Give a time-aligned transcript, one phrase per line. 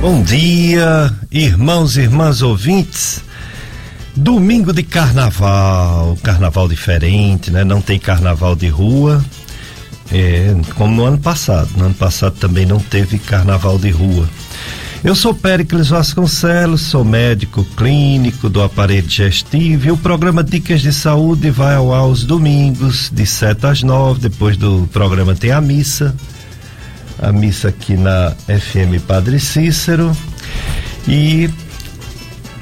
[0.00, 3.22] Bom dia, irmãos e irmãs ouvintes.
[4.16, 7.64] Domingo de carnaval, carnaval diferente, né?
[7.64, 9.22] Não tem carnaval de rua,
[10.10, 11.68] é, como no ano passado.
[11.76, 14.26] No ano passado também não teve carnaval de rua.
[15.04, 20.94] Eu sou Péricles Vasconcelos, sou médico clínico do aparelho digestivo e o programa Dicas de
[20.94, 24.18] Saúde vai ao ar aos domingos, de 7 às 9.
[24.18, 26.16] Depois do programa tem a missa
[27.20, 30.16] a missa aqui na FM Padre Cícero
[31.06, 31.50] e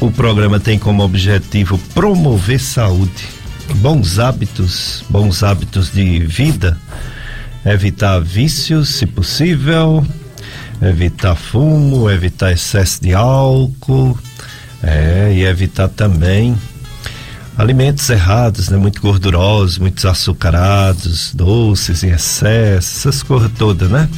[0.00, 3.28] o programa tem como objetivo promover saúde,
[3.76, 6.78] bons hábitos, bons hábitos de vida,
[7.64, 10.04] evitar vícios, se possível,
[10.82, 14.18] evitar fumo, evitar excesso de álcool,
[14.82, 16.56] é, e evitar também
[17.56, 18.76] alimentos errados, né?
[18.76, 24.08] Muito gordurosos, muitos açucarados, doces em excesso, essas coisas todas, né?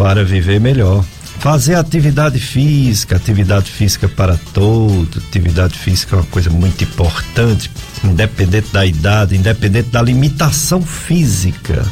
[0.00, 1.04] Para viver melhor.
[1.40, 7.70] Fazer atividade física, atividade física para todos, atividade física é uma coisa muito importante,
[8.02, 11.84] independente da idade, independente da limitação física.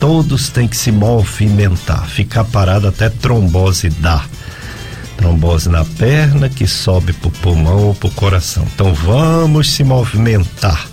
[0.00, 4.24] Todos têm que se movimentar, ficar parado até trombose dá.
[5.16, 8.66] Trombose na perna que sobe pro pulmão ou pro coração.
[8.74, 10.91] Então vamos se movimentar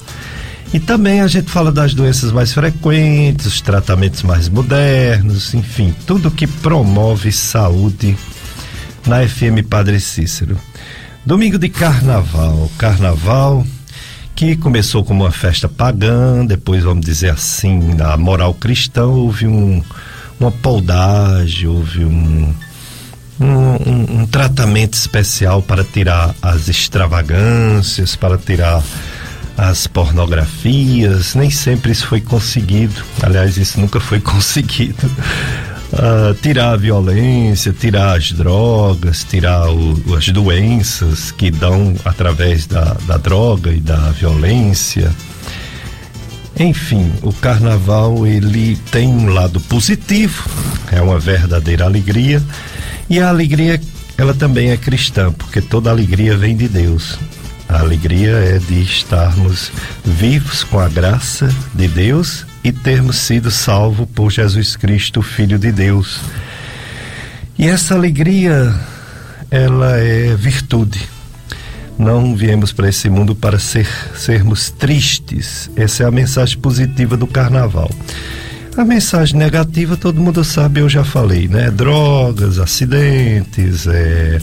[0.74, 6.30] e também a gente fala das doenças mais frequentes, os tratamentos mais modernos, enfim, tudo
[6.30, 8.18] que promove saúde
[9.06, 10.58] na FM Padre Cícero.
[11.26, 13.66] Domingo de Carnaval, Carnaval
[14.40, 19.84] que começou como uma festa pagã, depois vamos dizer assim, na moral cristã houve um,
[20.40, 22.56] uma poldagem, houve um,
[23.38, 28.82] um, um, um tratamento especial para tirar as extravagâncias, para tirar
[29.60, 33.04] as pornografias, nem sempre isso foi conseguido.
[33.22, 35.06] Aliás, isso nunca foi conseguido.
[35.92, 42.96] Uh, tirar a violência, tirar as drogas, tirar o, as doenças que dão através da,
[43.06, 45.12] da droga e da violência.
[46.58, 50.48] Enfim, o carnaval ele tem um lado positivo,
[50.92, 52.42] é uma verdadeira alegria
[53.10, 53.82] e a alegria
[54.18, 57.18] ela também é cristã, porque toda alegria vem de Deus.
[57.70, 59.72] A alegria é de estarmos
[60.04, 65.72] vivos com a graça de Deus e termos sido salvos por Jesus Cristo, Filho de
[65.72, 66.20] Deus.
[67.60, 68.74] E essa alegria,
[69.52, 71.08] ela é virtude.
[71.96, 75.70] Não viemos para esse mundo para ser, sermos tristes.
[75.76, 77.92] Essa é a mensagem positiva do carnaval.
[78.76, 81.70] A mensagem negativa, todo mundo sabe, eu já falei, né?
[81.70, 84.40] Drogas, acidentes, é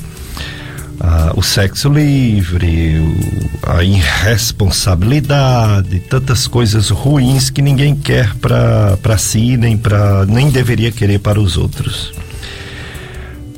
[1.00, 9.56] ah, o sexo livre, o, a irresponsabilidade, tantas coisas ruins que ninguém quer para si,
[9.56, 12.12] nem, pra, nem deveria querer para os outros.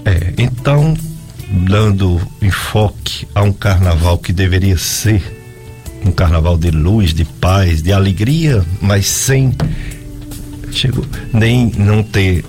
[0.04, 0.96] É, então,
[1.50, 5.36] dando enfoque a um carnaval que deveria ser
[6.04, 9.52] um carnaval de luz, de paz, de alegria, mas sem
[10.70, 12.44] chegou, nem não ter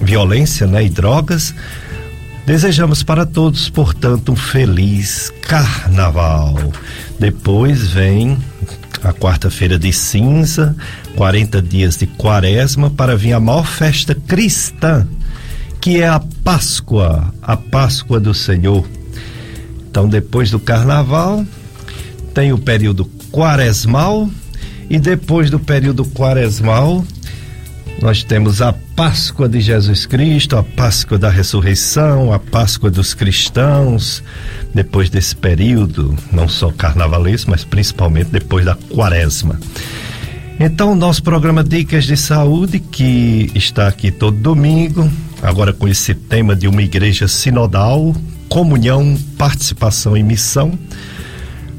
[0.00, 1.54] violência né, e drogas,
[2.44, 6.72] Desejamos para todos, portanto, um feliz carnaval.
[7.18, 8.36] Depois vem
[9.02, 10.74] a quarta-feira de cinza,
[11.14, 15.06] 40 dias de quaresma, para vir a maior festa cristã,
[15.80, 18.84] que é a Páscoa, a Páscoa do Senhor.
[19.88, 21.46] Então, depois do carnaval,
[22.34, 24.28] tem o período quaresmal,
[24.90, 27.04] e depois do período quaresmal,
[28.00, 34.22] nós temos a Páscoa de Jesus Cristo, a Páscoa da ressurreição, a Páscoa dos cristãos,
[34.74, 39.58] depois desse período, não só carnavalesco, mas principalmente depois da quaresma.
[40.58, 45.10] Então, nosso programa Dicas de Saúde, que está aqui todo domingo,
[45.42, 48.14] agora com esse tema de uma igreja sinodal,
[48.48, 50.78] comunhão, participação e missão,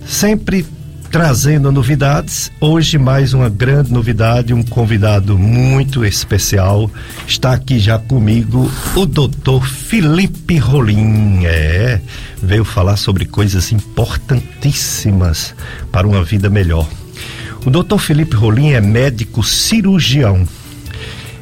[0.06, 0.66] sempre
[1.13, 2.51] trazendo novidades.
[2.59, 6.90] Hoje, mais uma grande novidade, um convidado muito especial.
[7.28, 11.46] Está aqui já comigo o doutor Felipe Rolim.
[11.46, 12.02] É,
[12.41, 15.53] veio falar sobre coisas importantíssimas
[15.91, 16.90] para uma vida melhor.
[17.64, 20.47] O doutor Felipe Rolim é médico cirurgião.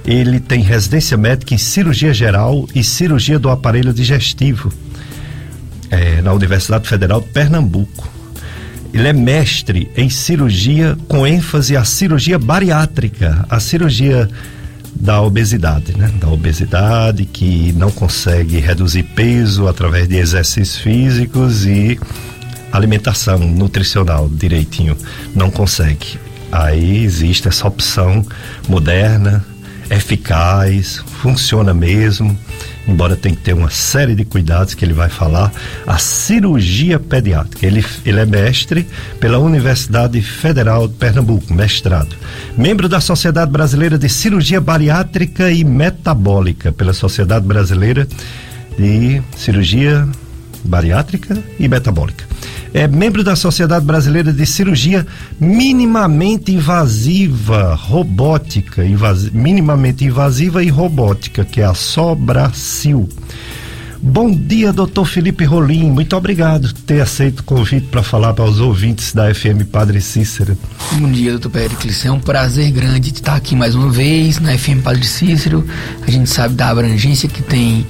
[0.03, 4.69] Ele tem residência médica em cirurgia geral e cirurgia do aparelho digestivo
[5.89, 8.20] é, na Universidade Federal de Pernambuco
[8.93, 14.29] ele é mestre em cirurgia com ênfase à cirurgia bariátrica, a cirurgia
[14.93, 16.11] da obesidade, né?
[16.19, 21.97] Da obesidade que não consegue reduzir peso através de exercícios físicos e
[22.71, 24.97] alimentação nutricional direitinho,
[25.33, 26.19] não consegue.
[26.51, 28.25] Aí existe essa opção
[28.67, 29.45] moderna,
[29.89, 32.37] eficaz, funciona mesmo,
[32.87, 35.51] embora tenha que ter uma série de cuidados que ele vai falar,
[35.85, 37.65] a cirurgia pediátrica.
[37.65, 38.87] Ele, ele é mestre
[39.19, 42.15] pela Universidade Federal de Pernambuco, mestrado.
[42.57, 48.07] Membro da Sociedade Brasileira de Cirurgia Bariátrica e Metabólica, pela Sociedade Brasileira
[48.77, 50.07] de Cirurgia
[50.63, 52.30] Bariátrica e Metabólica
[52.73, 55.05] é membro da Sociedade Brasileira de Cirurgia
[55.39, 63.09] Minimamente Invasiva Robótica, invasi minimamente invasiva e robótica, que é a Sobracil.
[64.03, 65.91] Bom dia, doutor Felipe Rolim.
[65.91, 70.01] Muito obrigado por ter aceito o convite para falar para os ouvintes da FM Padre
[70.01, 70.57] Cícero.
[70.93, 72.03] Bom dia, doutor Pericles.
[72.03, 75.63] É um prazer grande estar aqui mais uma vez na FM Padre Cícero.
[76.01, 77.85] A gente sabe da abrangência que tem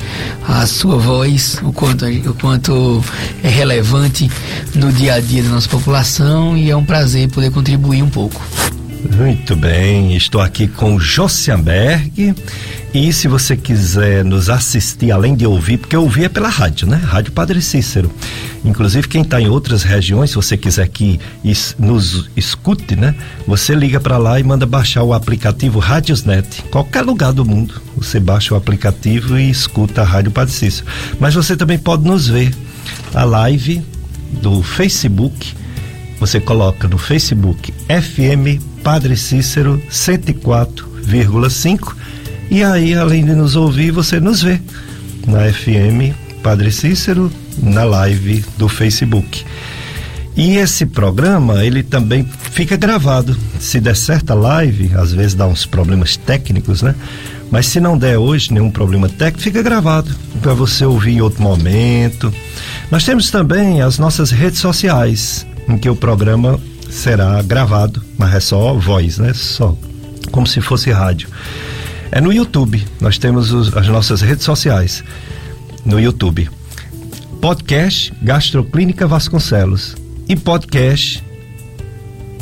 [0.45, 3.01] a sua voz, o quanto, o quanto
[3.41, 4.29] é relevante
[4.75, 8.41] no dia a dia da nossa população e é um prazer poder contribuir um pouco.
[9.03, 12.35] Muito bem, estou aqui com Josianberg
[12.93, 16.97] e se você quiser nos assistir, além de ouvir, porque ouvir é pela rádio, né?
[16.97, 18.11] Rádio Padre Cícero.
[18.63, 21.19] Inclusive, quem está em outras regiões, se você quiser que
[21.79, 23.15] nos escute, né?
[23.47, 26.63] Você liga para lá e manda baixar o aplicativo Radiosnet.
[26.69, 30.87] Qualquer lugar do mundo, você baixa o aplicativo e escuta a Rádio Padre Cícero.
[31.19, 32.53] Mas você também pode nos ver.
[33.13, 33.81] A live
[34.41, 35.53] do Facebook,
[36.19, 41.95] você coloca no Facebook FM Padre Cícero 104,5
[42.51, 44.59] e aí, além de nos ouvir, você nos vê
[45.25, 46.13] na FM
[46.43, 49.45] Padre Cícero, na live do Facebook.
[50.35, 53.37] E esse programa, ele também fica gravado.
[53.57, 56.93] Se der certa live, às vezes dá uns problemas técnicos, né?
[57.49, 61.41] Mas se não der hoje nenhum problema técnico, fica gravado para você ouvir em outro
[61.41, 62.33] momento.
[62.91, 66.59] Nós temos também as nossas redes sociais, em que o programa
[66.91, 69.33] será gravado, mas é só voz, né?
[69.33, 69.75] Só
[70.31, 71.29] como se fosse rádio.
[72.11, 72.85] É no YouTube.
[72.99, 75.03] Nós temos os, as nossas redes sociais.
[75.85, 76.49] No YouTube.
[77.39, 79.95] Podcast Gastroclínica Vasconcelos.
[80.27, 81.23] E podcast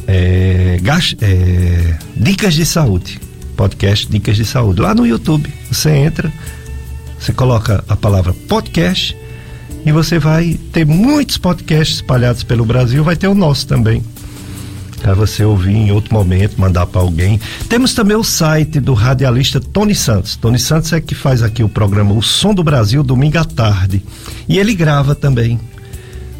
[0.07, 0.79] é,
[1.21, 3.19] é, Dicas de Saúde.
[3.55, 4.81] Podcast Dicas de Saúde.
[4.81, 5.53] Lá no YouTube.
[5.71, 6.33] Você entra,
[7.19, 9.15] você coloca a palavra podcast
[9.85, 13.03] e você vai ter muitos podcasts espalhados pelo Brasil.
[13.03, 14.03] Vai ter o nosso também
[14.99, 17.39] para você ouvir em outro momento, mandar para alguém.
[17.67, 20.35] Temos também o site do radialista Tony Santos.
[20.35, 24.03] Tony Santos é que faz aqui o programa O Som do Brasil, domingo à tarde.
[24.47, 25.59] E ele grava também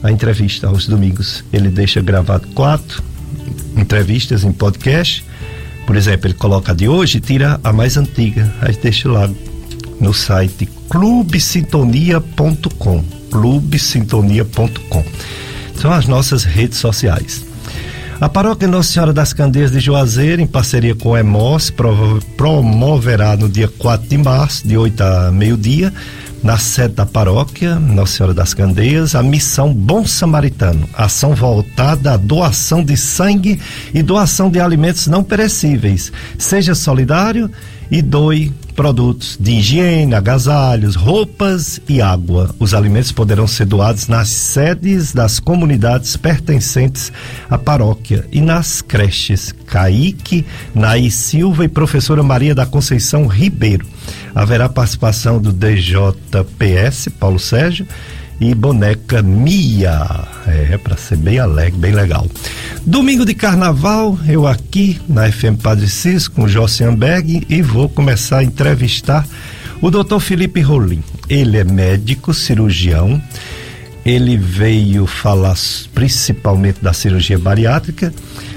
[0.04, 1.44] a entrevista aos domingos.
[1.52, 3.02] Ele deixa gravado quatro
[3.76, 5.26] entrevistas em podcast.
[5.86, 8.54] Por exemplo, ele coloca a de hoje tira a mais antiga.
[8.62, 9.30] Aí deixa lá
[10.00, 13.04] no site clubesintonia.com.
[13.32, 15.04] clubesintonia.com.
[15.76, 17.49] São as nossas redes sociais.
[18.22, 21.72] A paróquia Nossa Senhora das Candeias de Juazeiro, em parceria com o EMOS,
[22.36, 25.94] promoverá no dia 4 de março, de 8 a meio-dia,
[26.44, 32.18] na sede da paróquia Nossa Senhora das Candeias, a missão Bom Samaritano, ação voltada à
[32.18, 33.60] doação de sangue
[33.94, 36.12] e doação de alimentos não perecíveis.
[36.38, 37.50] Seja solidário
[37.92, 42.56] e doe produtos de higiene, agasalhos, roupas e água.
[42.60, 47.12] Os alimentos poderão ser doados nas sedes das comunidades pertencentes
[47.50, 53.86] à paróquia e nas creches Caíque, Naí Silva e professora Maria da Conceição Ribeiro.
[54.40, 57.86] Haverá participação do DJPS, Paulo Sérgio,
[58.40, 60.00] e boneca Mia.
[60.48, 62.26] É, para ser bem alegre, bem legal.
[62.86, 68.38] Domingo de carnaval, eu aqui na FM Padre Cis com o Jossianberg e vou começar
[68.38, 69.28] a entrevistar
[69.82, 70.20] o Dr.
[70.22, 71.04] Felipe Rolim.
[71.28, 73.22] Ele é médico, cirurgião.
[74.06, 75.58] Ele veio falar
[75.94, 78.14] principalmente da cirurgia bariátrica,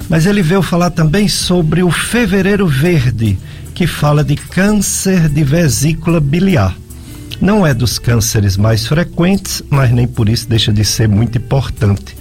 [0.08, 3.38] mas ele veio falar também sobre o Fevereiro Verde,
[3.74, 6.76] que fala de câncer de vesícula biliar.
[7.40, 12.16] Não é dos cânceres mais frequentes, mas nem por isso deixa de ser muito importante.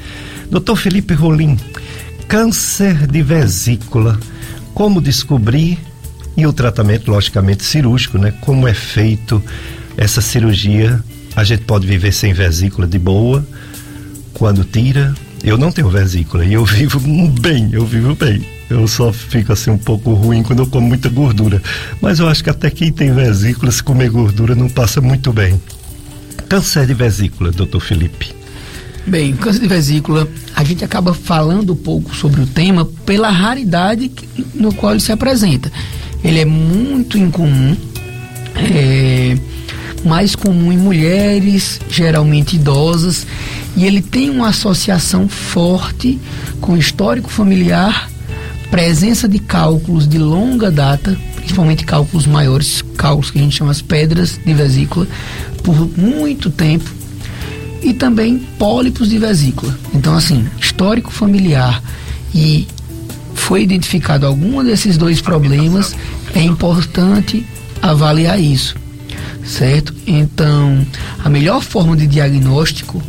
[0.49, 0.75] Dr.
[0.75, 1.57] Felipe Rolim,
[2.27, 4.19] câncer de vesícula,
[4.73, 5.77] como descobrir
[6.35, 8.33] e o tratamento, logicamente, cirúrgico, né?
[8.41, 9.43] Como é feito
[9.97, 11.03] essa cirurgia?
[11.35, 13.45] A gente pode viver sem vesícula de boa,
[14.33, 15.13] quando tira.
[15.43, 16.99] Eu não tenho vesícula e eu vivo
[17.39, 18.45] bem, eu vivo bem.
[18.69, 21.61] Eu só fico assim um pouco ruim quando eu como muita gordura.
[22.01, 25.61] Mas eu acho que até quem tem vesícula, se comer gordura, não passa muito bem.
[26.47, 28.33] Câncer de vesícula, doutor Felipe.
[29.05, 34.11] Bem, câncer de vesícula, a gente acaba falando um pouco sobre o tema pela raridade
[34.53, 35.71] no qual ele se apresenta.
[36.23, 37.75] Ele é muito incomum,
[38.55, 39.35] é
[40.03, 43.25] mais comum em mulheres, geralmente idosas,
[43.75, 46.19] e ele tem uma associação forte
[46.59, 48.09] com histórico familiar
[48.71, 53.81] presença de cálculos de longa data, principalmente cálculos maiores, cálculos que a gente chama as
[53.81, 55.05] pedras de vesícula,
[55.61, 56.89] por muito tempo,
[57.83, 59.77] e também pólipos de vesícula.
[59.93, 61.83] Então, assim, histórico familiar
[62.33, 62.65] e
[63.33, 65.93] foi identificado algum desses dois problemas,
[66.33, 67.45] é importante
[67.81, 68.75] avaliar isso,
[69.43, 69.93] certo?
[70.05, 70.85] Então,
[71.23, 73.01] a melhor forma de diagnóstico,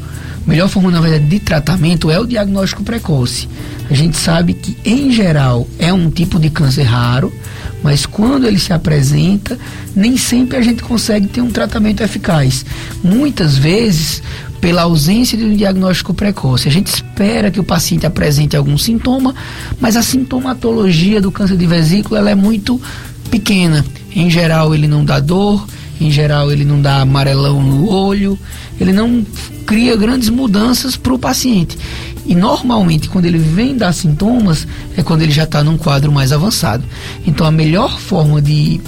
[0.46, 3.48] melhor forma, na verdade, de tratamento é o diagnóstico precoce.
[3.90, 7.32] A gente sabe que, em geral, é um tipo de câncer raro,
[7.82, 9.58] mas quando ele se apresenta,
[9.94, 12.64] nem sempre a gente consegue ter um tratamento eficaz.
[13.02, 14.22] Muitas vezes,
[14.62, 16.68] pela ausência de um diagnóstico precoce.
[16.68, 19.34] A gente espera que o paciente apresente algum sintoma,
[19.80, 22.80] mas a sintomatologia do câncer de vesícula é muito
[23.28, 23.84] pequena.
[24.14, 25.66] Em geral, ele não dá dor,
[26.02, 28.38] em geral, ele não dá amarelão no olho,
[28.80, 29.24] ele não
[29.66, 31.78] cria grandes mudanças para o paciente.
[32.24, 36.32] E normalmente, quando ele vem dar sintomas, é quando ele já está num quadro mais
[36.32, 36.84] avançado.
[37.26, 38.80] Então, a melhor forma de,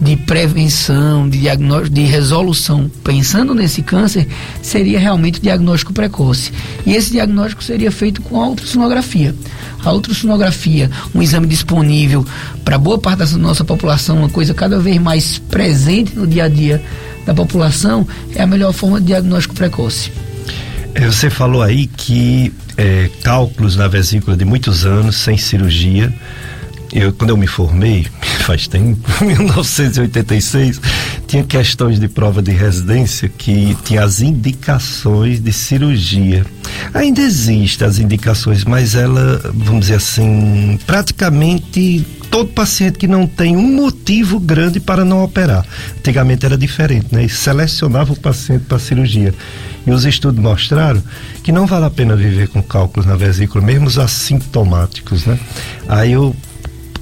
[0.00, 4.28] de prevenção, de diagnóstico, de resolução, pensando nesse câncer,
[4.60, 6.52] seria realmente o diagnóstico precoce.
[6.84, 9.34] E esse diagnóstico seria feito com a ultrassonografia.
[9.82, 12.24] A ultrassonografia, um exame disponível
[12.64, 16.48] para boa parte da nossa população, uma coisa cada vez mais presente no dia a
[16.48, 16.82] dia
[17.24, 20.12] da população, é a melhor forma de diagnóstico precoce.
[20.94, 26.12] É, você falou aí que é, cálculos na vesícula de muitos anos, sem cirurgia.
[26.92, 28.06] Eu, quando eu me formei,
[28.46, 30.80] faz tempo, 1986,
[31.26, 36.46] tinha questões de prova de residência que tinha as indicações de cirurgia.
[36.92, 43.56] Ainda existem as indicações, mas ela, vamos dizer assim, praticamente todo paciente que não tem
[43.56, 45.64] um motivo grande para não operar.
[45.98, 47.24] Antigamente era diferente, né?
[47.24, 49.32] E selecionava o paciente para cirurgia.
[49.86, 51.02] E os estudos mostraram
[51.42, 55.38] que não vale a pena viver com cálculos na vesícula, mesmo os assintomáticos, né?
[55.88, 56.34] Aí eu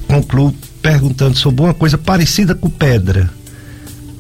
[0.08, 3.30] concluo perguntando sobre uma coisa parecida com pedra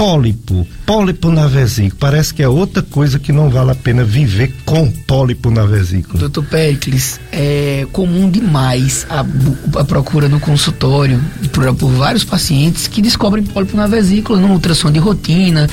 [0.02, 1.96] pólipo, pólipo na vesícula.
[1.96, 6.18] Parece que é outra coisa que não vale a pena viver com pólipo na vesícula.
[6.18, 9.24] Doutor Pericles, é comum demais a,
[9.78, 14.90] a procura no consultório por, por, vários pacientes que descobrem pólipo na vesícula, numa ultrassom
[14.90, 15.70] de rotina.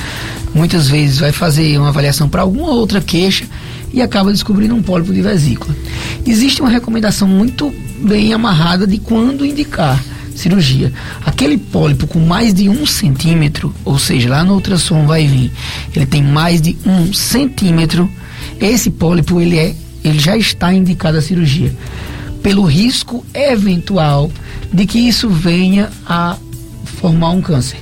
[0.54, 3.46] Muitas vezes vai fazer uma avaliação para alguma outra queixa
[3.92, 5.74] e acaba descobrindo um pólipo de vesícula.
[6.24, 10.00] Existe uma recomendação muito bem amarrada de quando indicar
[10.34, 10.92] cirurgia.
[11.24, 15.50] Aquele pólipo com mais de um centímetro, ou seja, lá no ultrassom vai vir,
[15.94, 18.10] ele tem mais de um centímetro,
[18.60, 21.74] esse pólipo ele é, ele já está indicado a cirurgia,
[22.42, 24.30] pelo risco eventual
[24.72, 26.36] de que isso venha a
[26.84, 27.78] formar um câncer.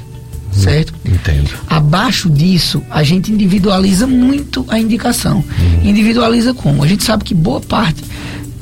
[0.50, 0.93] Certo?
[1.05, 1.50] Entendo.
[1.69, 5.37] Abaixo disso, a gente individualiza muito a indicação.
[5.37, 5.88] Uhum.
[5.88, 6.83] Individualiza como?
[6.83, 8.02] A gente sabe que boa parte,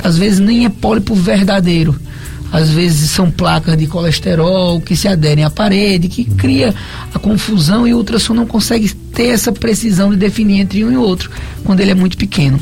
[0.02, 1.99] às vezes, nem é pólipo verdadeiro
[2.53, 6.75] às vezes são placas de colesterol que se aderem à parede, que cria
[7.12, 10.97] a confusão e o ultrassom não consegue ter essa precisão de definir entre um e
[10.97, 11.31] outro,
[11.65, 12.59] quando ele é muito pequeno.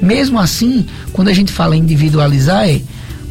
[0.00, 2.80] Mesmo assim, quando a gente fala em individualizar, é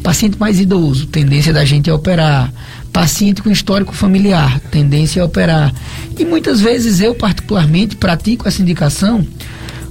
[0.02, 2.52] paciente mais idoso, tendência da gente é operar,
[2.92, 5.72] paciente com histórico familiar, tendência a operar.
[6.18, 9.26] E muitas vezes eu, particularmente, pratico essa indicação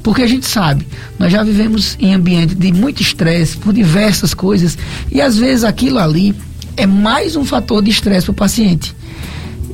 [0.04, 0.88] porque a gente sabe,
[1.20, 4.78] nós já vivemos em ambiente de muito estresse por diversas coisas
[5.12, 6.36] e às vezes aquilo ali
[6.76, 8.96] é mais um fator de estresse para o paciente.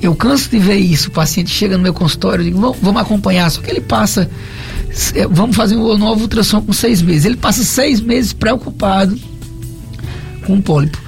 [0.01, 1.09] Eu canso de ver isso.
[1.09, 3.49] O paciente chega no meu consultório, eu digo, vamos acompanhar.
[3.49, 4.29] Só que ele passa,
[5.15, 7.25] é, vamos fazer um novo ultrassom com seis meses.
[7.25, 9.17] Ele passa seis meses preocupado
[10.45, 11.01] com o pólipo.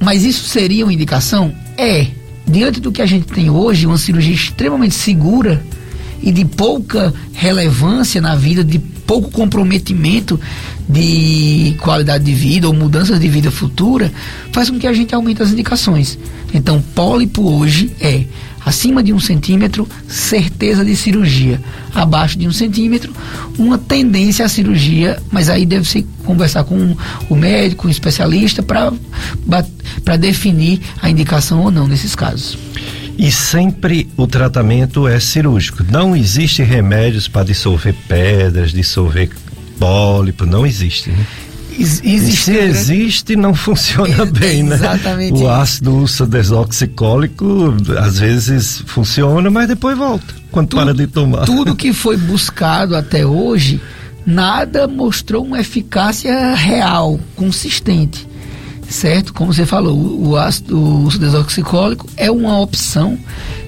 [0.00, 1.54] Mas isso seria uma indicação?
[1.76, 2.08] É.
[2.46, 5.62] Diante do que a gente tem hoje, uma cirurgia extremamente segura,
[6.22, 10.40] e de pouca relevância na vida, de pouco comprometimento
[10.88, 14.12] de qualidade de vida ou mudanças de vida futura,
[14.52, 16.18] faz com que a gente aumente as indicações.
[16.52, 18.24] Então, pólipo hoje é
[18.64, 21.60] acima de um centímetro, certeza de cirurgia.
[21.94, 23.12] Abaixo de um centímetro,
[23.58, 26.96] uma tendência à cirurgia, mas aí deve se conversar com
[27.28, 32.56] o médico, um especialista, para definir a indicação ou não nesses casos.
[33.16, 35.84] E sempre o tratamento é cirúrgico.
[35.88, 39.30] Não existe remédios para dissolver pedras, dissolver
[39.78, 41.10] pólipo, não existe.
[41.10, 41.26] Né?
[41.78, 44.76] Existe, se existe, não funciona é, bem, né?
[44.76, 45.42] Exatamente.
[45.42, 51.44] O ácido urso desoxicólico às vezes funciona, mas depois volta quando tudo, para de tomar.
[51.44, 53.80] Tudo que foi buscado até hoje,
[54.24, 58.33] nada mostrou uma eficácia real, consistente
[58.94, 59.34] certo?
[59.34, 63.18] Como você falou, o ácido o desoxicólico é uma opção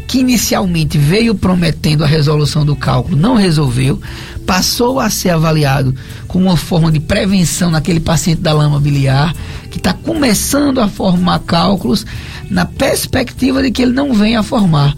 [0.06, 4.00] que inicialmente veio prometendo a resolução do cálculo, não resolveu,
[4.46, 5.92] passou a ser avaliado
[6.28, 9.34] como uma forma de prevenção naquele paciente da lama biliar,
[9.68, 12.06] que está começando a formar cálculos,
[12.48, 14.94] na perspectiva de que ele não venha a formar.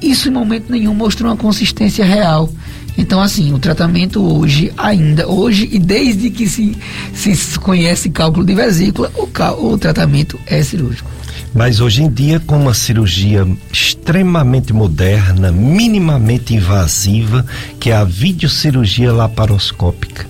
[0.00, 2.48] Isso em momento nenhum mostrou uma consistência real.
[2.96, 6.76] Então, assim, o tratamento hoje, ainda, hoje e desde que se,
[7.12, 9.28] se conhece cálculo de vesícula, o,
[9.66, 11.10] o tratamento é cirúrgico.
[11.54, 17.44] Mas hoje em dia, com uma cirurgia extremamente moderna, minimamente invasiva,
[17.78, 20.26] que é a videocirurgia laparoscópica.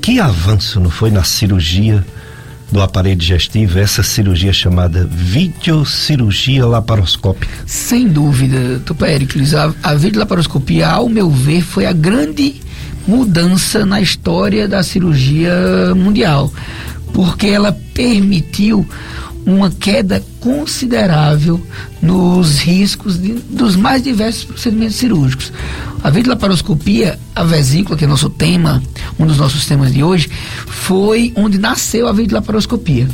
[0.00, 2.04] Que avanço não foi na cirurgia
[2.72, 7.52] do aparelho digestivo, essa cirurgia chamada videocirurgia laparoscópica?
[7.66, 9.54] Sem dúvida, Tupéricles.
[9.54, 12.56] A, a videolaparoscopia, ao meu ver, foi a grande
[13.06, 15.52] mudança na história da cirurgia
[15.94, 16.50] mundial,
[17.12, 18.88] porque ela permitiu
[19.44, 21.60] uma queda considerável
[22.00, 25.52] nos riscos de, dos mais diversos procedimentos cirúrgicos.
[26.02, 28.82] A videolaparoscopia, a vesícula, que é nosso tema,
[29.18, 30.28] um dos nossos temas de hoje,
[30.66, 33.08] foi onde nasceu a videolaparoscopia.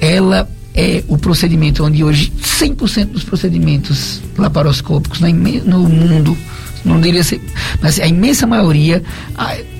[0.00, 6.36] Ela é o procedimento onde hoje 100% dos procedimentos laparoscópicos no mundo,
[6.84, 7.40] não deveria ser,
[7.82, 9.02] mas a imensa maioria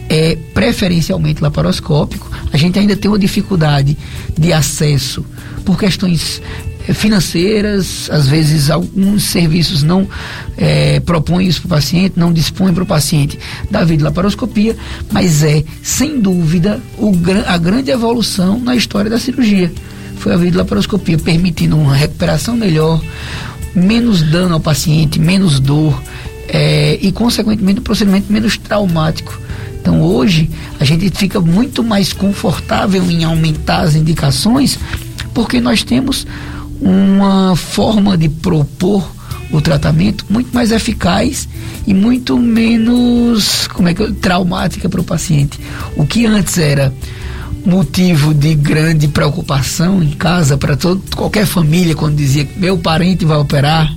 [0.09, 2.31] é preferencialmente laparoscópico.
[2.53, 3.97] A gente ainda tem uma dificuldade
[4.37, 5.25] de acesso
[5.65, 6.41] por questões
[6.87, 10.09] eh, financeiras, às vezes alguns serviços não
[10.57, 13.39] é, propõem isso para o paciente, não dispõem para o paciente
[13.71, 14.75] da videolaparoscopia,
[15.13, 17.13] mas é, sem dúvida, o,
[17.47, 19.71] a grande evolução na história da cirurgia.
[20.17, 23.01] Foi a videolaparoscopia, permitindo uma recuperação melhor,
[23.75, 26.03] menos dano ao paciente, menos dor
[26.49, 29.39] é, e, consequentemente, um procedimento menos traumático.
[29.89, 34.79] Então, hoje, a gente fica muito mais confortável em aumentar as indicações
[35.33, 36.27] porque nós temos
[36.79, 39.11] uma forma de propor
[39.51, 41.49] o tratamento muito mais eficaz
[41.87, 45.59] e muito menos como é que traumática para o paciente.
[45.97, 46.93] O que antes era
[47.65, 50.77] motivo de grande preocupação em casa para
[51.17, 53.91] qualquer família quando dizia que meu parente vai operar,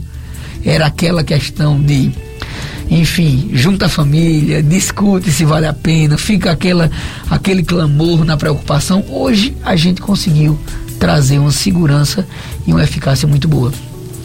[0.64, 2.14] era aquela questão de
[2.92, 6.92] enfim, junta a família, discute se vale a pena, fica aquela,
[7.30, 9.06] aquele clamor na preocupação.
[9.08, 10.60] Hoje a gente conseguiu
[11.00, 12.28] trazer uma segurança
[12.68, 13.72] e uma eficácia muito boa.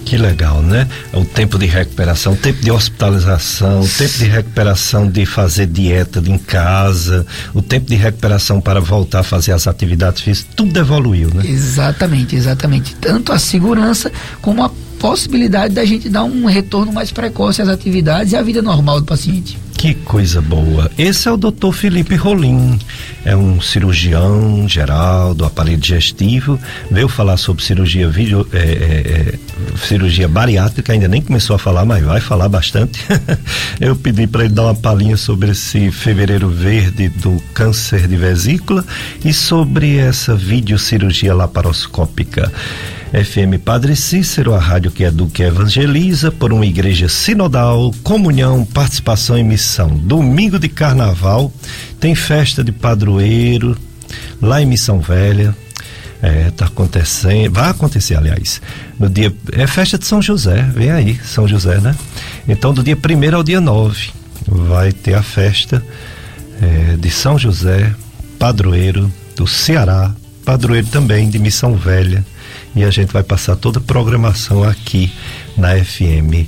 [0.05, 0.89] Que legal, né?
[1.13, 6.23] O tempo de recuperação, o tempo de hospitalização, o tempo de recuperação de fazer dieta
[6.25, 11.31] em casa, o tempo de recuperação para voltar a fazer as atividades físicas, tudo evoluiu,
[11.35, 11.45] né?
[11.45, 12.95] Exatamente, exatamente.
[12.97, 18.33] Tanto a segurança como a possibilidade da gente dar um retorno mais precoce às atividades
[18.33, 19.59] e à vida normal do paciente.
[19.77, 20.91] Que coisa boa.
[20.97, 21.71] Esse é o Dr.
[21.71, 22.79] Felipe Rolim,
[23.25, 26.59] é um cirurgião geral do aparelho digestivo.
[26.91, 29.39] Veio falar sobre cirurgia video, é, é, é,
[29.77, 33.05] cirurgia bariátrica, ainda nem começou a falar, mas vai falar bastante.
[33.79, 38.85] Eu pedi para ele dar uma palhinha sobre esse fevereiro verde do câncer de vesícula
[39.23, 42.51] e sobre essa videocirurgia laparoscópica.
[43.13, 49.39] FM Padre Cícero, a rádio que educa e evangeliza, por uma igreja sinodal, comunhão, participação
[49.39, 49.89] e missão.
[49.89, 51.53] Domingo de carnaval,
[52.01, 53.77] tem festa de padroeiro
[54.43, 55.57] lá em Missão Velha.
[56.21, 58.61] É, tá acontecendo, vai acontecer, aliás,
[58.99, 61.95] no dia, é festa de São José, vem aí, São José, né?
[62.49, 64.11] Então, do dia 1 ao dia 9,
[64.49, 65.85] vai ter a festa
[66.61, 67.95] é, de São José,
[68.39, 70.13] padroeiro do Ceará,
[70.45, 72.25] padroeiro também de Missão Velha,
[72.77, 75.11] e a gente vai passar toda a programação aqui
[75.57, 76.47] na FM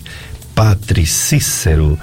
[0.55, 1.99] Padre Cícero.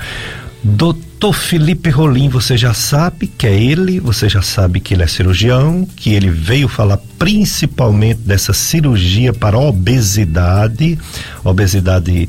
[0.64, 5.08] Doutor Felipe Rolim, você já sabe que é ele, você já sabe que ele é
[5.08, 10.98] cirurgião, que ele veio falar principalmente dessa cirurgia para obesidade,
[11.44, 12.28] obesidade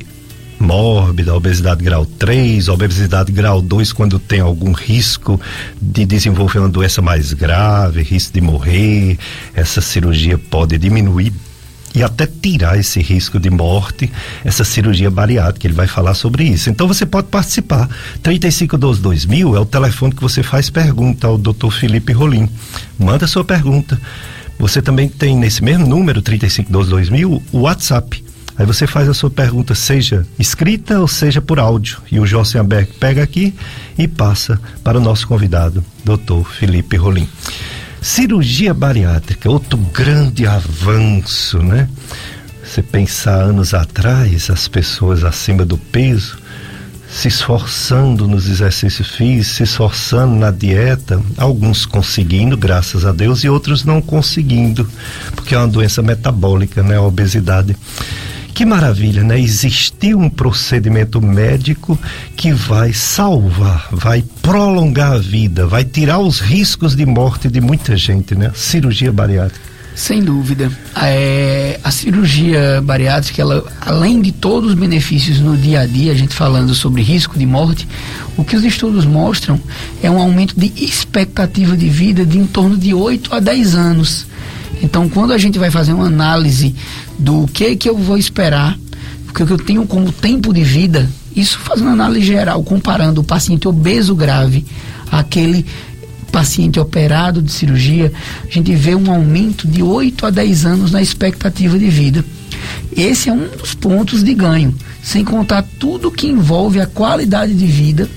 [0.59, 5.41] mórbida, obesidade grau 3, obesidade grau 2, quando tem algum risco
[5.81, 9.17] de desenvolver uma doença mais grave, risco de morrer,
[9.55, 11.33] essa cirurgia pode diminuir
[11.95, 14.11] e até tirar esse risco de morte,
[14.43, 15.67] essa cirurgia bariátrica.
[15.67, 16.69] Ele vai falar sobre isso.
[16.69, 17.89] Então você pode participar.
[18.21, 21.69] 3512 2000 é o telefone que você faz pergunta ao Dr.
[21.71, 22.49] Felipe Rolim.
[22.99, 23.99] Manda sua pergunta.
[24.59, 28.23] Você também tem nesse mesmo número, 3512 2000, o WhatsApp.
[28.57, 31.99] Aí você faz a sua pergunta, seja escrita ou seja por áudio.
[32.11, 33.53] E o Josenberg pega aqui
[33.97, 36.43] e passa para o nosso convidado, Dr.
[36.57, 37.29] Felipe Rolim.
[38.07, 41.89] Cirurgia bariátrica, outro grande avanço, né?
[42.63, 46.37] Você pensar anos atrás, as pessoas acima do peso
[47.09, 53.49] se esforçando nos exercícios físicos, se esforçando na dieta, alguns conseguindo, graças a Deus, e
[53.49, 54.89] outros não conseguindo,
[55.35, 56.95] porque é uma doença metabólica, né?
[56.95, 57.75] A obesidade
[58.57, 59.39] Que maravilha, né?
[59.39, 61.95] Existir um procedimento médico
[62.35, 67.95] que vai salvar, vai prolongar a vida, vai tirar os riscos de morte de muita
[67.95, 68.51] gente, né?
[68.55, 69.63] Cirurgia bariátrica.
[69.93, 70.71] Sem dúvida.
[70.99, 76.15] É, a cirurgia bariátrica, ela, além de todos os benefícios no dia a dia, a
[76.15, 77.87] gente falando sobre risco de morte,
[78.35, 79.61] o que os estudos mostram
[80.01, 84.25] é um aumento de expectativa de vida de em torno de 8 a 10 anos.
[84.81, 86.75] Então, quando a gente vai fazer uma análise
[87.17, 88.77] do que que eu vou esperar,
[89.29, 93.23] o que eu tenho como tempo de vida, isso faz uma análise geral, comparando o
[93.23, 94.65] paciente obeso grave
[95.11, 95.65] àquele
[96.31, 98.11] paciente operado de cirurgia,
[98.47, 102.23] a gente vê um aumento de 8 a 10 anos na expectativa de vida.
[102.95, 107.65] Esse é um dos pontos de ganho, sem contar tudo que envolve a qualidade de
[107.65, 108.09] vida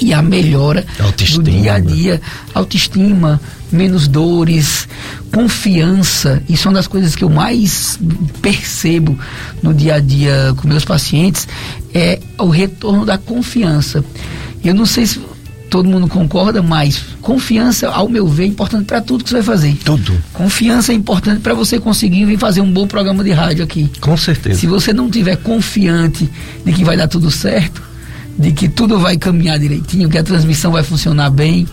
[0.00, 1.42] e a melhora autoestima.
[1.42, 2.20] do dia a dia,
[2.54, 4.88] autoestima, menos dores,
[5.32, 6.42] confiança.
[6.48, 7.98] Isso é uma das coisas que eu mais
[8.40, 9.18] percebo
[9.62, 11.48] no dia a dia com meus pacientes
[11.94, 14.04] é o retorno da confiança.
[14.64, 15.20] Eu não sei se
[15.70, 19.42] todo mundo concorda, mas confiança, ao meu ver, é importante para tudo que você vai
[19.42, 19.76] fazer.
[19.84, 20.16] Tudo.
[20.32, 23.90] Confiança é importante para você conseguir vir fazer um bom programa de rádio aqui.
[24.00, 24.60] Com certeza.
[24.60, 26.28] Se você não tiver confiante
[26.64, 27.82] de que vai dar tudo certo,
[28.38, 31.66] de que tudo vai caminhar direitinho, que a transmissão vai funcionar bem,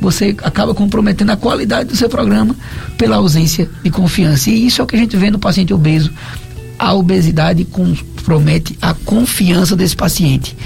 [0.00, 2.54] você acaba comprometendo a qualidade do seu programa
[2.98, 4.50] pela ausência de confiança.
[4.50, 6.10] E isso é o que a gente vê no paciente obeso.
[6.78, 10.56] A obesidade compromete a confiança desse paciente.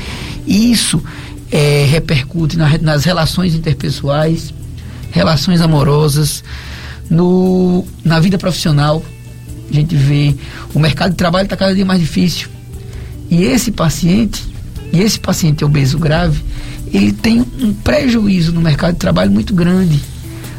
[0.47, 1.03] E isso
[1.51, 4.53] é, repercute na, nas relações interpessoais,
[5.11, 6.43] relações amorosas,
[7.09, 9.03] no, na vida profissional.
[9.69, 10.35] A gente vê
[10.75, 12.49] o mercado de trabalho está cada dia mais difícil.
[13.31, 14.43] E esse paciente,
[14.93, 16.43] e esse paciente obeso grave,
[16.93, 20.01] ele tem um prejuízo no mercado de trabalho muito grande.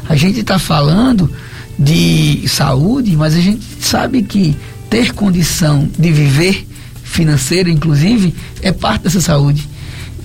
[0.08, 1.30] A gente está falando
[1.78, 4.56] de saúde, mas a gente sabe que
[4.88, 6.66] ter condição de viver
[7.02, 9.68] financeira, inclusive, é parte dessa saúde.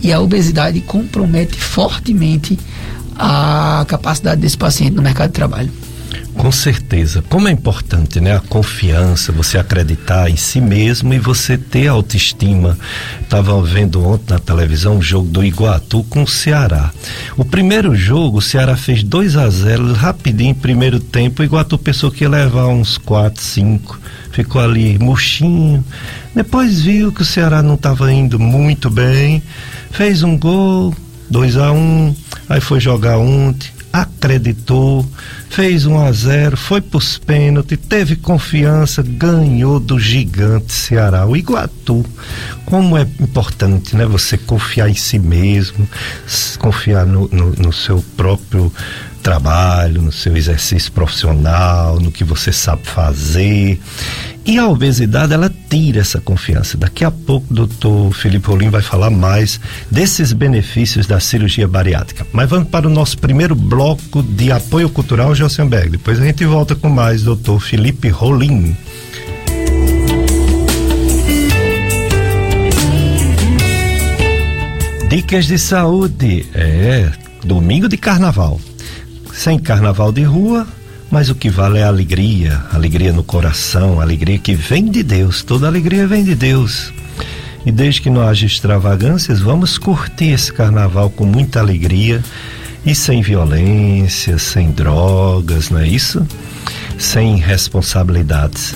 [0.01, 2.57] E a obesidade compromete fortemente
[3.15, 5.71] a capacidade desse paciente no mercado de trabalho.
[6.37, 7.23] Com certeza.
[7.27, 8.35] Como é importante, né?
[8.35, 12.77] A confiança, você acreditar em si mesmo e você ter autoestima.
[13.21, 16.91] Estava vendo ontem na televisão um jogo do Iguatu com o Ceará.
[17.35, 21.41] O primeiro jogo, o Ceará fez 2 a 0 rapidinho, primeiro tempo.
[21.41, 23.99] O Iguatu pensou que ia levar uns 4, 5.
[24.31, 25.83] Ficou ali murchinho.
[26.35, 29.41] Depois viu que o Ceará não estava indo muito bem.
[29.89, 30.93] Fez um gol,
[31.31, 32.15] 2 a 1 um,
[32.49, 35.05] Aí foi jogar ontem acreditou,
[35.49, 41.35] fez 1 a 0, foi para os pênaltis, teve confiança, ganhou do gigante Ceará, o
[41.35, 42.05] Iguatu.
[42.65, 44.05] Como é importante, né?
[44.05, 45.87] Você confiar em si mesmo,
[46.59, 48.71] confiar no, no, no seu próprio
[49.17, 53.79] trabalho, no seu exercício profissional, no que você sabe fazer.
[54.45, 56.77] E a obesidade, ela tira essa confiança.
[56.77, 59.59] Daqui a pouco o doutor Felipe Rolim vai falar mais
[59.91, 62.25] desses benefícios da cirurgia bariátrica.
[62.31, 65.89] Mas vamos para o nosso primeiro bloco de apoio cultural, Gelsenberg.
[65.89, 68.75] Depois a gente volta com mais, doutor Felipe Rolim.
[75.09, 76.45] Dicas de saúde.
[76.53, 77.11] É,
[77.43, 78.59] domingo de carnaval.
[79.37, 80.65] Sem carnaval de rua,
[81.11, 85.43] mas o que vale é a alegria, alegria no coração, alegria que vem de Deus.
[85.43, 86.91] Toda alegria vem de Deus.
[87.63, 92.23] E desde que não haja extravagâncias, vamos curtir esse carnaval com muita alegria
[92.83, 96.25] e sem violência, sem drogas, não é isso?
[96.97, 98.73] Sem responsabilidades.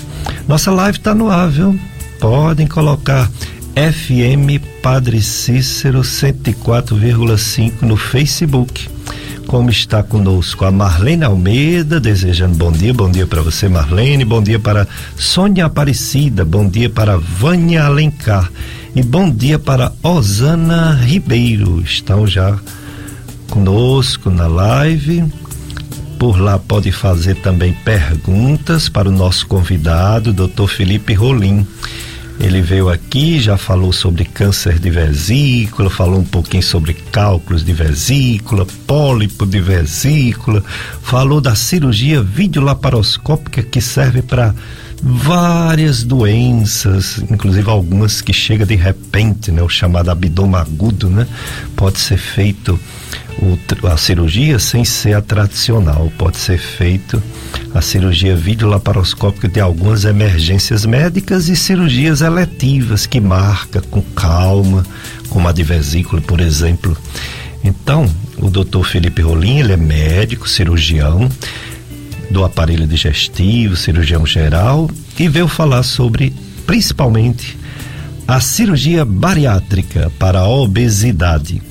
[0.47, 1.77] Nossa live está no ar, viu?
[2.19, 3.27] Podem colocar
[3.73, 8.91] FM Padre Cícero 104,5 no Facebook
[9.51, 14.41] como está conosco a Marlene Almeida, desejando bom dia, bom dia para você, Marlene, bom
[14.41, 14.87] dia para
[15.17, 18.49] Sônia Aparecida, bom dia para Vânia Alencar
[18.95, 21.81] e bom dia para Osana Ribeiro.
[21.81, 22.57] Estão já
[23.49, 25.25] conosco na live.
[26.17, 30.67] Por lá pode fazer também perguntas para o nosso convidado, Dr.
[30.67, 31.67] Felipe Rolim.
[32.43, 37.71] Ele veio aqui, já falou sobre câncer de vesícula, falou um pouquinho sobre cálculos de
[37.71, 40.63] vesícula, pólipo de vesícula,
[41.03, 44.55] falou da cirurgia videolaparoscópica que serve para
[45.01, 51.27] várias doenças, inclusive algumas que chega de repente, né, o chamado abdômen agudo, né?
[51.75, 52.79] Pode ser feito
[53.83, 57.21] a cirurgia sem ser a tradicional, pode ser feito
[57.73, 64.85] a cirurgia videolaparoscópica de algumas emergências médicas e cirurgias eletivas que marca com calma,
[65.29, 66.95] como a de vesícula, por exemplo.
[67.63, 71.29] Então, o doutor Felipe Rolim, ele é médico, cirurgião
[72.31, 74.89] do aparelho digestivo, cirurgião geral,
[75.19, 76.33] e veio falar sobre
[76.65, 77.57] principalmente
[78.27, 81.61] a cirurgia bariátrica para a obesidade.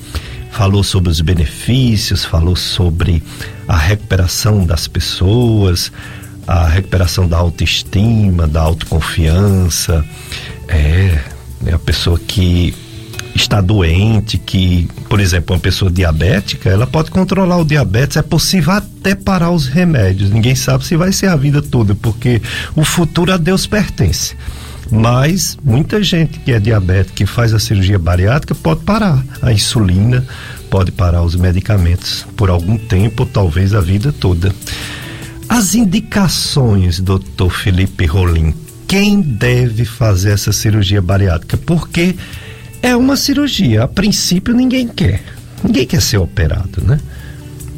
[0.51, 3.23] Falou sobre os benefícios, falou sobre
[3.67, 5.91] a recuperação das pessoas,
[6.45, 10.05] a recuperação da autoestima, da autoconfiança.
[10.67, 11.19] É,
[11.65, 12.75] é a pessoa que
[13.35, 18.73] está doente, que, por exemplo, uma pessoa diabética, ela pode controlar o diabetes, é possível
[18.73, 20.29] até parar os remédios.
[20.29, 22.41] Ninguém sabe se vai ser a vida toda, porque
[22.75, 24.35] o futuro a Deus pertence.
[24.91, 30.25] Mas muita gente que é diabética, que faz a cirurgia bariátrica, pode parar a insulina,
[30.69, 34.53] pode parar os medicamentos por algum tempo, talvez a vida toda.
[35.47, 38.53] As indicações, doutor Felipe Rolim,
[38.87, 41.55] quem deve fazer essa cirurgia bariátrica?
[41.55, 42.15] Porque
[42.81, 43.83] é uma cirurgia.
[43.83, 45.21] A princípio ninguém quer.
[45.63, 46.99] Ninguém quer ser operado, né?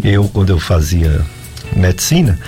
[0.04, 1.22] Eu, quando eu fazia
[1.76, 2.40] medicina,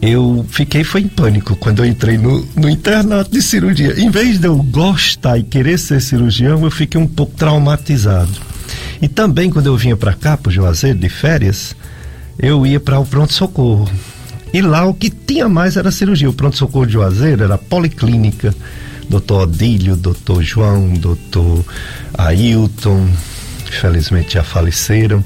[0.00, 3.98] eu fiquei foi em pânico quando eu entrei no, no internato de cirurgia.
[3.98, 8.32] Em vez de eu gostar e querer ser cirurgião, eu fiquei um pouco traumatizado.
[9.00, 11.74] E também quando eu vinha para cá, para Juazeiro, de férias,
[12.38, 13.88] eu ia para o pronto-socorro.
[14.52, 16.30] E lá o que tinha mais era cirurgia.
[16.30, 18.54] O pronto-socorro de Juazeiro era policlínica
[19.08, 21.64] doutor Odílio, doutor João, doutor
[22.16, 23.08] Ailton,
[23.68, 25.24] infelizmente já faleceram.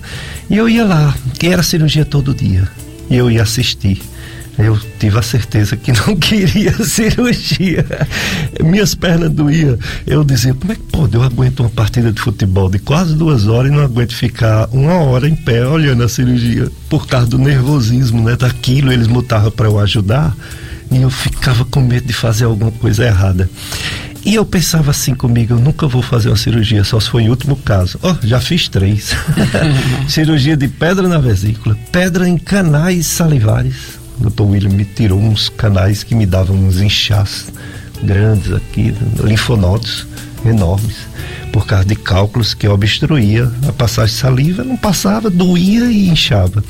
[0.49, 2.69] E eu ia lá, que era cirurgia todo dia.
[3.11, 4.01] E eu ia assistir.
[4.59, 7.87] Eu tive a certeza que não queria cirurgia.
[8.61, 9.79] Minhas pernas doíam.
[10.05, 11.15] Eu dizia, como é que pode?
[11.15, 14.95] Eu aguento uma partida de futebol de quase duas horas e não aguento ficar uma
[14.95, 18.35] hora em pé olhando a cirurgia por causa do nervosismo, né?
[18.35, 20.35] Daquilo eles mutavam para eu ajudar
[20.91, 23.49] e eu ficava com medo de fazer alguma coisa errada.
[24.25, 27.31] E eu pensava assim comigo, eu nunca vou fazer uma cirurgia, só se for em
[27.31, 27.99] último caso.
[28.03, 29.15] Ó, oh, já fiz três.
[30.09, 33.99] cirurgia de pedra na vesícula, pedra em canais salivares.
[34.19, 37.47] O doutor William me tirou uns canais que me davam uns inchaços
[38.03, 40.07] grandes aqui, linfonodos
[40.45, 40.97] enormes,
[41.53, 46.63] por causa de cálculos que obstruía a passagem de saliva, não passava, doía e inchava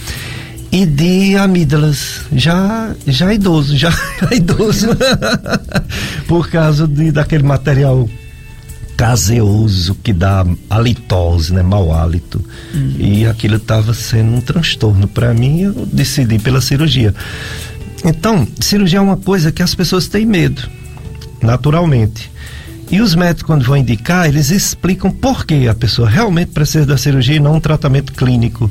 [0.71, 3.91] e de amígdalas, já, já idoso, já
[4.31, 4.89] idoso,
[6.27, 8.09] por causa de, daquele material
[8.97, 12.45] caseoso que dá halitose, né, mau hálito.
[12.75, 12.97] Uhum.
[12.99, 17.15] E aquilo estava sendo um transtorno para mim, eu decidi pela cirurgia.
[18.05, 20.69] Então, cirurgia é uma coisa que as pessoas têm medo,
[21.41, 22.31] naturalmente.
[22.91, 26.97] E os médicos, quando vão indicar, eles explicam por que a pessoa realmente precisa da
[26.97, 28.71] cirurgia e não um tratamento clínico.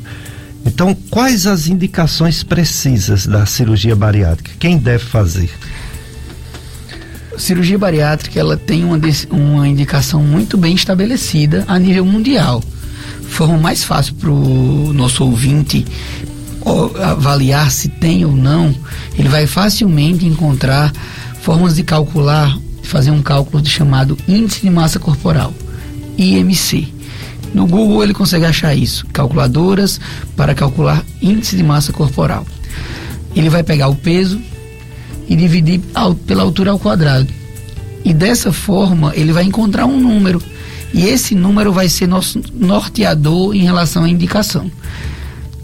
[0.66, 4.50] Então, quais as indicações precisas da cirurgia bariátrica?
[4.58, 5.50] Quem deve fazer?
[7.38, 8.98] cirurgia bariátrica ela tem uma,
[9.30, 12.62] uma indicação muito bem estabelecida a nível mundial.
[13.28, 15.86] Forma mais fácil para o nosso ouvinte
[17.02, 18.74] avaliar se tem ou não,
[19.16, 20.92] ele vai facilmente encontrar
[21.40, 25.54] formas de calcular, fazer um cálculo de chamado índice de massa corporal,
[26.18, 26.92] IMC.
[27.54, 30.00] No Google ele consegue achar isso, calculadoras
[30.36, 32.46] para calcular índice de massa corporal.
[33.34, 34.40] Ele vai pegar o peso
[35.28, 35.80] e dividir
[36.26, 37.28] pela altura ao quadrado.
[38.04, 40.42] E dessa forma ele vai encontrar um número.
[40.92, 44.70] E esse número vai ser nosso norteador em relação à indicação.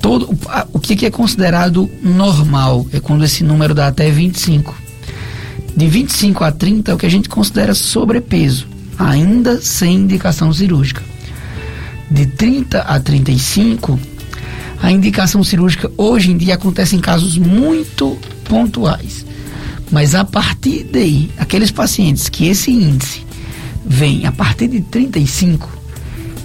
[0.00, 0.38] Todo,
[0.72, 4.74] o que é considerado normal é quando esse número dá até 25.
[5.74, 8.66] De 25 a 30 é o que a gente considera sobrepeso,
[8.98, 11.13] ainda sem indicação cirúrgica
[12.10, 13.98] de 30 a 35,
[14.82, 19.24] a indicação cirúrgica hoje em dia acontece em casos muito pontuais.
[19.90, 23.24] Mas a partir daí, aqueles pacientes que esse índice
[23.84, 25.68] vem a partir de 35,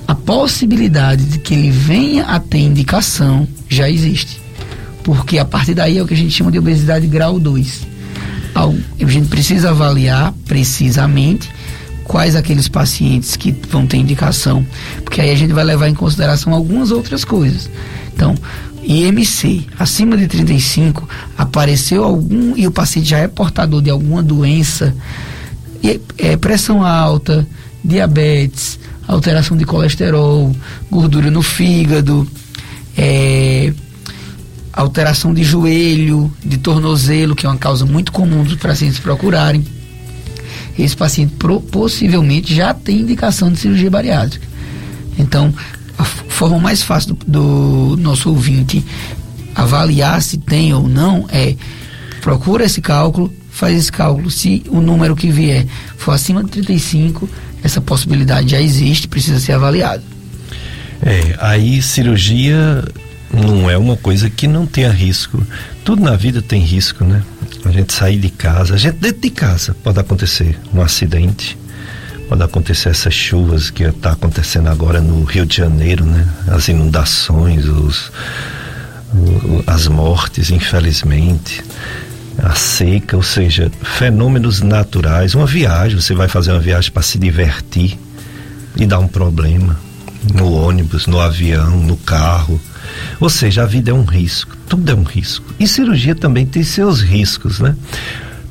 [0.07, 4.39] a possibilidade de que ele venha a ter indicação já existe.
[5.03, 7.87] Porque a partir daí é o que a gente chama de obesidade grau 2.
[8.55, 11.49] A gente precisa avaliar precisamente
[12.09, 14.65] quais aqueles pacientes que vão ter indicação,
[15.05, 17.69] porque aí a gente vai levar em consideração algumas outras coisas.
[18.11, 18.33] Então,
[18.81, 24.95] IMC acima de 35 apareceu algum e o paciente já é portador de alguma doença,
[26.17, 27.47] é, pressão alta,
[27.85, 30.51] diabetes, alteração de colesterol,
[30.89, 32.27] gordura no fígado,
[32.97, 33.71] é,
[34.73, 39.63] alteração de joelho, de tornozelo, que é uma causa muito comum dos pacientes procurarem
[40.83, 41.33] esse paciente
[41.71, 44.47] possivelmente já tem indicação de cirurgia bariátrica.
[45.17, 45.53] Então,
[45.97, 48.83] a forma mais fácil do, do nosso ouvinte
[49.53, 51.55] avaliar se tem ou não é
[52.21, 54.29] procura esse cálculo, faz esse cálculo.
[54.31, 55.65] Se o número que vier
[55.97, 57.27] for acima de 35,
[57.63, 60.03] essa possibilidade já existe, precisa ser avaliado.
[61.01, 62.83] É, aí cirurgia
[63.33, 65.45] não é uma coisa que não tenha risco.
[65.83, 67.23] Tudo na vida tem risco, né?
[67.65, 71.57] A gente sair de casa, a gente dentro de casa pode acontecer um acidente,
[72.27, 76.27] pode acontecer essas chuvas que está acontecendo agora no Rio de Janeiro, né?
[76.47, 78.11] As inundações, os,
[79.67, 81.63] as mortes, infelizmente,
[82.37, 85.35] a seca, ou seja, fenômenos naturais.
[85.35, 87.99] Uma viagem, você vai fazer uma viagem para se divertir
[88.75, 89.88] e dá um problema
[90.33, 92.59] no ônibus, no avião, no carro.
[93.19, 95.45] Ou seja, a vida é um risco, tudo é um risco.
[95.59, 97.75] E cirurgia também tem seus riscos, né?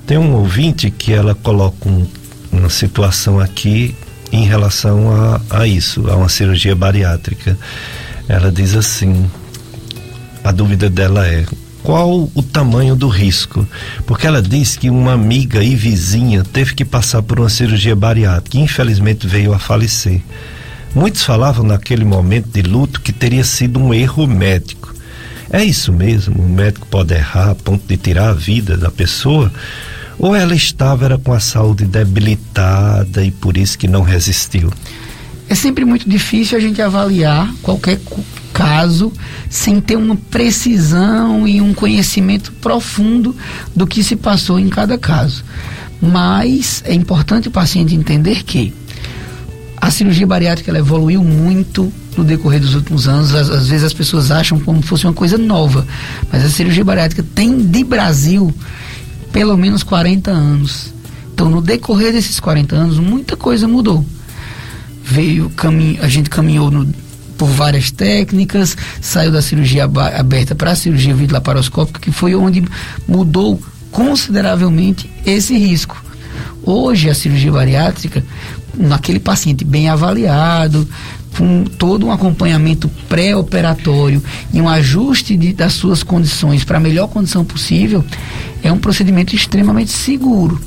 [0.07, 2.07] Tem um ouvinte que ela coloca um,
[2.51, 3.95] uma situação aqui
[4.33, 7.59] em relação a, a isso, a uma cirurgia bariátrica.
[8.29, 9.29] Ela diz assim:
[10.45, 11.45] a dúvida dela é
[11.83, 13.67] qual o tamanho do risco?
[14.07, 18.59] Porque ela diz que uma amiga e vizinha teve que passar por uma cirurgia bariátrica
[18.59, 20.23] e infelizmente veio a falecer.
[20.95, 24.95] Muitos falavam naquele momento de luto que teria sido um erro médico.
[25.51, 26.43] É isso mesmo?
[26.43, 29.53] O médico pode errar a ponto de tirar a vida da pessoa?
[30.19, 34.73] Ou ela estava era com a saúde debilitada e por isso que não resistiu?
[35.49, 37.99] É sempre muito difícil a gente avaliar qualquer
[38.53, 39.13] caso
[39.49, 43.35] sem ter uma precisão e um conhecimento profundo
[43.75, 45.45] do que se passou em cada caso.
[46.01, 48.75] Mas é importante o paciente entender que
[49.81, 53.35] a cirurgia bariátrica ela evoluiu muito no decorrer dos últimos anos.
[53.35, 55.87] Às, às, vezes as pessoas acham como se fosse uma coisa nova,
[56.33, 58.53] mas a cirurgia bariátrica tem de Brasil
[59.33, 60.93] pelo menos 40 anos.
[61.33, 64.05] Então, no decorrer desses 40 anos, muita coisa mudou.
[65.05, 66.93] Veio caminho, a gente caminhou no,
[67.37, 72.65] por várias técnicas, saiu da cirurgia aberta para a cirurgia videolaparoscópica, que foi onde
[73.07, 73.63] mudou
[73.93, 76.03] consideravelmente esse risco.
[76.63, 78.23] Hoje a cirurgia bariátrica
[78.79, 80.89] naquele paciente bem avaliado,
[81.37, 87.09] com todo um acompanhamento pré-operatório e um ajuste de, das suas condições para a melhor
[87.09, 88.05] condição possível,
[88.63, 90.61] é um procedimento extremamente seguro.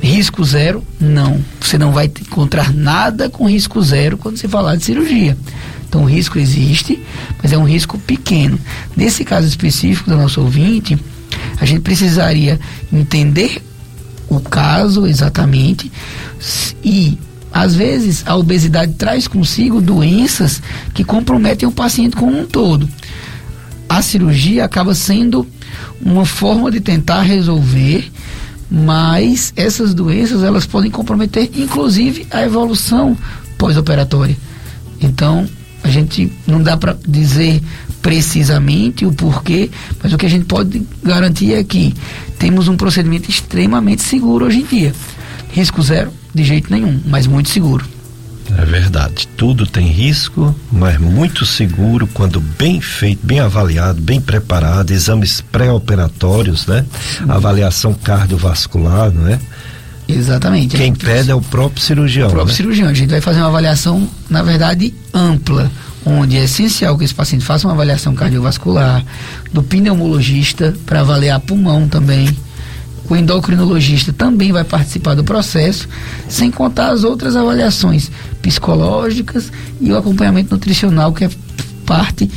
[0.00, 0.84] Risco zero?
[1.00, 1.42] Não.
[1.60, 5.36] Você não vai encontrar nada com risco zero quando você falar de cirurgia.
[5.88, 7.00] Então o risco existe,
[7.42, 8.58] mas é um risco pequeno.
[8.96, 10.98] Nesse caso específico do nosso ouvinte,
[11.58, 12.60] a gente precisaria
[12.92, 13.62] entender
[14.28, 15.90] o caso exatamente
[16.84, 17.16] e
[17.54, 20.60] às vezes, a obesidade traz consigo doenças
[20.92, 22.88] que comprometem o paciente como um todo.
[23.88, 25.46] A cirurgia acaba sendo
[26.02, 28.10] uma forma de tentar resolver,
[28.68, 33.16] mas essas doenças elas podem comprometer inclusive a evolução
[33.56, 34.36] pós-operatória.
[35.00, 35.48] Então,
[35.84, 37.62] a gente não dá para dizer
[38.02, 39.70] precisamente o porquê,
[40.02, 41.94] mas o que a gente pode garantir é que
[42.36, 44.92] temos um procedimento extremamente seguro hoje em dia.
[45.52, 47.84] Risco zero, de jeito nenhum, mas muito seguro.
[48.58, 49.26] É verdade.
[49.36, 56.66] Tudo tem risco, mas muito seguro quando bem feito, bem avaliado, bem preparado, exames pré-operatórios,
[56.66, 56.84] né?
[57.00, 57.24] Sim.
[57.28, 59.38] Avaliação cardiovascular, não é?
[60.06, 60.76] Exatamente.
[60.76, 62.28] Quem pede é o próprio cirurgião.
[62.28, 62.56] O próprio né?
[62.56, 62.88] cirurgião.
[62.88, 65.70] A gente vai fazer uma avaliação, na verdade, ampla,
[66.04, 69.02] onde é essencial que esse paciente faça uma avaliação cardiovascular,
[69.52, 72.28] do pneumologista para avaliar pulmão também
[73.08, 75.88] o endocrinologista também vai participar do processo,
[76.28, 81.30] sem contar as outras avaliações psicológicas e o acompanhamento nutricional, que é
[81.84, 82.30] parte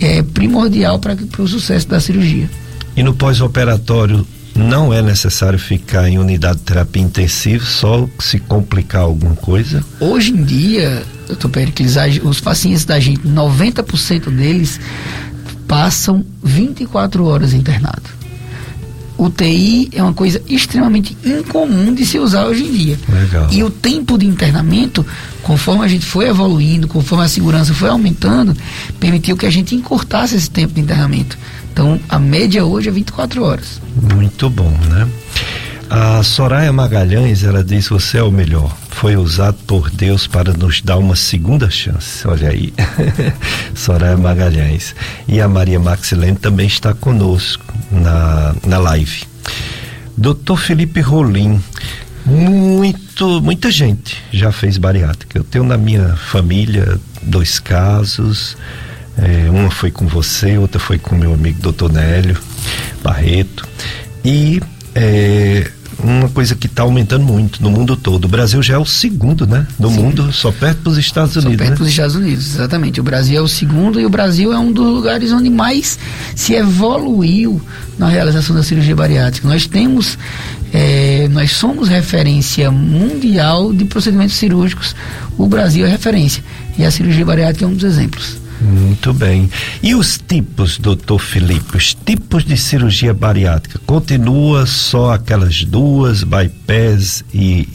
[0.00, 2.48] é, primordial para o sucesso da cirurgia.
[2.96, 9.02] E no pós-operatório não é necessário ficar em unidade de terapia intensiva, só se complicar
[9.02, 9.82] alguma coisa?
[9.98, 14.78] Hoje em dia, doutor Pericles, os pacientes da gente, 90% deles
[15.66, 18.21] passam 24 horas internados.
[19.24, 22.98] UTI é uma coisa extremamente incomum de se usar hoje em dia.
[23.08, 23.48] Legal.
[23.50, 25.04] E o tempo de internamento,
[25.42, 28.56] conforme a gente foi evoluindo, conforme a segurança foi aumentando,
[28.98, 31.38] permitiu que a gente encurtasse esse tempo de internamento.
[31.72, 33.80] Então, a média hoje é 24 horas.
[34.14, 35.08] Muito bom, né?
[35.94, 38.74] A Soraya Magalhães, ela diz: Você é o melhor.
[38.88, 42.26] Foi usado por Deus para nos dar uma segunda chance.
[42.26, 42.72] Olha aí.
[43.74, 44.94] Soraya Magalhães.
[45.28, 49.24] E a Maria Maxilene também está conosco na, na live.
[50.16, 51.60] Doutor Felipe Rolim,
[52.24, 55.38] muito, muita gente já fez bariátrica.
[55.38, 58.56] Eu tenho na minha família dois casos.
[59.18, 62.38] É, uma foi com você, outra foi com meu amigo doutor Nélio
[63.02, 63.68] Barreto.
[64.24, 64.60] E
[64.94, 65.70] é,
[66.02, 68.24] uma coisa que está aumentando muito no mundo todo.
[68.24, 69.66] O Brasil já é o segundo, né?
[69.78, 69.96] No Sim.
[69.96, 71.52] mundo, só perto dos Estados Unidos.
[71.52, 71.76] Só perto né?
[71.76, 73.00] dos Estados Unidos, exatamente.
[73.00, 75.98] O Brasil é o segundo e o Brasil é um dos lugares onde mais
[76.34, 77.60] se evoluiu
[77.98, 79.46] na realização da cirurgia bariátrica.
[79.46, 80.18] Nós temos,
[80.72, 84.96] é, nós somos referência mundial de procedimentos cirúrgicos.
[85.38, 86.42] O Brasil é referência
[86.76, 88.41] e a cirurgia bariátrica é um dos exemplos.
[88.62, 89.50] Muito bem.
[89.82, 93.80] E os tipos, doutor Felipe, os tipos de cirurgia bariátrica?
[93.84, 97.68] Continua só aquelas duas, bypass e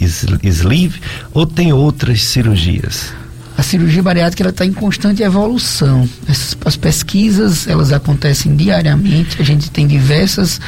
[0.44, 1.02] sleeve,
[1.34, 3.12] ou tem outras cirurgias?
[3.58, 6.08] A cirurgia bariátrica está em constante evolução.
[6.30, 9.42] As, as, pesquisas elas acontecem diariamente.
[9.42, 10.62] A gente tem diversas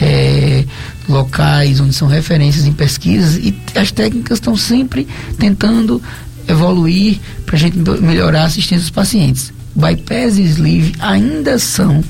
[0.00, 0.64] é,
[1.08, 5.06] locais onde são referências em pesquisas e as técnicas estão sempre
[5.38, 6.02] tentando
[6.48, 9.53] evoluir para a gente melhorar a assistência dos pacientes.
[9.74, 12.02] Bypass e sleeve ainda são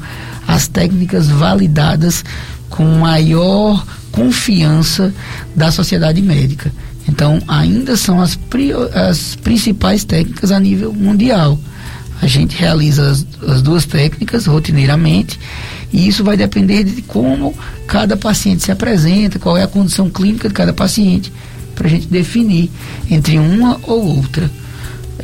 [0.47, 2.25] as técnicas validadas
[2.69, 5.13] com maior confiança
[5.57, 6.73] da sociedade médica.
[7.09, 8.39] Então, ainda são as,
[8.95, 11.59] as principais técnicas a nível mundial.
[12.23, 15.39] A gente realiza as, as, duas técnicas rotineiramente
[15.93, 17.55] e isso vai depender de como
[17.87, 21.33] cada paciente se apresenta, qual é a condição clínica de cada paciente,
[21.75, 22.71] para a gente definir
[23.11, 24.51] entre uma ou outra.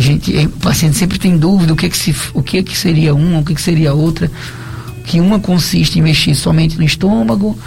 [0.01, 3.15] A gente, o paciente sempre tem dúvida o que, que, se, o que, que seria
[3.15, 4.31] uma, o que, que seria outra
[5.05, 7.59] que uma consiste em mexer somente no estômago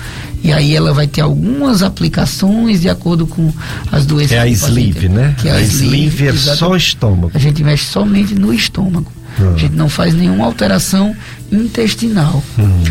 [0.43, 3.53] e aí ela vai ter algumas aplicações de acordo com
[3.91, 4.31] as doenças.
[4.31, 5.35] É a sleeve, né?
[5.39, 7.31] Que é a, a sleeve, é só estômago.
[7.35, 9.11] A gente mexe somente no estômago.
[9.37, 11.15] A gente não faz nenhuma alteração
[11.51, 12.43] intestinal.
[12.57, 12.83] Hum.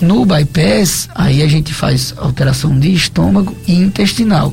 [0.00, 4.52] No bypass, aí a gente faz alteração de estômago e intestinal.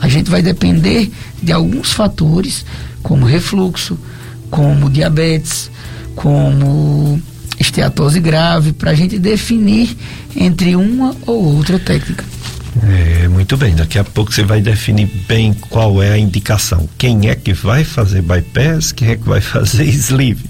[0.00, 1.10] A gente vai depender
[1.42, 2.64] de alguns fatores,
[3.02, 3.98] como refluxo,
[4.50, 5.70] como diabetes,
[6.14, 7.20] como
[7.58, 9.96] esteatose grave, para a gente definir
[10.34, 12.24] entre uma ou outra técnica.
[12.82, 16.88] É, muito bem, daqui a pouco você vai definir bem qual é a indicação.
[16.96, 20.44] Quem é que vai fazer bypass, quem é que vai fazer sleeve.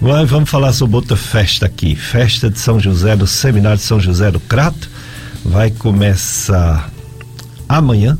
[0.00, 1.96] Mas vamos falar sobre outra festa aqui.
[1.96, 4.88] Festa de São José, do Seminário de São José do Crato.
[5.44, 6.90] Vai começar
[7.68, 8.16] amanhã,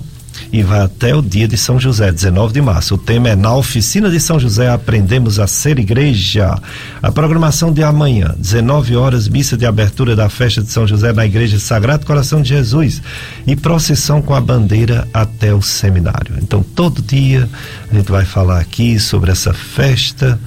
[0.55, 2.95] e vai até o dia de São José, 19 de março.
[2.95, 6.57] O tema é Na Oficina de São José Aprendemos a Ser Igreja.
[7.03, 11.27] A programação de amanhã, 19 horas, missa de abertura da festa de São José na
[11.27, 13.03] Igreja Sagrado Coração de Jesus
[13.45, 16.37] e procissão com a bandeira até o seminário.
[16.41, 17.49] Então, todo dia
[17.91, 20.39] a gente vai falar aqui sobre essa festa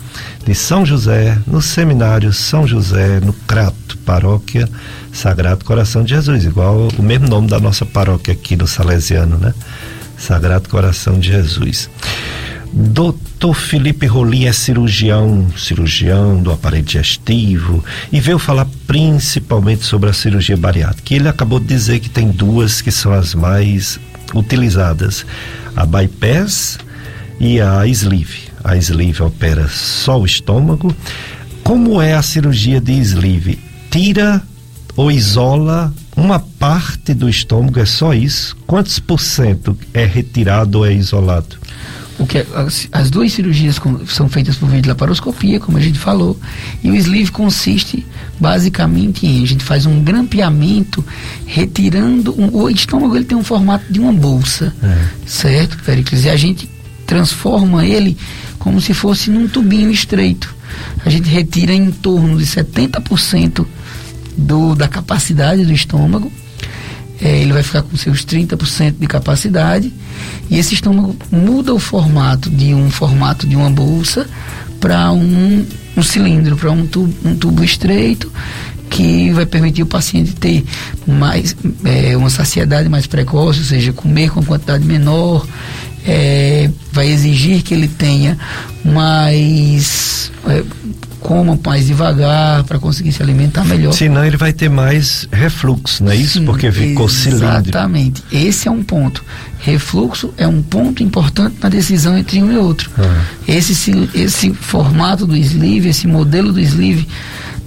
[0.45, 4.69] de São José, no seminário São José, no Crato, paróquia
[5.11, 9.53] Sagrado Coração de Jesus, igual o mesmo nome da nossa paróquia aqui no Salesiano, né?
[10.17, 11.89] Sagrado Coração de Jesus.
[12.73, 20.13] Doutor Felipe Rolim é cirurgião, cirurgião do aparelho digestivo e veio falar principalmente sobre a
[20.13, 21.13] cirurgia bariátrica.
[21.13, 23.99] Ele acabou de dizer que tem duas que são as mais
[24.33, 25.25] utilizadas:
[25.75, 26.77] a bypass
[27.39, 28.49] e a sleeve.
[28.63, 30.93] A sleeve opera só o estômago.
[31.63, 33.59] Como é a cirurgia de sleeve?
[33.89, 34.41] Tira
[34.95, 38.57] ou isola uma parte do estômago, é só isso?
[38.65, 41.55] Quantos por cento é retirado ou é isolado?
[42.17, 45.77] O que é, as, as, duas cirurgias com, são feitas por meio de laparoscopia, como
[45.77, 46.35] a gente falou,
[46.83, 48.03] e o sleeve consiste
[48.39, 51.05] basicamente em a gente faz um grampeamento
[51.45, 55.07] retirando um, o estômago ele tem um formato de uma bolsa, é.
[55.27, 56.25] certo, Pericles?
[56.25, 56.67] E a gente
[57.05, 58.17] transforma ele
[58.57, 60.55] como se fosse num tubinho estreito.
[61.05, 63.65] A gente retira em torno de 70%
[64.37, 66.31] do, da capacidade do estômago.
[67.19, 69.91] É, ele vai ficar com seus 30% de capacidade
[70.51, 74.27] e esse estômago muda o formato de um formato de uma bolsa
[74.79, 75.65] para um,
[75.95, 78.31] um cilindro, para um tubo, um tubo estreito
[78.89, 80.63] que vai permitir o paciente ter
[81.05, 85.45] mais é, uma saciedade mais precoce, ou seja, comer com quantidade menor,
[86.05, 88.37] é, vai exigir que ele tenha
[88.85, 90.63] mais é,
[91.19, 93.91] coma mais devagar para conseguir se alimentar melhor.
[93.93, 96.41] Senão ele vai ter mais refluxo, não é isso?
[96.43, 97.69] Porque ficou cilíndrico.
[97.69, 98.23] Exatamente.
[98.31, 99.23] Esse é um ponto.
[99.59, 102.89] Refluxo é um ponto importante na decisão entre um e outro.
[102.97, 103.23] Ah.
[103.47, 107.07] Esse, esse formato do sleeve, esse modelo do sleeve,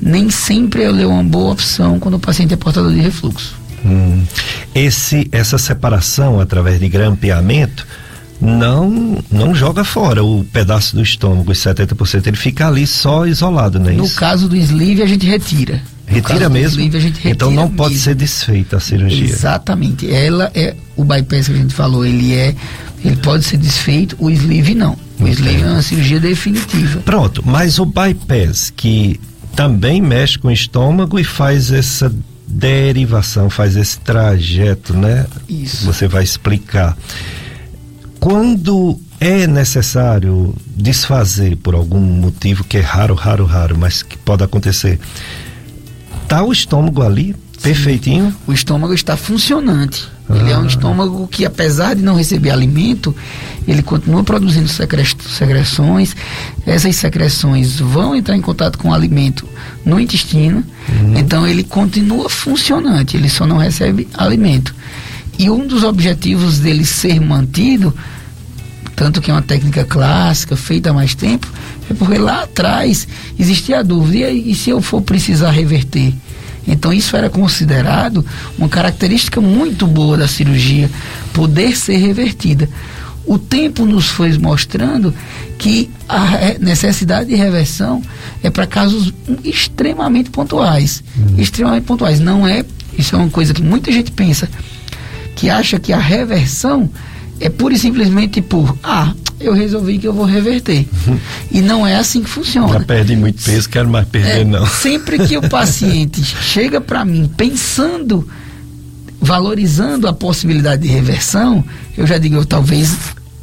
[0.00, 3.54] nem sempre é uma boa opção quando o paciente é portador de refluxo.
[3.84, 4.22] Hum.
[4.74, 7.86] Esse, essa separação através de grampeamento
[8.40, 13.78] não não joga fora o pedaço do estômago, os 70%, ele fica ali só isolado,
[13.78, 13.92] né?
[13.92, 15.82] No caso do sleeve, a gente retira.
[16.06, 16.80] Retira mesmo?
[16.80, 18.04] Sleeve, gente retira então não pode mesmo.
[18.04, 19.24] ser desfeita a cirurgia.
[19.24, 20.10] Exatamente.
[20.10, 22.54] Ela é o bypass que a gente falou, ele é
[23.04, 24.92] ele pode ser desfeito, o sleeve não.
[25.18, 25.32] O okay.
[25.32, 27.00] sleeve é uma cirurgia definitiva.
[27.00, 29.18] Pronto, mas o bypass que
[29.54, 32.12] também mexe com o estômago e faz essa
[32.46, 35.26] derivação, faz esse trajeto, né?
[35.48, 35.86] Isso.
[35.86, 36.96] Você vai explicar
[38.20, 44.44] quando é necessário desfazer por algum motivo que é raro, raro, raro, mas que pode
[44.44, 45.00] acontecer,
[46.28, 48.34] tá o estômago ali Perfeitinho?
[48.46, 50.08] O estômago está funcionante.
[50.28, 50.36] Ah.
[50.36, 50.66] Ele é um ah.
[50.66, 53.14] estômago que, apesar de não receber alimento,
[53.68, 56.16] ele continua produzindo secreções.
[56.66, 59.46] Essas secreções vão entrar em contato com o alimento
[59.84, 60.64] no intestino.
[60.88, 61.18] Uhum.
[61.18, 64.74] Então, ele continua funcionante, ele só não recebe alimento.
[65.40, 67.96] E um dos objetivos dele ser mantido,
[68.94, 71.50] tanto que é uma técnica clássica, feita há mais tempo,
[71.90, 76.12] é porque lá atrás existia a dúvida: e, e se eu for precisar reverter?
[76.68, 78.22] Então isso era considerado
[78.58, 80.90] uma característica muito boa da cirurgia,
[81.32, 82.68] poder ser revertida.
[83.24, 85.14] O tempo nos foi mostrando
[85.56, 88.02] que a necessidade de reversão
[88.42, 89.10] é para casos
[89.42, 91.02] extremamente pontuais.
[91.16, 91.40] Uhum.
[91.40, 92.20] Extremamente pontuais.
[92.20, 92.62] Não é,
[92.98, 94.46] isso é uma coisa que muita gente pensa,
[95.34, 96.90] que acha que a reversão
[97.38, 100.86] é pura e simplesmente por, ah, eu resolvi que eu vou reverter.
[101.52, 102.74] E não é assim que funciona.
[102.74, 104.64] Já perdi muito peso, quero mais perder é, não.
[104.70, 108.28] Sempre que o paciente chega para mim pensando,
[109.20, 111.64] valorizando a possibilidade de reversão,
[111.98, 112.96] eu já digo, eu, talvez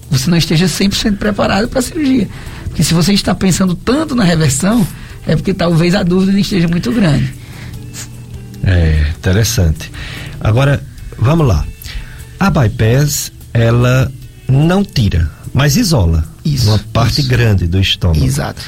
[0.10, 2.30] você não esteja 100% preparado para a cirurgia.
[2.64, 4.88] Porque se você está pensando tanto na reversão,
[5.26, 7.34] é porque talvez a dúvida esteja muito grande.
[8.64, 9.92] É, interessante.
[10.40, 10.82] Agora,
[11.18, 11.66] vamos lá.
[12.40, 14.12] A bypass, ela
[14.48, 17.30] não tira mas isola isso, uma parte isso.
[17.30, 18.24] grande do estômago.
[18.24, 18.62] Exato.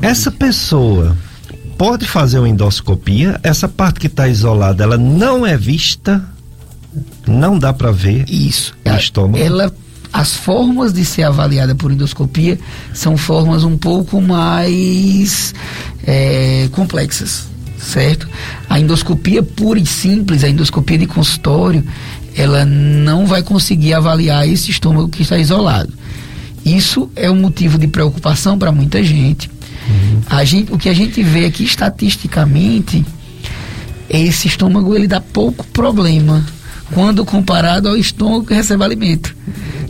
[0.00, 1.16] Essa pessoa
[1.76, 6.24] pode fazer uma endoscopia, essa parte que está isolada, ela não é vista,
[7.26, 8.74] não dá para ver isso.
[8.84, 9.42] o estômago.
[9.42, 9.74] Ela
[10.12, 12.58] as formas de ser avaliada por endoscopia
[12.94, 15.52] são formas um pouco mais
[16.04, 17.46] é, complexas,
[17.76, 18.28] certo?
[18.68, 21.84] A endoscopia pura e simples, a endoscopia de consultório,
[22.40, 25.92] ela não vai conseguir avaliar esse estômago que está isolado.
[26.64, 29.50] Isso é um motivo de preocupação para muita gente.
[29.88, 30.22] Uhum.
[30.26, 30.72] A gente.
[30.72, 33.04] O que a gente vê aqui estatisticamente,
[34.08, 36.44] esse estômago ele dá pouco problema
[36.92, 39.36] quando comparado ao estômago que recebe alimento.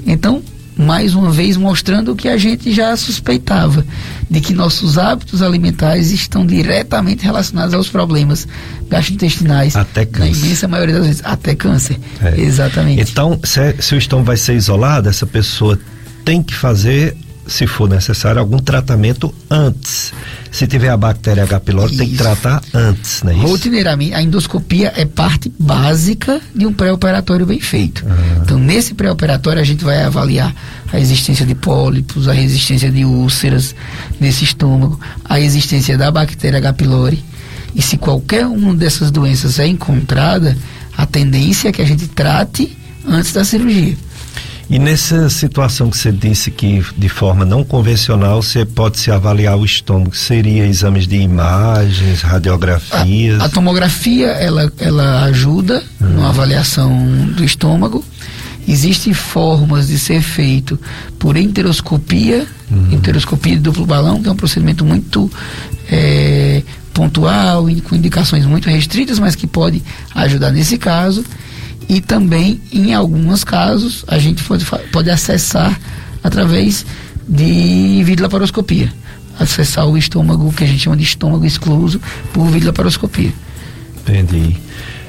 [0.07, 0.43] Então,
[0.81, 3.85] mais uma vez mostrando o que a gente já suspeitava,
[4.29, 8.49] de que nossos hábitos alimentares estão diretamente relacionados aos problemas
[8.89, 9.77] gastrointestinais.
[9.77, 10.31] Até câncer.
[10.31, 11.99] Na imensa maioria das vezes, até câncer.
[12.23, 12.41] É.
[12.41, 13.03] Exatamente.
[13.03, 15.79] Então, se, se o estômago vai ser isolado, essa pessoa
[16.25, 17.17] tem que fazer,
[17.51, 20.13] se for necessário, algum tratamento antes.
[20.53, 21.61] Se tiver a bactéria H.
[21.61, 23.35] pylori, tem que tratar antes, né?
[23.35, 28.05] Rotineiramente, a endoscopia é parte básica de um pré-operatório bem feito.
[28.09, 28.41] Ah.
[28.43, 30.55] Então, nesse pré-operatório, a gente vai avaliar
[30.93, 33.75] a existência de pólipos, a resistência de úlceras
[34.21, 36.73] nesse estômago, a existência da bactéria H.
[36.75, 37.25] pylori.
[37.75, 40.57] E se qualquer uma dessas doenças é encontrada,
[40.97, 42.77] a tendência é que a gente trate
[43.07, 43.97] antes da cirurgia.
[44.71, 49.59] E nessa situação que você disse que de forma não convencional você pode se avaliar
[49.59, 53.41] o estômago, seria exames de imagens, radiografias?
[53.41, 56.21] A, a tomografia ela, ela ajuda uhum.
[56.21, 57.05] na avaliação
[57.35, 58.05] do estômago.
[58.69, 60.79] Existem formas de ser feito
[61.19, 62.93] por enteroscopia, uhum.
[62.93, 65.29] enteroscopia de duplo balão, que é um procedimento muito
[65.91, 66.63] é,
[66.95, 69.83] pontual, com indicações muito restritas, mas que pode
[70.15, 71.25] ajudar nesse caso
[71.89, 75.79] e também, em alguns casos, a gente pode, pode acessar
[76.23, 76.85] através
[77.27, 78.93] de videolaparoscopia.
[79.39, 82.01] Acessar o estômago, que a gente chama de estômago excluso,
[82.33, 83.33] por videolaparoscopia.
[84.01, 84.57] Entendi.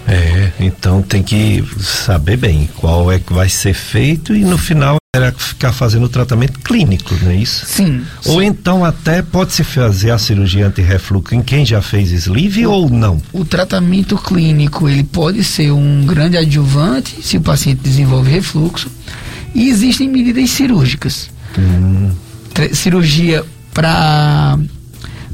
[0.07, 4.97] É, então tem que saber bem qual é que vai ser feito e no final
[5.13, 7.65] era ficar fazendo o tratamento clínico, não é isso?
[7.65, 8.01] Sim.
[8.25, 8.45] Ou sim.
[8.45, 13.21] então até pode-se fazer a cirurgia anti-refluxo em quem já fez sleeve ou não?
[13.33, 18.89] O tratamento clínico, ele pode ser um grande adjuvante se o paciente desenvolve refluxo
[19.53, 21.29] e existem medidas cirúrgicas.
[21.59, 22.11] Hum.
[22.73, 23.43] Cirurgia
[23.73, 24.57] para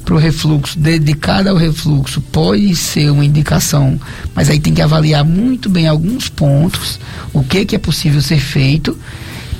[0.07, 3.99] para o refluxo, dedicada ao refluxo, pode ser uma indicação,
[4.33, 6.97] mas aí tem que avaliar muito bem alguns pontos,
[7.33, 8.97] o que, que é possível ser feito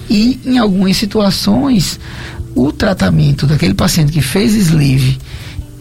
[0.09, 1.99] e em algumas situações
[2.55, 5.17] o tratamento daquele paciente que fez sleeve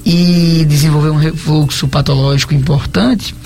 [0.04, 3.36] e desenvolveu um refluxo patológico importante,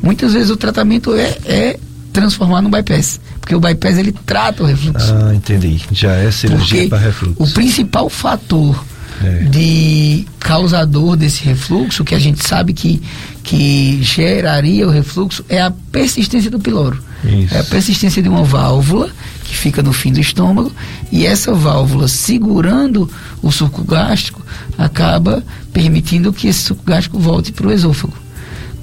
[0.00, 1.80] muitas vezes o tratamento é, é
[2.12, 3.20] transformar no bypass.
[3.40, 5.12] Porque o bypass ele trata o refluxo.
[5.12, 5.80] Ah, entendi.
[5.90, 7.42] Já é cirurgia para refluxo.
[7.42, 8.84] O principal fator
[9.22, 9.44] é.
[9.44, 13.02] de causador desse refluxo, que a gente sabe que,
[13.42, 17.02] que geraria o refluxo, é a persistência do piloro.
[17.24, 17.54] Isso.
[17.54, 19.10] É a persistência de uma válvula
[19.44, 20.72] que fica no fim do estômago
[21.12, 23.10] e essa válvula segurando
[23.42, 24.40] o suco gástrico
[24.78, 28.14] acaba permitindo que esse suco gástrico volte para o esôfago.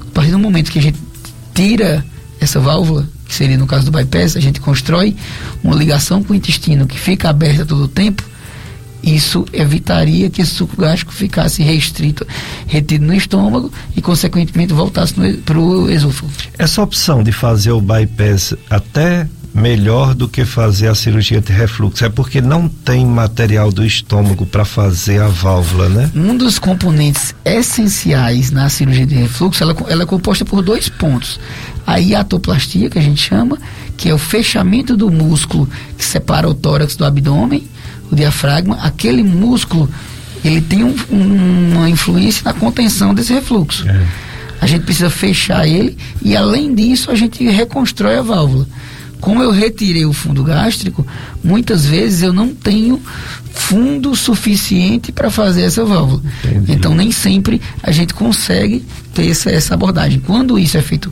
[0.01, 0.99] A partir do momento que a gente
[1.53, 2.05] tira
[2.39, 5.15] essa válvula, que seria no caso do bypass, a gente constrói
[5.63, 8.23] uma ligação com o intestino que fica aberta todo o tempo
[9.03, 12.25] isso evitaria que esse suco gástrico ficasse restrito,
[12.65, 15.13] retido no estômago e, consequentemente, voltasse
[15.45, 16.31] para o esôfago.
[16.57, 19.27] Essa opção de fazer o bypass até
[19.57, 24.45] melhor do que fazer a cirurgia de refluxo é porque não tem material do estômago
[24.45, 26.11] para fazer a válvula, né?
[26.15, 31.39] Um dos componentes essenciais na cirurgia de refluxo, ela, ela é composta por dois pontos.
[31.85, 33.57] A hiatoplastia, que a gente chama,
[33.95, 35.67] que é o fechamento do músculo
[35.97, 37.67] que separa o tórax do abdômen,
[38.11, 39.89] o diafragma, aquele músculo
[40.43, 43.87] ele tem um, um, uma influência na contenção desse refluxo.
[43.87, 44.05] É.
[44.59, 48.67] A gente precisa fechar ele e além disso a gente reconstrói a válvula.
[49.19, 51.05] Como eu retirei o fundo gástrico,
[51.43, 53.01] muitas vezes eu não tenho
[53.51, 56.21] fundo suficiente para fazer essa válvula.
[56.43, 56.71] Entendi.
[56.71, 60.19] Então nem sempre a gente consegue ter essa, essa abordagem.
[60.19, 61.11] Quando isso é feito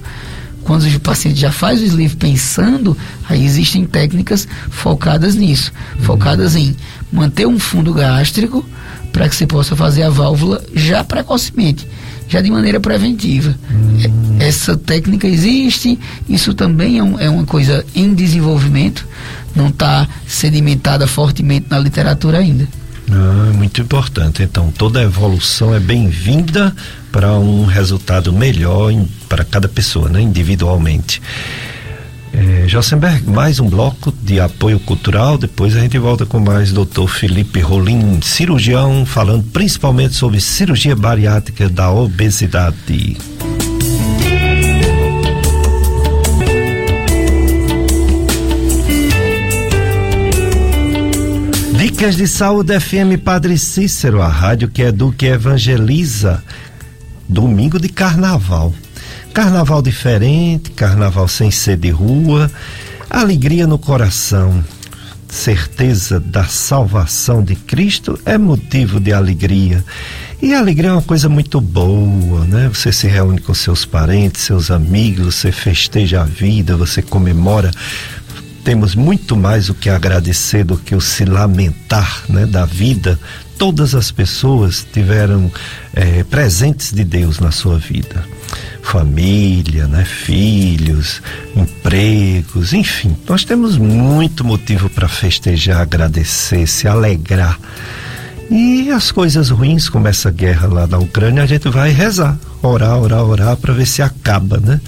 [0.66, 2.98] quando o paciente já faz o sleeve pensando,
[3.30, 6.02] aí existem técnicas focadas nisso, uhum.
[6.02, 6.76] focadas em
[7.14, 8.66] manter um fundo gástrico
[9.14, 11.88] para que você possa fazer a válvula já precocemente,
[12.28, 13.56] já de maneira preventiva.
[13.70, 14.38] Uhum.
[14.40, 19.08] Essa técnica existe, isso também é, um, é uma coisa em desenvolvimento,
[19.56, 22.68] não está sedimentada fortemente na literatura ainda.
[23.12, 24.42] Ah, muito importante.
[24.42, 26.76] Então, toda evolução é bem-vinda
[27.16, 28.92] para um resultado melhor
[29.30, 30.20] para cada pessoa, né?
[30.20, 31.22] individualmente.
[32.34, 35.38] É, Josenberg, mais um bloco de apoio cultural.
[35.38, 37.08] Depois a gente volta com mais Dr.
[37.08, 43.16] Felipe Rolim, cirurgião, falando principalmente sobre cirurgia bariátrica da obesidade.
[51.78, 56.44] Dicas de Saúde FM Padre Cícero, a rádio que educa e evangeliza.
[57.28, 58.74] Domingo de carnaval.
[59.34, 62.50] Carnaval diferente, carnaval sem ser de rua,
[63.10, 64.64] alegria no coração.
[65.28, 69.84] Certeza da salvação de Cristo é motivo de alegria.
[70.42, 72.70] E a alegria é uma coisa muito boa, né?
[72.74, 77.72] Você se reúne com seus parentes, seus amigos, você festeja a vida, você comemora
[78.66, 83.20] temos muito mais o que agradecer do que o se lamentar né, da vida.
[83.58, 85.52] Todas as pessoas tiveram
[85.94, 88.24] é, presentes de Deus na sua vida.
[88.82, 91.22] Família, né, filhos,
[91.56, 93.16] empregos, enfim.
[93.28, 97.58] Nós temos muito motivo para festejar, agradecer, se alegrar.
[98.50, 103.00] E as coisas ruins, como essa guerra lá na Ucrânia, a gente vai rezar, orar,
[103.00, 104.80] orar, orar para ver se acaba, né?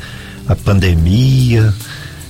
[0.47, 1.73] A pandemia,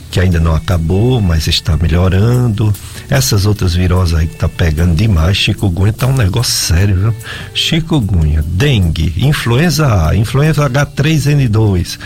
[0.10, 2.74] que ainda não acabou, mas está melhorando.
[3.10, 7.16] Essas outras viroses aí que tá pegando demais, chikungunya tá um negócio sério, viu?
[7.54, 11.98] Chikungunya, dengue, influenza A, influenza H3N2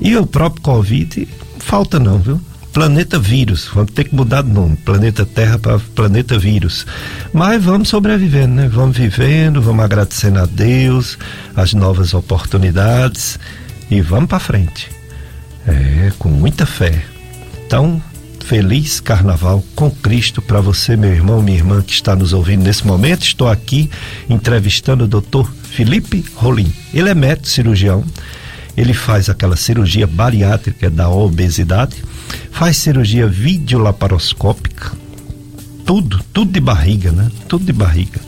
[0.00, 1.28] e o próprio Covid,
[1.58, 2.40] falta não, viu?
[2.72, 6.86] Planeta Vírus, vamos ter que mudar de nome, Planeta Terra para Planeta Vírus.
[7.32, 8.68] Mas vamos sobrevivendo, né?
[8.72, 11.18] Vamos vivendo, vamos agradecendo a Deus,
[11.54, 13.38] as novas oportunidades
[13.90, 14.90] e vamos para frente.
[15.66, 17.04] É, com muita fé.
[17.72, 18.02] Então,
[18.44, 22.86] feliz carnaval com Cristo para você, meu irmão, minha irmã que está nos ouvindo nesse
[22.86, 23.22] momento.
[23.22, 23.88] Estou aqui
[24.28, 26.70] entrevistando o doutor Felipe Rolim.
[26.92, 28.04] Ele é médico cirurgião,
[28.76, 31.96] ele faz aquela cirurgia bariátrica da obesidade,
[32.50, 34.92] faz cirurgia videolaparoscópica,
[35.86, 37.30] tudo, tudo de barriga, né?
[37.48, 38.20] Tudo de barriga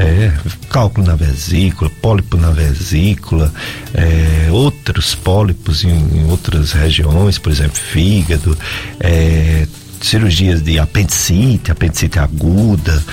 [0.00, 0.32] é,
[0.70, 3.52] cálculo na vesícula, pólipo na vesícula,
[3.92, 8.56] é, outros pólipos em, em, outras regiões, por exemplo, fígado,
[8.98, 9.66] é,
[10.00, 13.04] cirurgias de apendicite, apendicite aguda,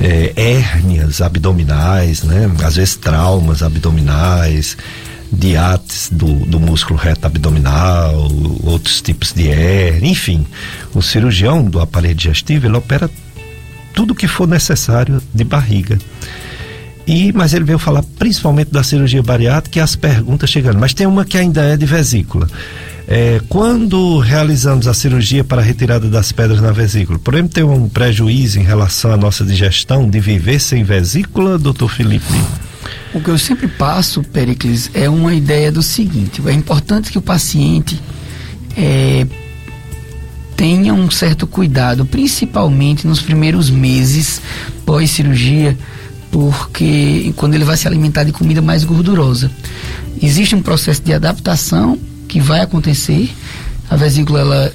[0.00, 2.50] é, hérnias abdominais, né?
[2.64, 4.76] Às vezes traumas abdominais,
[5.30, 8.28] diates do, do músculo reto abdominal,
[8.64, 10.44] outros tipos de hérnia, enfim.
[10.92, 13.08] O cirurgião do aparelho digestivo, ele opera
[13.98, 15.98] tudo que for necessário de barriga.
[17.04, 20.78] E, mas ele veio falar principalmente da cirurgia bariátrica e as perguntas chegando.
[20.78, 22.48] Mas tem uma que ainda é de vesícula.
[23.08, 27.88] É, quando realizamos a cirurgia para a retirada das pedras na vesícula, podemos ter um
[27.88, 32.24] prejuízo em relação à nossa digestão de viver sem vesícula, doutor Felipe?
[33.12, 37.22] O que eu sempre passo, Pericles, é uma ideia do seguinte: é importante que o
[37.22, 38.00] paciente
[38.76, 39.26] é,
[40.58, 44.42] tenha um certo cuidado, principalmente nos primeiros meses
[44.84, 45.78] pós-cirurgia,
[46.32, 49.52] porque quando ele vai se alimentar de comida mais gordurosa.
[50.20, 51.96] Existe um processo de adaptação
[52.26, 53.30] que vai acontecer.
[53.88, 54.72] A vesícula ela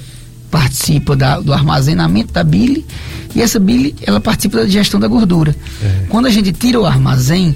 [0.50, 2.86] participa da, do armazenamento da bile
[3.34, 5.54] e essa bile ela participa da digestão da gordura.
[5.82, 6.06] É.
[6.08, 7.54] Quando a gente tira o armazém,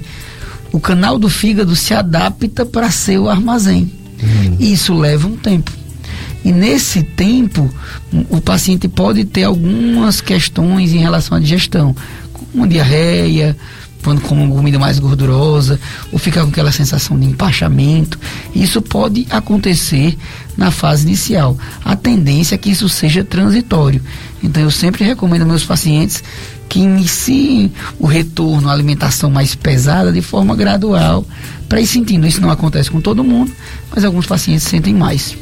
[0.71, 3.91] o canal do fígado se adapta para ser o armazém.
[4.21, 4.55] Hum.
[4.59, 5.78] Isso leva um tempo.
[6.43, 7.69] E nesse tempo,
[8.29, 11.95] o paciente pode ter algumas questões em relação à digestão.
[12.53, 13.55] uma diarreia,
[14.03, 15.79] quando come uma comida mais gordurosa,
[16.11, 18.17] ou fica com aquela sensação de empachamento.
[18.55, 20.17] Isso pode acontecer
[20.57, 21.57] na fase inicial.
[21.83, 24.01] A tendência é que isso seja transitório.
[24.41, 26.23] Então eu sempre recomendo aos meus pacientes
[26.67, 31.25] que iniciem o retorno à alimentação mais pesada de forma gradual,
[31.67, 32.27] para ir sentindo.
[32.27, 33.51] Isso não acontece com todo mundo,
[33.93, 35.35] mas alguns pacientes sentem mais.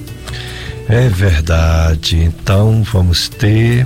[0.89, 2.17] É verdade.
[2.23, 3.85] Então vamos ter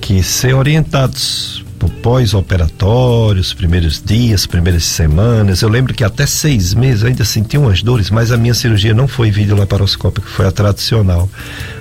[0.00, 1.64] que ser orientados
[2.02, 5.62] pós-operatório, os primeiros dias, primeiras semanas.
[5.62, 9.06] Eu lembro que até seis meses ainda senti umas dores, mas a minha cirurgia não
[9.06, 11.28] foi videolaparoscópica, foi a tradicional.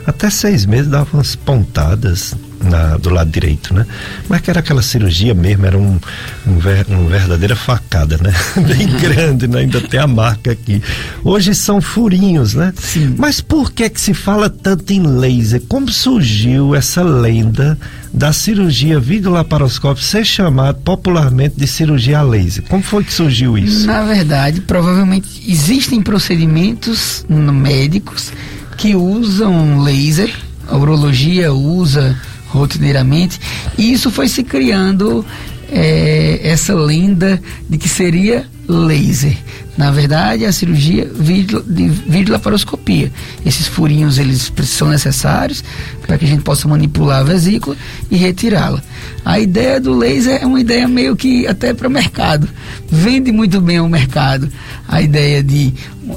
[0.05, 3.85] Até seis meses dava umas pontadas na, do lado direito, né?
[4.27, 5.99] Mas que era aquela cirurgia mesmo, era um,
[6.45, 8.33] um ver, uma verdadeira facada, né?
[8.67, 9.59] Bem grande, né?
[9.59, 10.81] Ainda tem a marca aqui.
[11.23, 12.73] Hoje são furinhos, né?
[12.77, 13.15] Sim.
[13.17, 15.61] Mas por que que se fala tanto em laser?
[15.67, 17.77] Como surgiu essa lenda
[18.13, 22.63] da cirurgia videolaparoscópica ser chamada popularmente de cirurgia a laser?
[22.67, 23.85] Como foi que surgiu isso?
[23.85, 28.31] Na verdade, provavelmente existem procedimentos médicos
[28.77, 30.33] que usam laser,
[30.67, 32.15] a urologia usa
[32.49, 33.39] rotineiramente,
[33.77, 35.25] e isso foi se criando
[35.71, 39.37] é, essa lenda de que seria laser.
[39.77, 43.11] Na verdade, a cirurgia de videolaparoscopia.
[43.45, 45.63] Esses furinhos eles são necessários
[46.01, 47.75] para que a gente possa manipular a vesícula
[48.09, 48.81] e retirá-la.
[49.23, 52.49] A ideia do laser é uma ideia meio que até para o mercado.
[52.89, 54.51] Vende muito bem ao mercado
[54.87, 55.71] a ideia de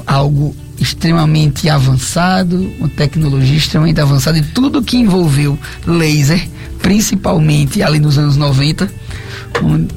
[0.07, 6.49] algo extremamente avançado, uma tecnologia extremamente avançada e tudo que envolveu laser,
[6.81, 8.91] principalmente ali nos anos 90,
[9.61, 9.93] onde,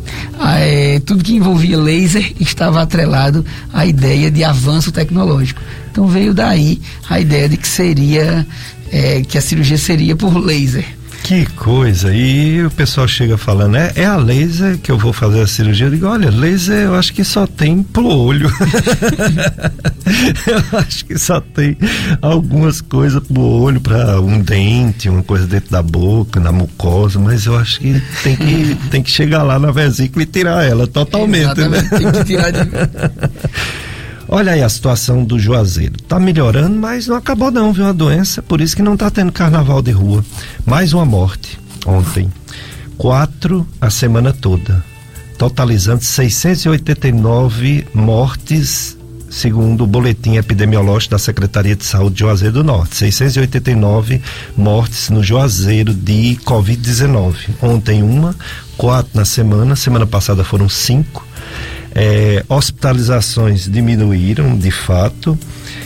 [0.59, 5.61] é, tudo que envolvia laser estava atrelado à ideia de avanço tecnológico.
[5.91, 8.47] Então veio daí a ideia de que seria
[8.93, 10.85] é, que a cirurgia seria por laser.
[11.25, 12.15] Que coisa!
[12.15, 15.87] E o pessoal chega falando, é, é a laser que eu vou fazer a cirurgia.
[15.87, 18.53] Eu digo, olha, laser eu acho que só tem pro olho.
[20.47, 21.79] eu acho que só tem
[22.21, 27.47] algumas coisas pro olho, para um dente, uma coisa dentro da boca, na mucosa, mas
[27.47, 31.59] eu acho que tem que, tem que chegar lá na vesícula e tirar ela totalmente,
[31.59, 31.79] né?
[31.79, 31.99] Exatamente, né?
[31.99, 32.69] Tem que tirar de...
[34.29, 36.01] Olha aí a situação do Juazeiro.
[36.09, 37.87] Tá melhorando, mas não acabou não, viu?
[37.87, 40.25] A doença, por isso que não tá tendo carnaval de rua.
[40.65, 42.31] Mais uma morte ontem.
[42.97, 44.85] Quatro a semana toda.
[45.37, 48.97] Totalizando 689 mortes,
[49.29, 52.97] segundo o boletim epidemiológico da Secretaria de Saúde de Juazeiro do Norte.
[52.97, 54.23] 689
[54.57, 57.35] mortes no Juazeiro de Covid-19.
[57.61, 58.35] Ontem uma,
[58.77, 59.77] quatro na semana.
[59.77, 61.27] Semana passada foram cinco
[61.95, 65.39] é, hospitalizações diminuíram, de fato.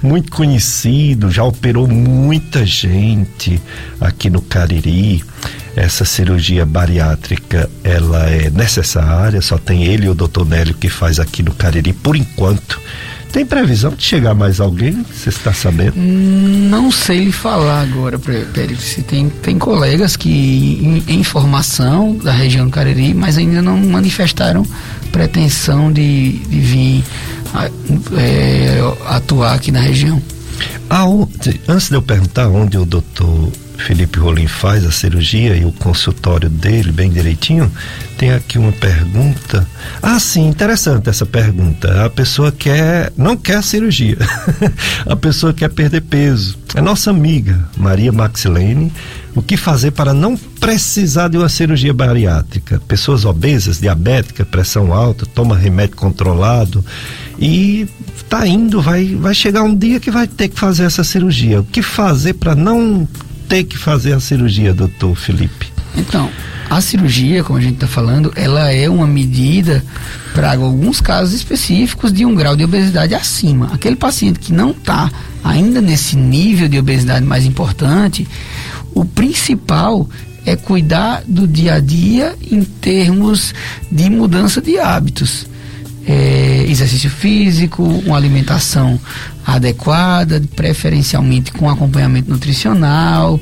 [0.02, 3.60] muito conhecido, já operou muita gente
[4.00, 5.09] aqui no Cariri
[5.76, 11.18] essa cirurgia bariátrica ela é necessária, só tem ele e o doutor Nélio que faz
[11.18, 12.80] aqui no Cariri por enquanto.
[13.32, 15.06] Tem previsão de chegar mais alguém?
[15.14, 15.94] Você está sabendo?
[15.96, 18.98] Não sei lhe falar agora, Pérez.
[19.06, 20.28] Tem, tem colegas que
[21.08, 24.66] em, em formação da região do Cariri, mas ainda não manifestaram
[25.12, 27.04] pretensão de, de vir
[28.18, 30.20] é, atuar aqui na região.
[30.88, 33.48] Aonde, antes de eu perguntar onde o doutor
[33.80, 37.70] Felipe Rolim faz a cirurgia e o consultório dele bem direitinho,
[38.16, 39.66] tem aqui uma pergunta.
[40.02, 42.04] Ah, sim, interessante essa pergunta.
[42.04, 44.18] A pessoa quer, não quer cirurgia.
[45.06, 46.58] a pessoa quer perder peso.
[46.74, 48.92] É nossa amiga Maria Maxilene.
[49.34, 52.80] O que fazer para não precisar de uma cirurgia bariátrica?
[52.86, 56.84] Pessoas obesas, diabéticas, pressão alta, toma remédio controlado
[57.38, 57.88] e
[58.28, 61.60] tá indo, vai, vai chegar um dia que vai ter que fazer essa cirurgia.
[61.60, 63.08] O que fazer para não
[63.51, 65.72] ter que fazer a cirurgia, doutor Felipe?
[65.96, 66.30] Então,
[66.70, 69.84] a cirurgia, como a gente está falando, ela é uma medida
[70.32, 73.68] para alguns casos específicos de um grau de obesidade acima.
[73.74, 75.11] Aquele paciente que não está
[75.42, 78.26] ainda nesse nível de obesidade mais importante,
[78.94, 80.09] o principal
[80.46, 83.53] é cuidar do dia a dia em termos
[83.90, 85.49] de mudança de hábitos.
[86.07, 88.98] É, exercício físico, uma alimentação
[89.46, 93.38] adequada, preferencialmente com acompanhamento nutricional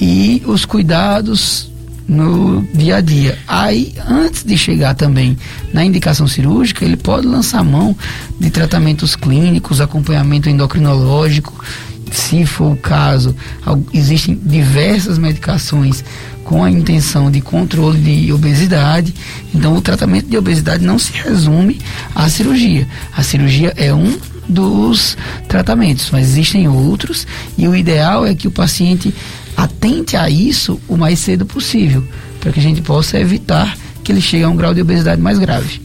[0.00, 1.70] e os cuidados
[2.06, 3.38] no dia a dia.
[3.46, 5.36] Aí, antes de chegar também
[5.72, 7.96] na indicação cirúrgica, ele pode lançar mão
[8.38, 11.64] de tratamentos clínicos, acompanhamento endocrinológico.
[12.10, 13.34] Se for o caso,
[13.92, 16.04] existem diversas medicações
[16.44, 19.14] com a intenção de controle de obesidade.
[19.54, 21.80] Então, o tratamento de obesidade não se resume
[22.14, 22.86] à cirurgia.
[23.16, 24.16] A cirurgia é um
[24.48, 25.16] dos
[25.48, 27.26] tratamentos, mas existem outros
[27.56, 29.14] e o ideal é que o paciente
[29.56, 32.04] atente a isso o mais cedo possível,
[32.40, 35.38] para que a gente possa evitar que ele chegue a um grau de obesidade mais
[35.38, 35.80] grave.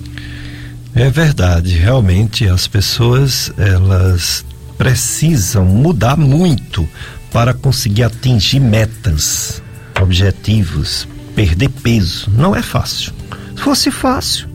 [0.94, 4.44] É verdade, realmente as pessoas elas
[4.80, 6.88] precisam mudar muito
[7.34, 9.62] para conseguir atingir metas,
[10.02, 11.06] objetivos,
[11.36, 12.32] perder peso.
[12.32, 13.12] Não é fácil.
[13.58, 14.48] Se fosse fácil,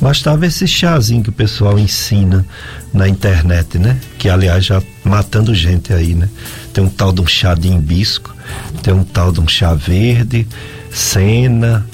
[0.00, 2.46] bastava esse chazinho que o pessoal ensina
[2.92, 3.98] na internet, né?
[4.16, 6.28] Que aliás já matando gente aí, né?
[6.72, 8.32] Tem um tal de um chá de hibisco,
[8.80, 10.46] tem um tal de um chá verde,
[10.92, 11.84] cena.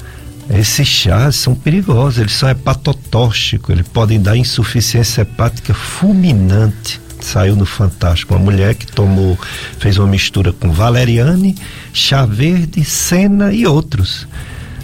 [0.51, 7.01] Esses chás são perigosos, eles são hepatotóxicos, eles podem dar insuficiência hepática fulminante.
[7.25, 9.37] Saiu no Fantástico uma mulher que tomou,
[9.79, 11.55] fez uma mistura com valeriane,
[11.93, 14.27] chá verde, cena e outros.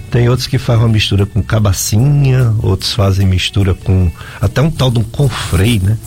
[0.09, 4.89] Tem outros que fazem uma mistura com cabacinha, outros fazem mistura com até um tal
[4.89, 5.97] de um confrei, né?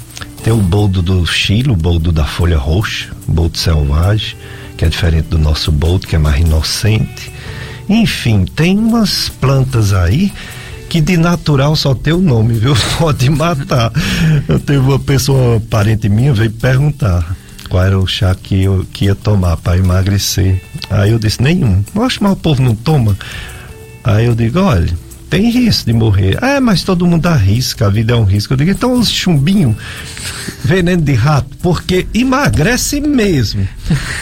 [0.43, 4.37] Tem o boldo do Chile, o boldo da folha roxa, boldo selvagem,
[4.76, 7.31] que é diferente do nosso boldo, que é mais inocente.
[7.89, 10.33] Enfim, tem umas plantas aí
[10.91, 12.74] que de natural só tem o nome, viu?
[12.99, 13.93] Pode matar.
[14.49, 17.36] Eu teve uma pessoa, parente minha, veio perguntar
[17.68, 20.61] qual era o chá que eu que ia tomar para emagrecer.
[20.91, 21.84] Aí eu disse, nenhum.
[21.95, 23.16] Acho mas o povo não toma.
[24.03, 24.93] Aí eu digo, olha,
[25.30, 26.43] tem risco de morrer.
[26.43, 28.53] É, mas todo mundo arrisca, a vida é um risco.
[28.53, 29.76] Eu digo, então os chumbinhos,
[30.64, 33.66] veneno de rato, porque emagrece mesmo.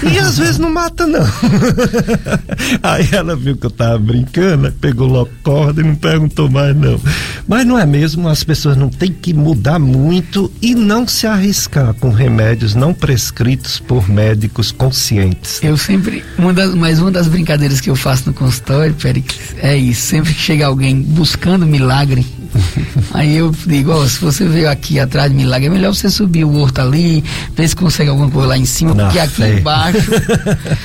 [0.02, 1.24] E às vezes não mata, não.
[2.82, 7.00] Aí ela viu que eu tava brincando, pegou logo corda e não perguntou mais, não.
[7.46, 11.94] Mas não é mesmo, as pessoas não têm que mudar muito e não se arriscar
[11.94, 15.60] com remédios não prescritos por médicos conscientes.
[15.62, 19.76] Eu sempre, uma das, mas uma das brincadeiras que eu faço no consultório, Pericles, é
[19.76, 20.02] isso.
[20.02, 22.24] Sempre que chega alguém buscando milagre,
[23.12, 26.44] Aí eu digo, ó, se você veio aqui atrás de milagre, é melhor você subir
[26.44, 27.22] o horto ali,
[27.54, 29.57] ver se consegue alguma coisa lá em cima, Na porque aqui fé.
[29.58, 30.10] Embaixo.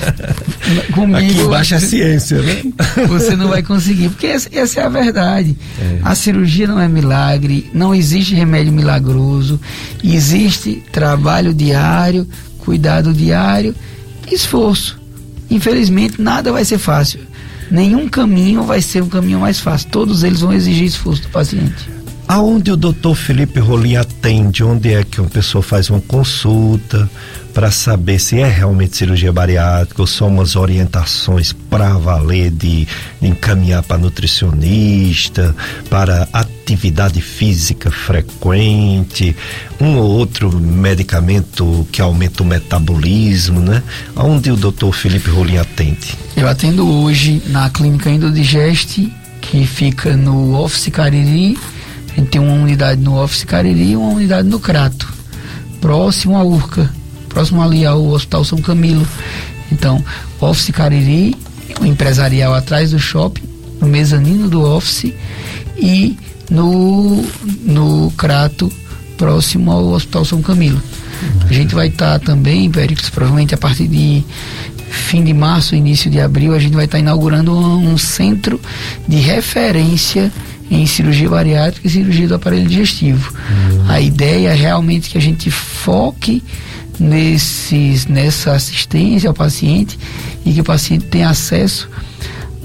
[0.94, 2.62] comigo, aqui embaixo é ciência, né?
[3.08, 5.56] Você não vai conseguir, porque essa, essa é a verdade.
[5.80, 5.98] É.
[6.02, 9.60] A cirurgia não é milagre, não existe remédio milagroso,
[10.02, 12.26] existe trabalho diário,
[12.58, 13.74] cuidado diário,
[14.30, 15.00] esforço.
[15.50, 17.20] Infelizmente, nada vai ser fácil
[17.70, 19.88] nenhum caminho vai ser um caminho mais fácil.
[19.90, 21.90] Todos eles vão exigir esforço do paciente.
[22.26, 24.64] Aonde o doutor Felipe Rolim atende?
[24.64, 27.10] Onde é que uma pessoa faz uma consulta
[27.54, 32.86] para saber se é realmente cirurgia bariátrica ou são umas orientações para valer de,
[33.20, 35.54] de encaminhar para nutricionista,
[35.88, 39.36] para atividade física frequente,
[39.80, 43.82] um ou outro medicamento que aumenta o metabolismo, né?
[44.16, 46.18] Aonde o doutor Felipe Rolim atende?
[46.36, 51.56] Eu atendo hoje na clínica Endodigeste, que fica no Office Cariri
[52.16, 55.12] a gente tem uma unidade no Office Cariri e uma unidade no Crato,
[55.80, 56.88] próximo à Urca,
[57.34, 59.06] próximo ali ao Hospital São Camilo.
[59.70, 60.02] Então,
[60.40, 61.36] Office Cariri,
[61.80, 63.42] o empresarial atrás do shopping,
[63.80, 65.12] no mezanino do Office
[65.76, 66.16] e
[66.48, 67.24] no,
[67.64, 68.72] no Crato,
[69.18, 70.80] próximo ao Hospital São Camilo.
[71.48, 74.24] A gente vai estar tá também, Péricles, provavelmente a partir de
[74.90, 78.60] fim de março, início de abril, a gente vai estar tá inaugurando um, um centro
[79.08, 80.30] de referência
[80.70, 83.32] em cirurgia bariátrica e cirurgia do aparelho digestivo.
[83.32, 83.84] Uhum.
[83.88, 86.42] A ideia é realmente que a gente foque
[86.98, 89.98] nesses, nessa assistência ao paciente
[90.44, 91.88] e que o paciente tenha acesso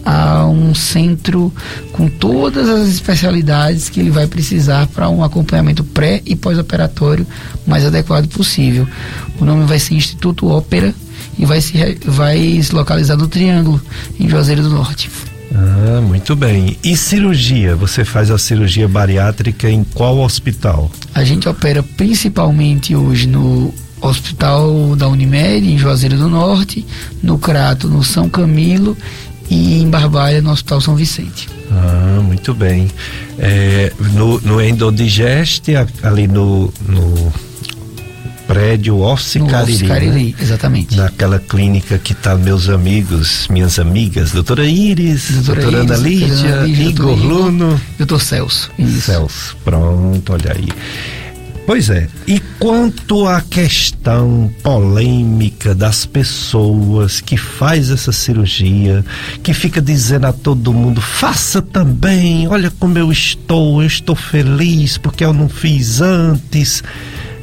[0.05, 1.53] a um centro
[1.91, 7.27] com todas as especialidades que ele vai precisar para um acompanhamento pré e pós-operatório
[7.67, 8.88] mais adequado possível.
[9.39, 10.93] O nome vai ser Instituto Ópera
[11.38, 13.82] e vai se, vai se localizar no Triângulo,
[14.19, 15.09] em Juazeiro do Norte.
[15.53, 16.77] Ah, muito bem.
[16.84, 17.75] E cirurgia?
[17.75, 20.91] Você faz a cirurgia bariátrica em qual hospital?
[21.13, 26.86] A gente opera principalmente hoje no Hospital da Unimed, em Juazeiro do Norte,
[27.22, 28.97] no Crato, no São Camilo
[29.50, 31.50] e em Barbalha, no Hospital São Vicente.
[31.72, 32.89] Ah, muito bem.
[33.38, 35.74] É, no, no Endodigeste,
[36.04, 37.34] ali no, no
[38.50, 39.88] prédio Office Cariri.
[39.88, 40.34] Cariri né?
[40.41, 40.95] exatamente.
[40.95, 47.16] Naquela clínica que tá meus amigos, minhas amigas, doutora Iris, doutora, doutora Ana Lídia, Igor
[47.16, 47.80] Luno.
[48.00, 48.72] Doutor Celso.
[48.80, 49.02] Isso.
[49.02, 50.68] Celso, pronto, olha aí.
[51.70, 52.07] Pois é.
[52.26, 59.05] E quanto à questão polêmica das pessoas que faz essa cirurgia,
[59.43, 64.97] que fica dizendo a todo mundo, faça também, olha como eu estou, eu estou feliz
[64.97, 66.84] porque eu não fiz antes.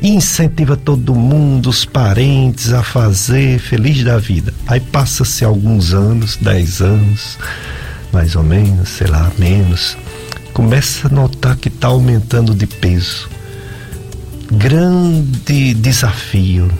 [0.02, 4.52] incentiva todo mundo, os parentes a fazer, feliz da vida.
[4.66, 7.38] Aí passa-se alguns anos, dez anos,
[8.12, 9.96] mais ou menos, sei lá, menos.
[10.52, 13.36] Começa a notar que está aumentando de peso
[14.50, 16.70] grande desafio.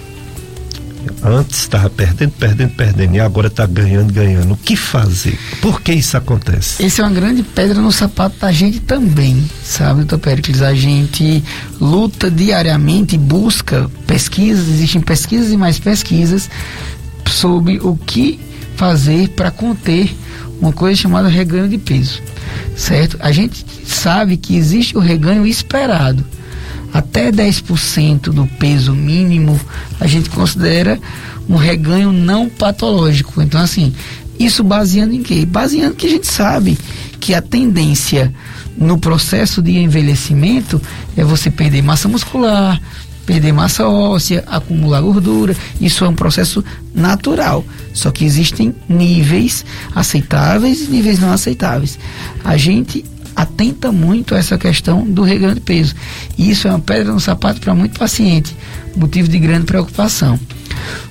[1.23, 4.55] Antes estava perdendo, perdendo, perdendo e agora está ganhando, ganhando.
[4.55, 5.39] O que fazer?
[5.61, 6.85] Por que isso acontece?
[6.85, 10.63] Essa é uma grande pedra no sapato da gente também, sabe, doutor Pericles?
[10.63, 11.43] A gente
[11.81, 16.51] luta diariamente, busca pesquisas, existem pesquisas e mais pesquisas
[17.31, 18.41] sobre o que
[18.77, 20.15] fazer para conter
[20.61, 22.21] uma coisa chamada reganho de peso,
[22.77, 23.17] certo?
[23.21, 26.25] A gente sabe que existe o reganho esperado
[26.97, 29.61] até 10% do peso mínimo,
[30.01, 30.99] a gente considera
[31.47, 33.43] um reganho não patológico.
[33.43, 33.95] Então, assim,
[34.39, 35.45] isso baseando em quê?
[35.45, 36.79] Baseando que a gente sabe
[37.21, 38.33] que a tendência
[38.79, 40.81] no processo de envelhecimento
[41.15, 42.81] é você perder massa muscular,
[43.27, 45.55] perder massa óssea, acumular gordura.
[45.79, 47.63] Isso é um processo natural.
[47.93, 51.99] Só que existem níveis aceitáveis e níveis não aceitáveis.
[52.43, 53.05] A gente
[53.37, 55.95] atenta muito a essa questão do reganho de peso.
[56.39, 58.57] E isso é uma pedra no sapato para muito paciente,
[58.97, 60.41] motivo de grande preocupação.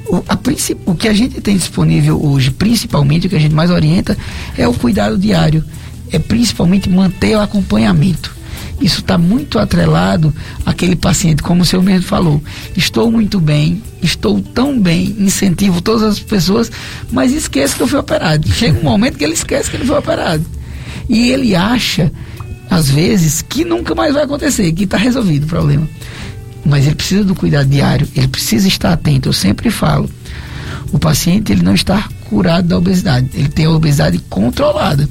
[0.07, 0.37] O, a,
[0.85, 4.17] o que a gente tem disponível hoje, principalmente o que a gente mais orienta,
[4.57, 5.63] é o cuidado diário.
[6.11, 8.35] É principalmente manter o acompanhamento.
[8.81, 10.33] Isso está muito atrelado
[10.65, 12.41] àquele paciente, como o senhor mesmo falou.
[12.75, 16.71] Estou muito bem, estou tão bem, incentivo todas as pessoas,
[17.11, 18.51] mas esqueço que eu fui operado.
[18.51, 20.45] Chega um momento que ele esquece que ele foi operado.
[21.09, 22.11] E ele acha,
[22.69, 25.87] às vezes, que nunca mais vai acontecer, que está resolvido o problema.
[26.65, 29.29] Mas ele precisa do cuidado diário, ele precisa estar atento.
[29.29, 30.09] Eu sempre falo,
[30.91, 35.07] o paciente ele não está curado da obesidade, ele tem a obesidade controlada.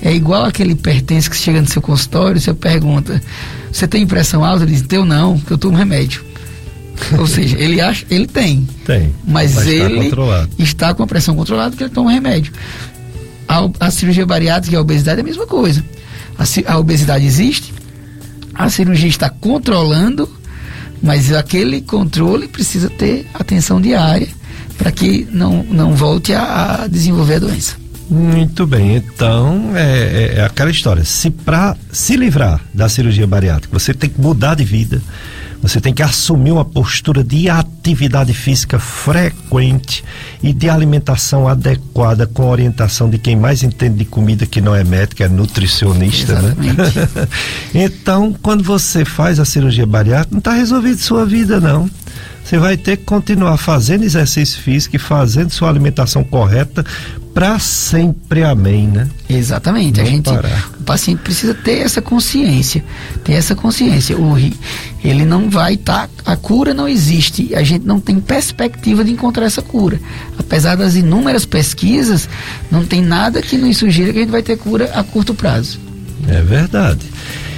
[0.00, 3.20] É igual aquele pertence que chega no seu consultório, você pergunta,
[3.70, 4.62] você tem impressão alta?
[4.62, 6.24] Ele diz, eu não, que eu tomo remédio.
[7.18, 8.66] Ou seja, ele acha, ele tem.
[8.86, 9.12] Tem.
[9.26, 12.52] Mas, mas ele está, está com a pressão controlada porque ele toma remédio.
[13.48, 15.84] A, a cirurgia bariátrica e a obesidade é a mesma coisa.
[16.38, 17.72] A, a obesidade existe,
[18.54, 20.28] a cirurgia está controlando,
[21.02, 24.28] mas aquele controle precisa ter atenção diária
[24.76, 27.76] para que não, não volte a, a, desenvolver a doença.
[28.08, 31.04] Muito bem, então é, é, é aquela história.
[31.04, 35.02] Se para se livrar da cirurgia bariátrica, você tem que mudar de vida
[35.60, 40.04] você tem que assumir uma postura de atividade física frequente
[40.42, 44.84] e de alimentação adequada com orientação de quem mais entende de comida que não é
[44.84, 46.54] médico, é nutricionista, né?
[46.58, 46.98] Exatamente.
[46.98, 47.28] né?
[47.86, 51.90] então, quando você faz a cirurgia bariátrica, não está resolvido sua vida, não.
[52.44, 56.84] Você vai ter que continuar fazendo exercício físico e fazendo sua alimentação correta
[57.34, 59.06] para sempre, amém, né?
[59.28, 59.98] Exatamente.
[59.98, 60.70] Não a gente, parar.
[60.80, 62.82] o paciente precisa ter essa consciência,
[63.22, 64.18] ter essa consciência.
[64.18, 64.36] O,
[65.04, 67.54] ele não vai estar, tá, a cura não existe.
[67.54, 70.00] A gente não tem perspectiva de encontrar essa cura.
[70.36, 72.28] Apesar das inúmeras pesquisas,
[72.70, 75.78] não tem nada que nos sugira que a gente vai ter cura a curto prazo.
[76.26, 77.06] É verdade.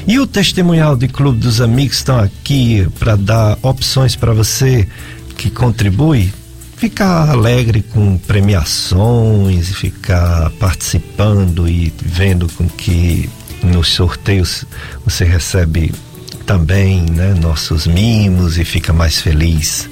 [0.06, 4.88] E o testemunhal de Clube dos Amigos estão aqui para dar opções para você
[5.36, 6.32] que contribui
[6.76, 13.28] ficar alegre com premiações e ficar participando e vendo com que
[13.62, 14.64] nos sorteios
[15.04, 15.92] você recebe
[16.46, 19.88] também né, nossos mimos e fica mais feliz.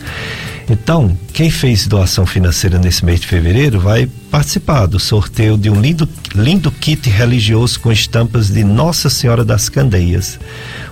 [0.70, 5.80] Então, quem fez doação financeira nesse mês de fevereiro vai participar do sorteio de um
[5.80, 10.38] lindo, lindo kit religioso com estampas de Nossa Senhora das Candeias.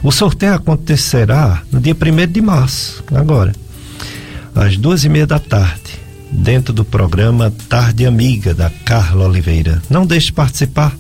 [0.03, 3.53] O sorteio acontecerá no dia 1 de março, agora,
[4.55, 6.01] às duas e meia da tarde,
[6.31, 9.83] dentro do programa Tarde Amiga, da Carla Oliveira.
[9.91, 10.97] Não deixe de participar.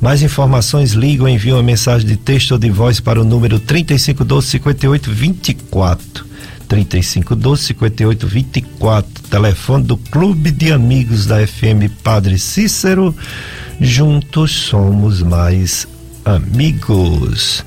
[0.00, 3.58] Mais informações, liga ou envia uma mensagem de texto ou de voz para o número
[3.58, 6.31] 3512 5824.
[6.72, 13.14] 3512 5824, telefone do Clube de Amigos da FM Padre Cícero.
[13.78, 15.86] Juntos somos mais
[16.24, 17.62] amigos.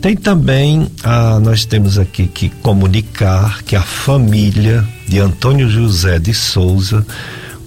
[0.00, 6.32] Tem também, ah, nós temos aqui que comunicar que a família de Antônio José de
[6.32, 7.04] Souza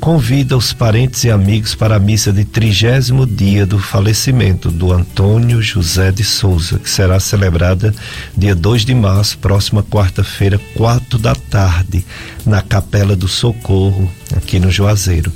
[0.02, 5.62] convida os parentes e amigos para a missa de trigésimo dia do falecimento do Antônio
[5.62, 7.94] José de Souza, que será celebrada
[8.36, 12.04] dia 2 de março, próxima quarta-feira, quatro da tarde,
[12.44, 15.32] na Capela do Socorro, aqui no Juazeiro.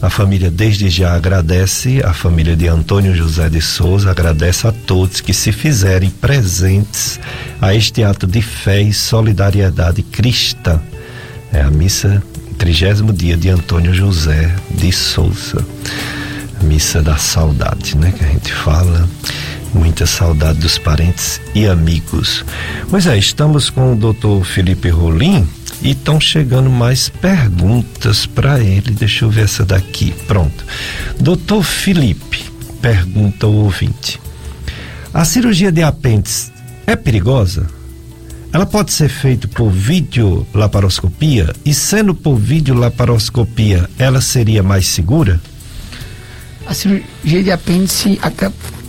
[0.00, 5.20] A família desde já agradece, a família de Antônio José de Souza agradece a todos
[5.20, 7.18] que se fizerem presentes
[7.60, 10.80] a este ato de fé e solidariedade cristã.
[11.52, 12.22] É a missa
[12.58, 15.64] trigésimo dia de Antônio José de Souza.
[16.62, 18.12] Missa da saudade, né?
[18.16, 19.08] Que a gente fala.
[19.74, 22.44] Muita saudade dos parentes e amigos.
[22.88, 25.46] Pois é, estamos com o doutor Felipe Rolim
[25.82, 28.92] e estão chegando mais perguntas para ele.
[28.92, 30.14] Deixa eu ver essa daqui.
[30.26, 30.64] Pronto.
[31.18, 32.44] Doutor Felipe,
[32.80, 34.20] pergunta o ouvinte:
[35.12, 36.52] A cirurgia de apêndice
[36.86, 37.66] é perigosa?
[38.54, 45.40] Ela pode ser feita por videolaparoscopia e sendo por videolaparoscopia, ela seria mais segura?
[46.64, 48.30] A cirurgia de apêndice, a,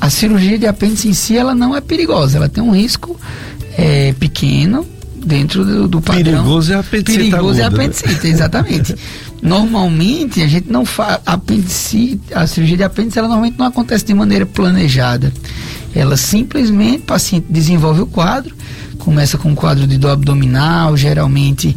[0.05, 3.20] a, cirurgia de apêndice em si, ela não é perigosa, ela tem um risco
[3.76, 4.86] é, pequeno
[5.26, 6.23] dentro do, do padrão.
[6.23, 8.95] Perigoso é a apendicite Perigoso é a apendicite, exatamente.
[9.41, 14.13] normalmente a gente não faz apendicite, a cirurgia de apêndice ela normalmente não acontece de
[14.13, 15.34] maneira planejada.
[15.93, 18.53] Ela simplesmente, o paciente desenvolve o quadro,
[18.97, 21.76] começa com um quadro de dor abdominal, geralmente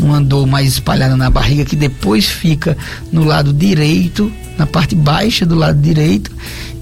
[0.00, 2.76] uma dor mais espalhada na barriga, que depois fica
[3.12, 6.30] no lado direito, na parte baixa do lado direito,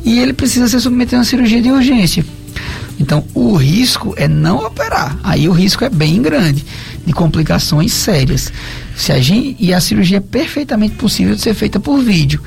[0.04, 2.24] e ele precisa ser submetido a uma cirurgia de urgência.
[2.98, 5.18] Então, o risco é não operar.
[5.22, 6.64] Aí o risco é bem grande
[7.04, 8.52] de complicações sérias.
[8.96, 12.40] Se a gente, e a cirurgia é perfeitamente possível de ser feita por vídeo.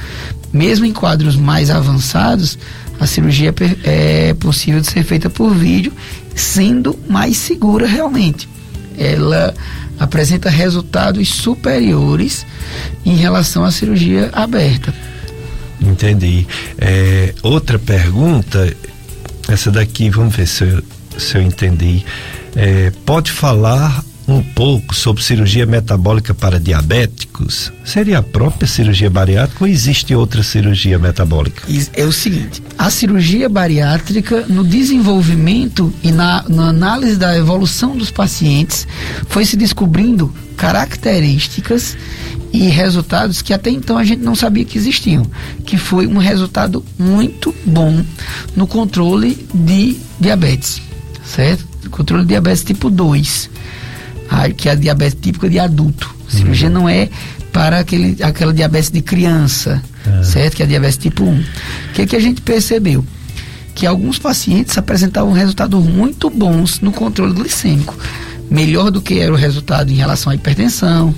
[0.51, 2.57] Mesmo em quadros mais avançados,
[2.99, 5.93] a cirurgia é, é possível de ser feita por vídeo,
[6.35, 8.49] sendo mais segura realmente.
[8.97, 9.53] Ela
[9.99, 12.45] apresenta resultados superiores
[13.05, 14.93] em relação à cirurgia aberta.
[15.81, 16.45] Entendi.
[16.77, 18.75] É, outra pergunta,
[19.53, 20.83] essa daqui, vamos ver se eu,
[21.17, 22.05] se eu entendi.
[22.55, 27.73] É, pode falar um pouco sobre cirurgia metabólica para diabéticos?
[27.83, 31.63] Seria a própria cirurgia bariátrica ou existe outra cirurgia metabólica?
[31.93, 38.11] É o seguinte: a cirurgia bariátrica, no desenvolvimento e na, na análise da evolução dos
[38.11, 38.87] pacientes,
[39.27, 41.97] foi se descobrindo características
[42.51, 45.25] e resultados que até então a gente não sabia que existiam,
[45.65, 48.03] que foi um resultado muito bom
[48.55, 50.81] no controle de diabetes,
[51.23, 51.67] certo?
[51.89, 53.49] Controle de diabetes tipo 2
[54.29, 56.15] a, que é a diabetes típica de adulto.
[56.27, 56.73] A cirurgia uhum.
[56.73, 57.09] não é
[57.51, 60.23] para aquele, aquela diabetes de criança, é.
[60.23, 60.55] certo?
[60.55, 61.39] Que é a diabetes tipo 1.
[61.39, 61.43] O
[61.93, 63.03] que, que a gente percebeu?
[63.73, 67.97] Que alguns pacientes apresentavam resultados muito bons no controle glicêmico.
[68.49, 71.13] Melhor do que era o resultado em relação à hipertensão.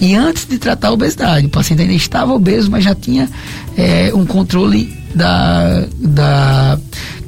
[0.00, 3.28] E antes de tratar a obesidade, o paciente ainda estava obeso, mas já tinha
[3.76, 6.78] é, um controle da, da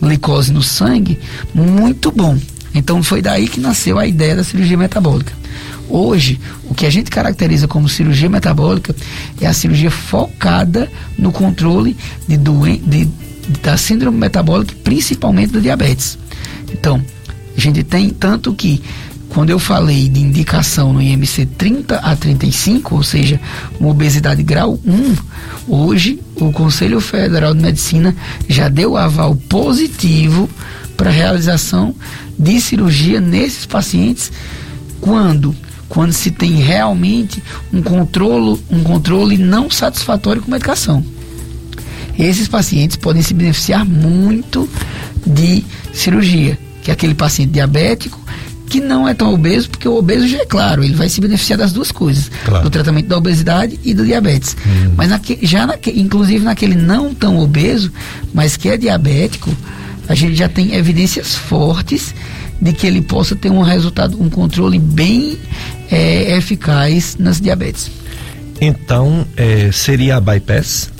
[0.01, 1.19] glicose no sangue
[1.55, 2.39] muito bom.
[2.75, 5.33] Então foi daí que nasceu a ideia da cirurgia metabólica.
[5.89, 8.95] Hoje, o que a gente caracteriza como cirurgia metabólica
[9.41, 13.09] é a cirurgia focada no controle de doen de,
[13.63, 16.19] da síndrome metabólica, principalmente do diabetes.
[16.73, 17.01] Então,
[17.57, 18.83] a gente tem tanto que
[19.35, 23.41] quando eu falei de indicação no IMC 30 a 35, ou seja,
[23.81, 25.17] uma obesidade grau 1,
[25.67, 28.15] hoje o Conselho Federal de Medicina
[28.49, 30.49] já deu aval positivo
[30.97, 31.93] para realização
[32.39, 34.31] de cirurgia nesses pacientes
[35.01, 35.55] quando
[35.89, 37.43] quando se tem realmente
[37.73, 41.05] um controle, um controle não satisfatório com medicação.
[42.19, 44.69] Esses pacientes podem se beneficiar muito
[45.27, 48.24] de cirurgia, que é aquele paciente diabético
[48.69, 51.59] que não é tão obeso, porque o obeso já é claro, ele vai se beneficiar
[51.59, 52.65] das duas coisas, claro.
[52.65, 54.57] do tratamento da obesidade e do diabetes.
[54.67, 54.93] Hum.
[54.97, 57.93] Mas naque, já naque, inclusive naquele não tão obeso,
[58.33, 59.55] mas que é diabético,
[60.09, 62.15] a gente já tem evidências fortes
[62.61, 65.39] de que ele possa ter um resultado, um controle bem
[65.91, 67.91] é, eficaz nas diabetes.
[68.61, 70.91] Então, é, seria a bypass?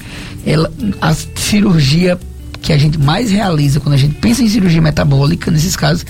[0.45, 0.71] Ela,
[1.01, 2.19] a cirurgia
[2.65, 6.05] que a gente mais realiza quando a gente pensa em cirurgia metabólica, nesses casos,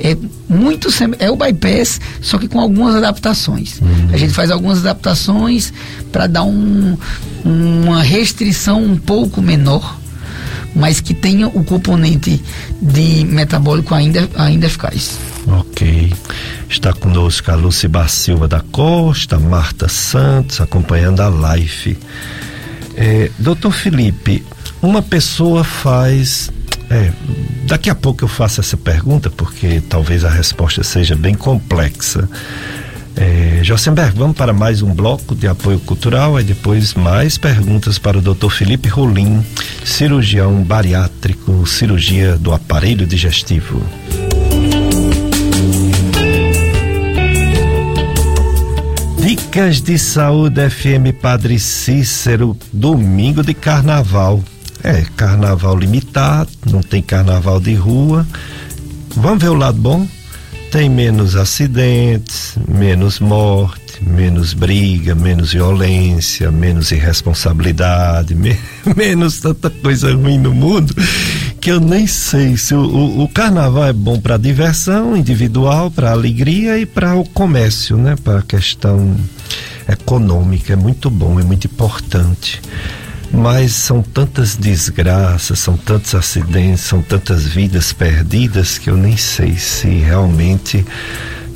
[0.00, 0.16] é
[0.48, 3.78] muito é o bypass, só que com algumas adaptações.
[3.78, 4.08] Uhum.
[4.10, 5.70] A gente faz algumas adaptações
[6.10, 6.96] para dar um,
[7.44, 9.98] uma restrição um pouco menor,
[10.74, 12.42] mas que tenha o componente
[12.80, 15.18] de metabólico ainda, ainda eficaz.
[15.46, 16.10] Ok.
[16.70, 21.98] Está conosco a Luciba Silva da Costa, Marta Santos, acompanhando a live.
[22.96, 24.42] É, doutor Felipe,
[24.82, 26.50] uma pessoa faz.
[26.90, 27.10] É,
[27.66, 32.28] daqui a pouco eu faço essa pergunta, porque talvez a resposta seja bem complexa.
[33.20, 33.62] É,
[34.14, 38.48] vamos para mais um bloco de apoio cultural e depois mais perguntas para o Dr.
[38.48, 39.44] Felipe Rolim,
[39.84, 43.82] cirurgião bariátrico, cirurgia do aparelho digestivo.
[49.18, 54.42] Dicas de Saúde FM Padre Cícero, domingo de carnaval.
[54.82, 58.26] É, carnaval limitado, não tem carnaval de rua.
[59.16, 60.06] Vamos ver o lado bom?
[60.70, 68.56] Tem menos acidentes, menos morte, menos briga, menos violência, menos irresponsabilidade, me,
[68.94, 70.94] menos tanta coisa ruim no mundo
[71.60, 76.12] que eu nem sei se o, o, o carnaval é bom para diversão individual, para
[76.12, 78.16] alegria e para o comércio, né?
[78.22, 79.16] Para a questão
[79.88, 82.60] econômica é muito bom, é muito importante
[83.32, 89.56] mas são tantas desgraças, são tantos acidentes, são tantas vidas perdidas que eu nem sei
[89.56, 90.84] se realmente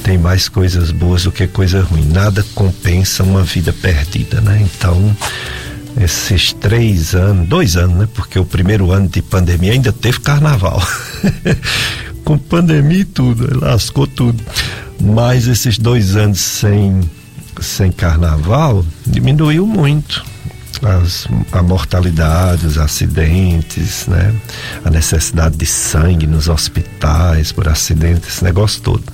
[0.03, 2.07] tem mais coisas boas do que coisa ruim.
[2.09, 4.61] Nada compensa uma vida perdida, né?
[4.63, 5.17] Então,
[6.01, 8.09] esses três anos, dois anos, né?
[8.13, 10.83] Porque o primeiro ano de pandemia ainda teve carnaval.
[12.25, 14.43] Com pandemia e tudo, lascou tudo.
[15.01, 17.01] Mas esses dois anos sem,
[17.61, 20.32] sem carnaval diminuiu muito
[20.83, 24.35] as, a mortalidade, os acidentes, né?
[24.85, 29.05] A necessidade de sangue nos hospitais por acidentes, esse negócio todo.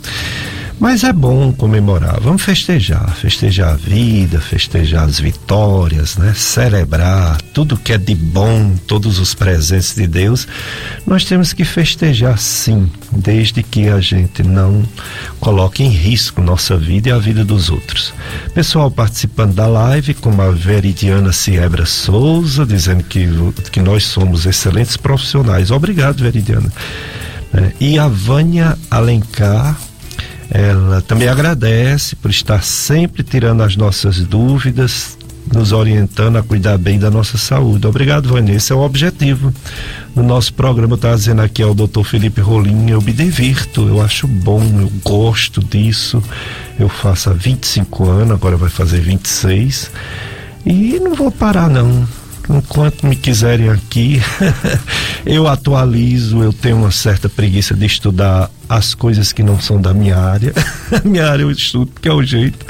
[0.81, 6.33] Mas é bom comemorar, vamos festejar, festejar a vida, festejar as vitórias, né?
[6.37, 10.47] Celebrar tudo que é de bom, todos os presentes de Deus.
[11.05, 14.85] Nós temos que festejar sim, desde que a gente não
[15.41, 18.15] coloque em risco nossa vida e a vida dos outros.
[18.55, 23.27] Pessoal participando da live, como a Veridiana Siebra Souza, dizendo que,
[23.73, 25.73] que nós somos excelentes profissionais.
[25.73, 26.73] Obrigado, Veridiana.
[27.53, 29.77] É, e a Vânia Alencar
[30.51, 35.19] ela também agradece por estar sempre tirando as nossas dúvidas,
[35.53, 37.87] nos orientando a cuidar bem da nossa saúde.
[37.87, 38.57] Obrigado, Vanessa.
[38.57, 39.53] Esse é o objetivo
[40.15, 40.95] do nosso programa.
[40.95, 45.63] Está dizendo aqui ao doutor Felipe Rolim, eu me divirto, eu acho bom, eu gosto
[45.63, 46.23] disso.
[46.79, 49.91] Eu faço há 25 anos, agora vai fazer 26.
[50.67, 52.07] E não vou parar, não
[52.49, 54.21] enquanto me quiserem aqui,
[55.27, 59.93] eu atualizo, eu tenho uma certa preguiça de estudar as coisas que não são da
[59.93, 60.53] minha área.
[61.05, 62.65] minha área eu estudo porque é o jeito.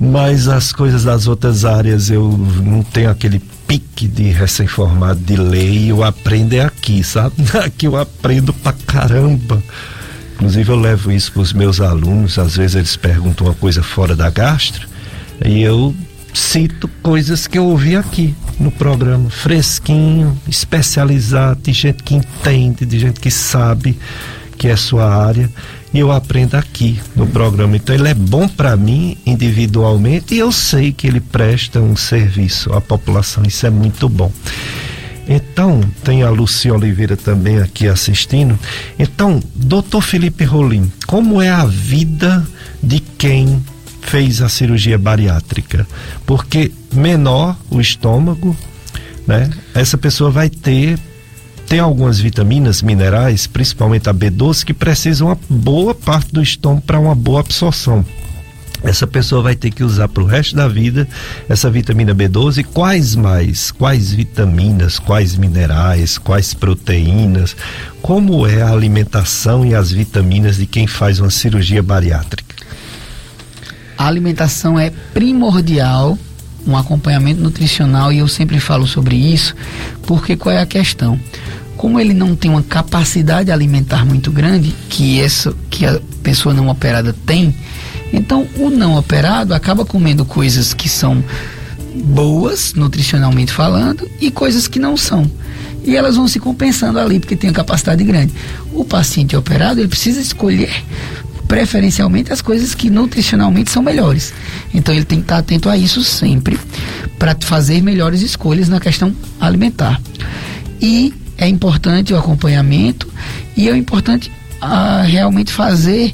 [0.00, 2.30] Mas as coisas das outras áreas eu
[2.62, 7.34] não tenho aquele pique de recém-formado de lei, eu aprendo é aqui, sabe?
[7.64, 9.62] Aqui eu aprendo pra caramba.
[10.34, 14.14] Inclusive eu levo isso para os meus alunos, às vezes eles perguntam uma coisa fora
[14.14, 14.88] da gastro,
[15.44, 15.92] e eu
[16.32, 22.98] cito coisas que eu ouvi aqui no programa, fresquinho, especializado, de gente que entende, de
[22.98, 23.98] gente que sabe
[24.56, 25.48] que é sua área,
[25.94, 27.76] e eu aprendo aqui no programa.
[27.76, 32.72] Então ele é bom para mim individualmente e eu sei que ele presta um serviço
[32.72, 34.32] à população, isso é muito bom.
[35.28, 38.58] Então, tem a Lucia Oliveira também aqui assistindo.
[38.98, 42.46] Então, doutor Felipe Rolim, como é a vida
[42.82, 43.62] de quem
[44.08, 45.86] fez a cirurgia bariátrica,
[46.24, 48.56] porque menor o estômago,
[49.26, 49.50] né?
[49.74, 50.98] Essa pessoa vai ter
[51.66, 56.98] tem algumas vitaminas, minerais, principalmente a B12, que precisam uma boa parte do estômago para
[56.98, 58.02] uma boa absorção.
[58.82, 61.06] Essa pessoa vai ter que usar para o resto da vida
[61.46, 62.64] essa vitamina B12.
[62.72, 63.70] Quais mais?
[63.70, 64.98] Quais vitaminas?
[64.98, 66.16] Quais minerais?
[66.16, 67.54] Quais proteínas?
[68.00, 72.57] Como é a alimentação e as vitaminas de quem faz uma cirurgia bariátrica?
[73.98, 76.16] A alimentação é primordial,
[76.64, 79.56] um acompanhamento nutricional, e eu sempre falo sobre isso,
[80.06, 81.18] porque qual é a questão?
[81.76, 86.68] Como ele não tem uma capacidade alimentar muito grande, que, essa, que a pessoa não
[86.68, 87.52] operada tem,
[88.12, 91.22] então o não operado acaba comendo coisas que são
[92.04, 95.28] boas, nutricionalmente falando, e coisas que não são.
[95.84, 98.32] E elas vão se compensando ali, porque tem uma capacidade grande.
[98.72, 100.70] O paciente operado, ele precisa escolher
[101.48, 104.34] preferencialmente as coisas que nutricionalmente são melhores.
[104.72, 106.60] Então ele tem que estar atento a isso sempre
[107.18, 110.00] para fazer melhores escolhas na questão alimentar.
[110.80, 113.08] E é importante o acompanhamento
[113.56, 114.30] e é importante
[114.60, 116.12] a, ah, realmente fazer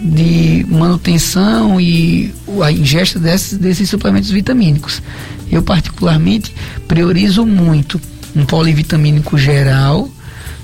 [0.00, 2.32] de manutenção e
[2.62, 5.02] a ingesta desses, desses suplementos vitamínicos.
[5.50, 6.54] Eu, particularmente,
[6.86, 8.00] priorizo muito
[8.34, 10.08] um polivitamínico geral,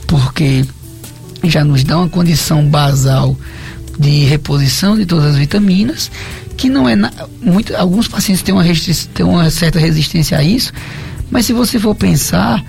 [0.06, 0.64] porque
[1.44, 3.36] já nos dá uma condição basal
[3.98, 6.10] de reposição de todas as vitaminas,
[6.56, 8.64] que não é na, muito, alguns pacientes têm uma,
[9.14, 10.72] têm uma certa resistência a isso,
[11.30, 12.64] mas se você for pensar,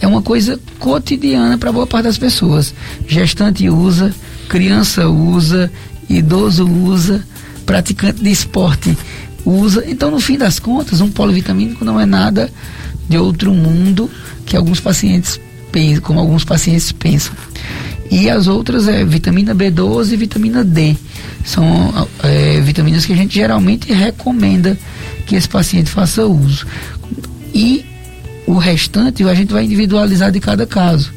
[0.00, 2.74] é uma coisa cotidiana para boa parte das pessoas.
[3.06, 4.14] Gestante usa,
[4.48, 5.70] criança usa,
[6.08, 7.24] idoso usa,
[7.66, 8.96] praticante de esporte
[9.44, 9.84] usa.
[9.86, 12.50] Então, no fim das contas, um polivitamínico não é nada
[13.08, 14.10] de outro mundo
[14.44, 15.40] que alguns pacientes
[15.72, 17.32] pensam, como alguns pacientes pensam.
[18.10, 20.96] E as outras é vitamina B12 e vitamina D.
[21.44, 24.78] São é, vitaminas que a gente geralmente recomenda
[25.26, 26.66] que esse paciente faça uso.
[27.54, 27.84] E
[28.46, 31.12] o restante a gente vai individualizar de cada caso.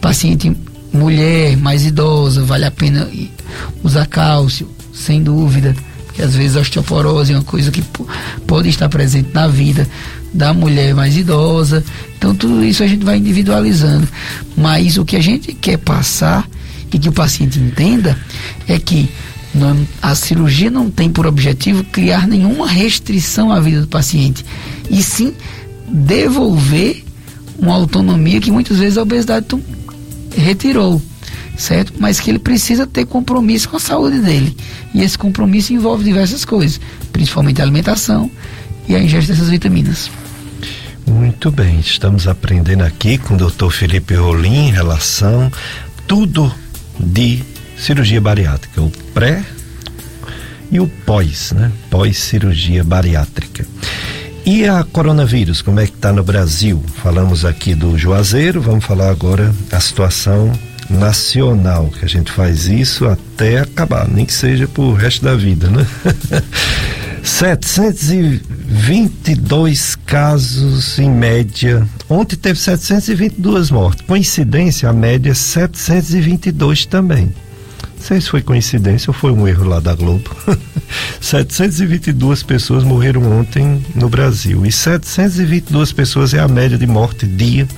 [0.00, 0.54] Paciente
[0.92, 3.08] mulher mais idosa, vale a pena
[3.82, 5.74] usar cálcio, sem dúvida,
[6.06, 7.82] porque às vezes a osteoporose é uma coisa que
[8.46, 9.88] pode estar presente na vida
[10.32, 11.82] da mulher mais idosa.
[12.22, 14.06] Então tudo isso a gente vai individualizando.
[14.56, 16.48] Mas o que a gente quer passar
[16.92, 18.16] e que o paciente entenda
[18.68, 19.10] é que
[19.52, 24.46] não, a cirurgia não tem por objetivo criar nenhuma restrição à vida do paciente,
[24.88, 25.34] e sim
[25.88, 27.04] devolver
[27.58, 29.46] uma autonomia que muitas vezes a obesidade
[30.36, 31.02] retirou,
[31.56, 31.94] certo?
[31.98, 34.56] Mas que ele precisa ter compromisso com a saúde dele.
[34.94, 36.80] E esse compromisso envolve diversas coisas,
[37.12, 38.30] principalmente a alimentação
[38.88, 40.08] e a ingesta dessas vitaminas.
[41.06, 43.70] Muito bem, estamos aprendendo aqui com o Dr.
[43.70, 45.50] Felipe Rolim em relação
[46.06, 46.52] tudo
[46.98, 47.42] de
[47.76, 49.44] cirurgia bariátrica, o pré
[50.70, 51.72] e o pós, né?
[51.90, 53.66] Pós-cirurgia bariátrica.
[54.44, 56.82] E a coronavírus, como é que está no Brasil?
[57.02, 60.52] Falamos aqui do Juazeiro, vamos falar agora a situação
[60.92, 65.68] nacional, que a gente faz isso até acabar, nem que seja pro resto da vida,
[65.68, 65.86] né?
[67.22, 71.86] 722 casos em média.
[72.08, 74.04] Ontem teve 722 mortes.
[74.06, 77.26] Coincidência, a média é 722 também.
[77.26, 77.32] Não
[78.00, 80.28] sei se foi coincidência ou foi um erro lá da Globo.
[81.20, 84.64] 722 pessoas morreram ontem no Brasil.
[84.66, 87.68] E 722 pessoas é a média de morte dia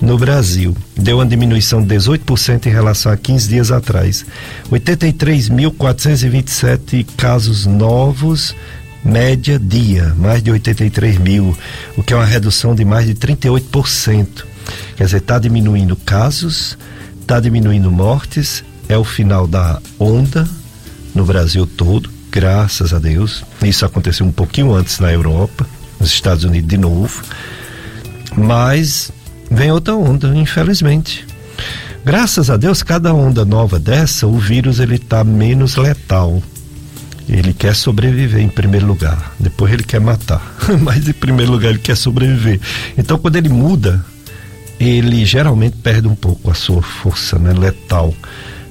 [0.00, 0.74] no Brasil.
[0.96, 4.26] Deu uma diminuição de 18% em relação a 15 dias atrás.
[4.70, 8.56] 83.427 casos novos,
[9.04, 11.54] média dia, mais de 83 mil,
[11.96, 14.44] o que é uma redução de mais de 38%.
[14.96, 16.76] Quer dizer, está diminuindo casos,
[17.20, 20.48] está diminuindo mortes é o final da onda
[21.14, 23.44] no Brasil todo, graças a Deus.
[23.62, 25.66] Isso aconteceu um pouquinho antes na Europa,
[25.98, 27.22] nos Estados Unidos de novo.
[28.36, 29.10] Mas
[29.50, 31.26] vem outra onda, infelizmente.
[32.04, 36.42] Graças a Deus, cada onda nova dessa, o vírus ele está menos letal.
[37.28, 40.42] Ele quer sobreviver em primeiro lugar, depois ele quer matar,
[40.80, 42.60] mas em primeiro lugar ele quer sobreviver.
[42.96, 44.04] Então, quando ele muda,
[44.80, 48.14] ele geralmente perde um pouco a sua força né, letal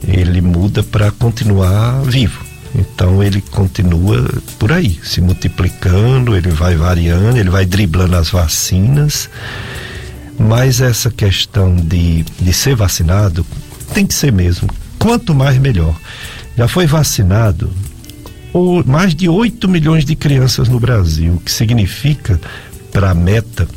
[0.08, 2.49] ele muda para continuar vivo.
[2.76, 9.30] Então ele continua por aí, se multiplicando, ele vai variando, ele vai driblando as vacinas.
[10.38, 13.46] Mas essa questão de, de ser vacinado
[13.94, 14.70] tem que ser mesmo.
[14.98, 15.96] Quanto mais melhor.
[16.56, 17.72] Já foi vacinado
[18.54, 22.40] ou mais de 8 milhões de crianças no Brasil, o que significa
[22.92, 23.68] para a meta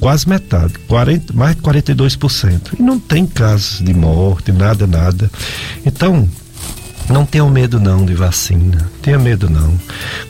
[0.00, 2.72] quase metade, 40, mais de 42%.
[2.78, 5.30] E não tem casos de morte, nada, nada.
[5.86, 6.28] Então,
[7.10, 9.78] não tenham medo não de vacina, tenha medo não.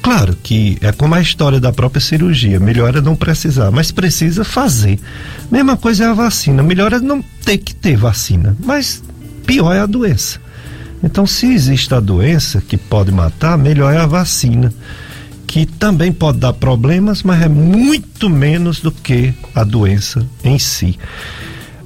[0.02, 4.44] Claro que é como a história da própria cirurgia, melhor é não precisar, mas precisa
[4.44, 4.98] fazer.
[5.50, 9.02] Mesma coisa é a vacina, melhor é não ter que ter vacina, mas
[9.46, 10.40] pior é a doença.
[11.02, 14.72] Então, se existe a doença que pode matar, melhor é a vacina
[15.52, 20.98] que também pode dar problemas, mas é muito menos do que a doença em si.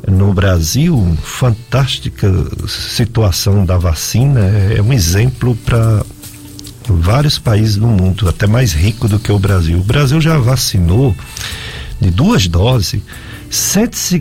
[0.07, 2.33] No Brasil, fantástica
[2.69, 6.05] situação da vacina, é um exemplo para
[6.89, 9.79] vários países do mundo, até mais rico do que o Brasil.
[9.79, 11.15] O Brasil já vacinou
[12.01, 13.03] de duas doses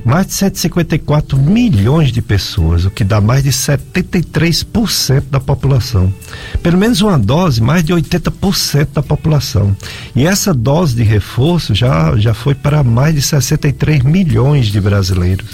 [0.06, 6.14] mais de 154 milhões de pessoas, o que dá mais de 73% da população.
[6.62, 9.76] Pelo menos uma dose, mais de 80% da população.
[10.16, 15.50] E essa dose de reforço já, já foi para mais de 63 milhões de brasileiros,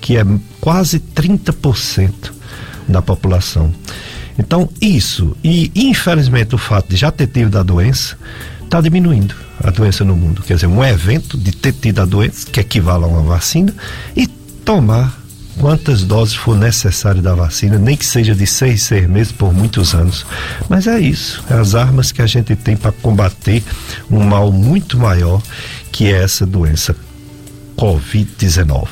[0.00, 0.24] que é
[0.60, 2.32] quase 30%
[2.88, 3.72] da população.
[4.38, 8.16] Então, isso, e infelizmente o fato de já ter tido a doença,
[8.72, 10.42] está diminuindo a doença no mundo.
[10.42, 13.74] Quer dizer, um evento de ter tido a doença, que equivale a uma vacina,
[14.16, 15.14] e tomar
[15.58, 19.94] quantas doses for necessário da vacina, nem que seja de seis, seis meses por muitos
[19.94, 20.24] anos.
[20.70, 23.62] Mas é isso, é as armas que a gente tem para combater
[24.10, 25.42] um mal muito maior
[25.92, 26.96] que é essa doença
[27.76, 28.86] Covid-19.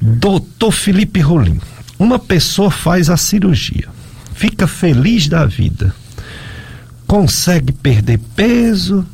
[0.00, 1.60] Doutor Felipe Rolim,
[1.98, 3.88] uma pessoa faz a cirurgia,
[4.34, 5.94] fica feliz da vida,
[7.12, 9.04] consegue perder peso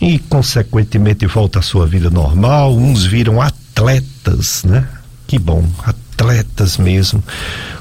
[0.00, 2.76] e, consequentemente, volta à sua vida normal.
[2.76, 4.84] Uns viram atletas, né?
[5.28, 7.22] Que bom, atletas mesmo.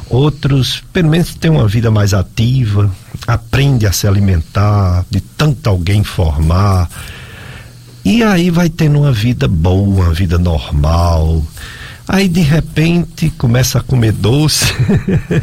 [0.08, 2.92] Outros, pelo menos, têm uma vida mais ativa,
[3.26, 6.88] aprende a se alimentar, de tanto alguém formar.
[8.06, 11.44] E aí vai tendo uma vida boa, uma vida normal.
[12.08, 14.66] Aí de repente começa a comer doce,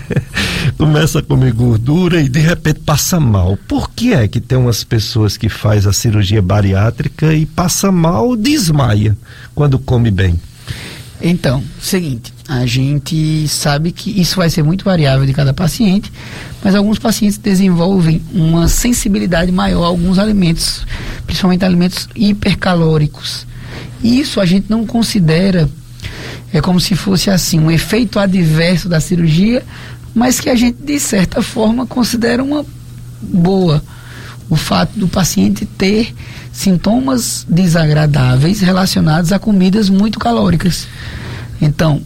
[0.79, 3.59] começa a comer gordura e de repente passa mal.
[3.67, 8.37] Por que é que tem umas pessoas que faz a cirurgia bariátrica e passa mal,
[8.37, 9.17] desmaia
[9.55, 10.39] quando come bem?
[11.21, 16.13] Então, seguinte, a gente sabe que isso vai ser muito variável de cada paciente,
[16.63, 20.85] mas alguns pacientes desenvolvem uma sensibilidade maior a alguns alimentos,
[21.25, 23.47] principalmente alimentos hipercalóricos.
[24.03, 25.69] E isso a gente não considera
[26.53, 29.65] é como se fosse assim, um efeito adverso da cirurgia,
[30.15, 32.65] mas que a gente, de certa forma, considera uma
[33.21, 33.83] boa.
[34.51, 36.15] O fato do paciente ter
[36.53, 40.87] sintomas desagradáveis relacionados a comidas muito calóricas.
[41.61, 42.03] Então,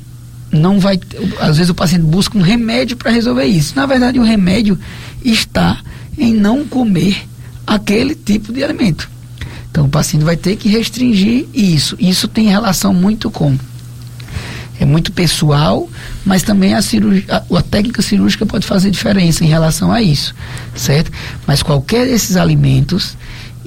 [0.52, 1.00] não vai.
[1.40, 3.74] Às vezes o paciente busca um remédio para resolver isso.
[3.74, 4.78] Na verdade, o remédio
[5.24, 5.80] está
[6.16, 7.26] em não comer
[7.66, 9.10] aquele tipo de alimento.
[9.70, 11.96] Então, o paciente vai ter que restringir isso.
[11.98, 13.58] Isso tem relação muito com
[14.78, 15.88] é muito pessoal,
[16.24, 20.34] mas também a, cirurgia, a, a, técnica cirúrgica pode fazer diferença em relação a isso,
[20.74, 21.10] certo?
[21.46, 23.16] Mas qualquer desses alimentos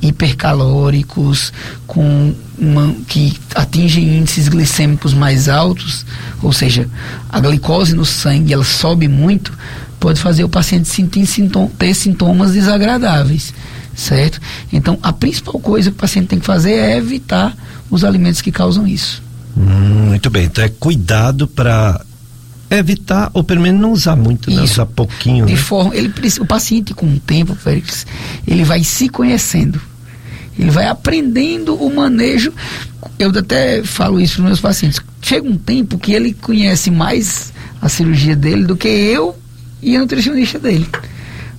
[0.02, 1.52] hipercalóricos,
[1.86, 6.06] com uma, que atingem índices glicêmicos mais altos,
[6.42, 6.88] ou seja,
[7.30, 9.52] a glicose no sangue ela sobe muito,
[10.00, 13.54] pode fazer o paciente sentir sintoma, ter sintomas desagradáveis,
[13.96, 14.40] certo?
[14.72, 17.56] Então, a principal coisa que o paciente tem que fazer é evitar
[17.90, 19.22] os alimentos que causam isso.
[19.58, 22.02] Hum, muito bem, então é cuidado para
[22.70, 24.62] evitar ou pelo menos não usar muito, né?
[24.62, 25.46] usar pouquinho.
[25.46, 25.60] De né?
[25.60, 28.06] forma, ele o paciente com o tempo, Félix,
[28.48, 29.82] ele vai se conhecendo.
[30.58, 32.52] Ele vai aprendendo o manejo.
[33.18, 35.00] Eu até falo isso para meus pacientes.
[35.22, 39.38] Chega um tempo que ele conhece mais a cirurgia dele do que eu
[39.82, 40.88] e a nutricionista dele.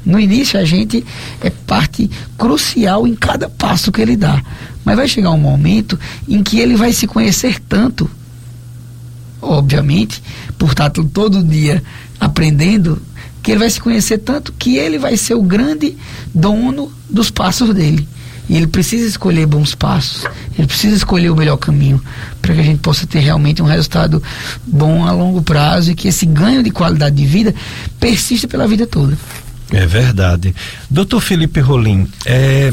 [0.05, 1.05] No início a gente
[1.41, 4.43] é parte crucial em cada passo que ele dá.
[4.85, 5.99] Mas vai chegar um momento
[6.29, 8.11] em que ele vai se conhecer tanto,
[9.41, 10.23] obviamente,
[10.59, 11.83] por estar todo dia
[12.19, 13.01] aprendendo,
[13.43, 15.97] que ele vai se conhecer tanto que ele vai ser o grande
[16.35, 18.07] dono dos passos dele.
[18.49, 20.25] E ele precisa escolher bons passos,
[20.59, 22.03] ele precisa escolher o melhor caminho
[22.43, 24.21] para que a gente possa ter realmente um resultado
[24.67, 27.55] bom a longo prazo e que esse ganho de qualidade de vida
[28.01, 29.17] persista pela vida toda.
[29.71, 30.53] É verdade.
[30.91, 32.73] Doutor Felipe Rolim, é,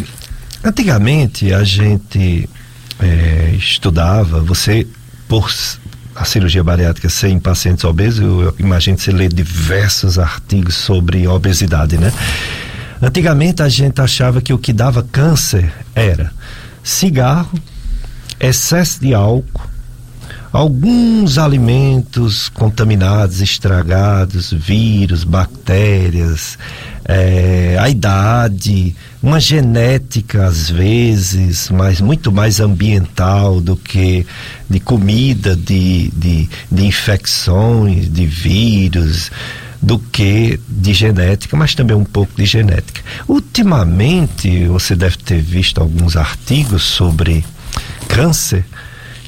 [0.68, 2.50] antigamente a gente
[3.00, 4.86] é, estudava, você,
[5.28, 5.50] por
[6.16, 11.98] a cirurgia bariátrica ser em pacientes obesos, eu, imagino você lê diversos artigos sobre obesidade,
[11.98, 12.12] né?
[13.02, 16.34] Antigamente a gente achava que o que dava câncer era
[16.84, 17.60] cigarro,
[18.40, 19.62] excesso de álcool,
[20.52, 26.58] alguns alimentos contaminados, estragados, vírus, bactérias,
[27.06, 34.26] é, a idade, uma genética às vezes, mas muito mais ambiental do que
[34.70, 39.32] de comida, de, de, de infecções, de vírus
[39.82, 43.02] do que de genética, mas também um pouco de genética.
[43.28, 47.46] Ultimamente, você deve ter visto alguns artigos sobre
[48.08, 48.66] câncer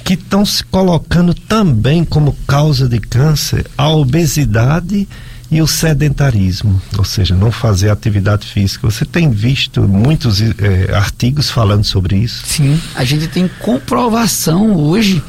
[0.09, 5.07] que estão se colocando também como causa de câncer a obesidade
[5.51, 8.89] e o sedentarismo, ou seja, não fazer atividade física.
[8.89, 12.43] Você tem visto muitos eh, artigos falando sobre isso?
[12.43, 15.21] Sim, a gente tem comprovação hoje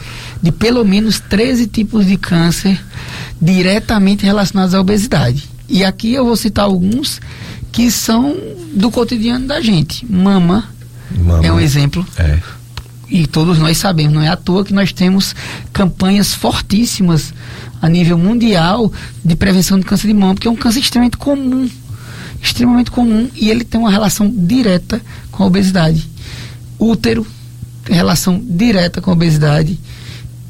[0.42, 2.82] de pelo menos 13 tipos de câncer
[3.38, 5.44] diretamente relacionados à obesidade.
[5.68, 7.20] E aqui eu vou citar alguns
[7.70, 8.34] que são
[8.72, 10.10] do cotidiano da gente.
[10.10, 10.64] Mama,
[11.18, 12.02] Mama é um exemplo.
[12.16, 12.38] É
[13.10, 15.34] e todos nós sabemos, não é à toa que nós temos
[15.72, 17.34] campanhas fortíssimas
[17.82, 18.92] a nível mundial
[19.24, 21.68] de prevenção do câncer de mama, porque é um câncer extremamente comum,
[22.40, 25.00] extremamente comum e ele tem uma relação direta
[25.32, 26.08] com a obesidade.
[26.78, 27.26] Útero
[27.84, 29.78] tem relação direta com a obesidade.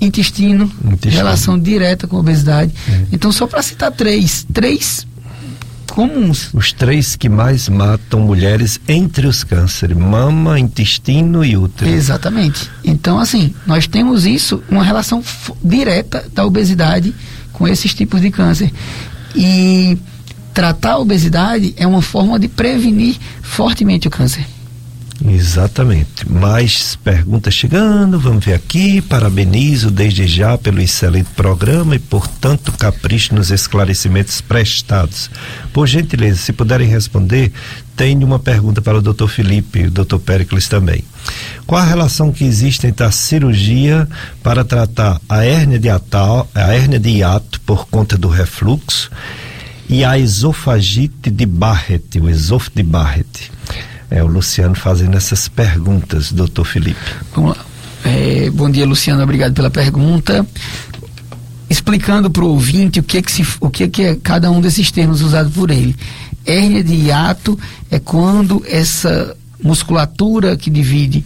[0.00, 1.14] Intestino, Intestino.
[1.14, 2.72] relação direta com a obesidade.
[2.88, 3.06] É.
[3.12, 5.06] Então, só para citar três, três
[5.90, 6.50] comuns.
[6.52, 11.90] Os três que mais matam mulheres entre os cânceres: mama, intestino e útero.
[11.90, 12.70] Exatamente.
[12.84, 15.22] Então, assim, nós temos isso, uma relação
[15.62, 17.14] direta da obesidade
[17.52, 18.72] com esses tipos de câncer.
[19.34, 19.98] E
[20.54, 24.46] tratar a obesidade é uma forma de prevenir fortemente o câncer.
[25.24, 26.30] Exatamente.
[26.30, 29.02] Mais perguntas chegando, vamos ver aqui.
[29.02, 35.30] Parabenizo desde já pelo excelente programa e por tanto capricho nos esclarecimentos prestados.
[35.72, 37.52] Por gentileza, se puderem responder,
[37.94, 39.28] tenho uma pergunta para o Dr.
[39.28, 40.16] Felipe e o Dr.
[40.18, 41.04] Pericles também.
[41.66, 44.08] Qual a relação que existe entre a cirurgia
[44.42, 49.10] para tratar a hérnia de atal, a hérnia de hiato por conta do refluxo
[49.86, 53.52] e a esofagite de Barrett, o esôfago de Barrett?
[54.10, 57.00] É o Luciano fazendo essas perguntas, doutor Felipe.
[57.34, 57.64] Vamos lá.
[58.04, 59.22] É, bom dia, Luciano.
[59.22, 60.44] Obrigado pela pergunta.
[61.68, 64.50] Explicando para o ouvinte o que é que, se, o que é que é cada
[64.50, 65.94] um desses termos usados por ele.
[66.44, 67.58] Hérnia de hiato
[67.90, 71.24] é quando essa musculatura que divide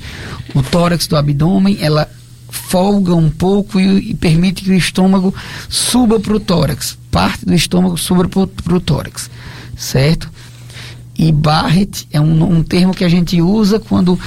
[0.54, 2.08] o tórax do abdômen, ela
[2.50, 5.34] folga um pouco e, e permite que o estômago
[5.68, 6.98] suba para o tórax.
[7.10, 9.30] Parte do estômago suba para o tórax,
[9.76, 10.30] certo?
[11.18, 14.18] E Barrett é um, um termo que a gente usa quando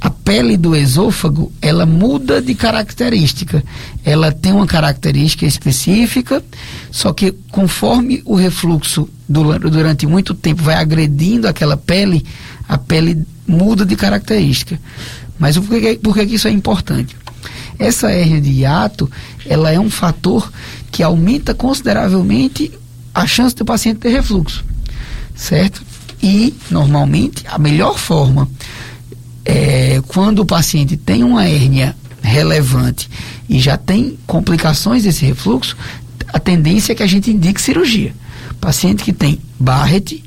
[0.00, 3.62] a pele do esôfago ela muda de característica.
[4.04, 6.42] Ela tem uma característica específica,
[6.90, 12.24] só que conforme o refluxo durante muito tempo vai agredindo aquela pele,
[12.66, 14.80] a pele muda de característica.
[15.38, 17.16] Mas por que, por que isso é importante?
[17.78, 19.10] Essa hérnia de hiato,
[19.46, 20.50] ela é um fator
[20.90, 22.70] que aumenta consideravelmente
[23.14, 24.64] a chance do paciente ter refluxo,
[25.34, 25.82] certo?
[26.22, 28.48] E, normalmente, a melhor forma
[29.44, 33.08] é quando o paciente tem uma hérnia relevante
[33.48, 35.76] e já tem complicações desse refluxo,
[36.28, 38.14] a tendência é que a gente indique cirurgia.
[38.60, 40.22] Paciente que tem Barrett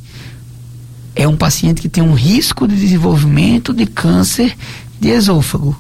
[1.16, 4.56] é um paciente que tem um risco de desenvolvimento de câncer
[5.00, 5.78] de esôfago.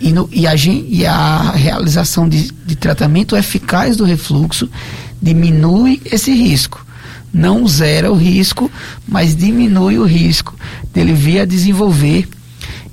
[0.00, 4.68] E, no, e, a, e a realização de, de tratamento eficaz do refluxo
[5.20, 6.84] diminui esse risco
[7.32, 8.70] não zera o risco,
[9.08, 10.54] mas diminui o risco
[10.92, 12.28] dele vir a desenvolver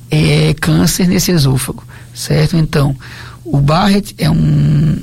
[0.09, 1.83] é, câncer nesse esôfago,
[2.13, 2.55] certo?
[2.55, 2.95] Então,
[3.43, 4.97] o Barrett é um,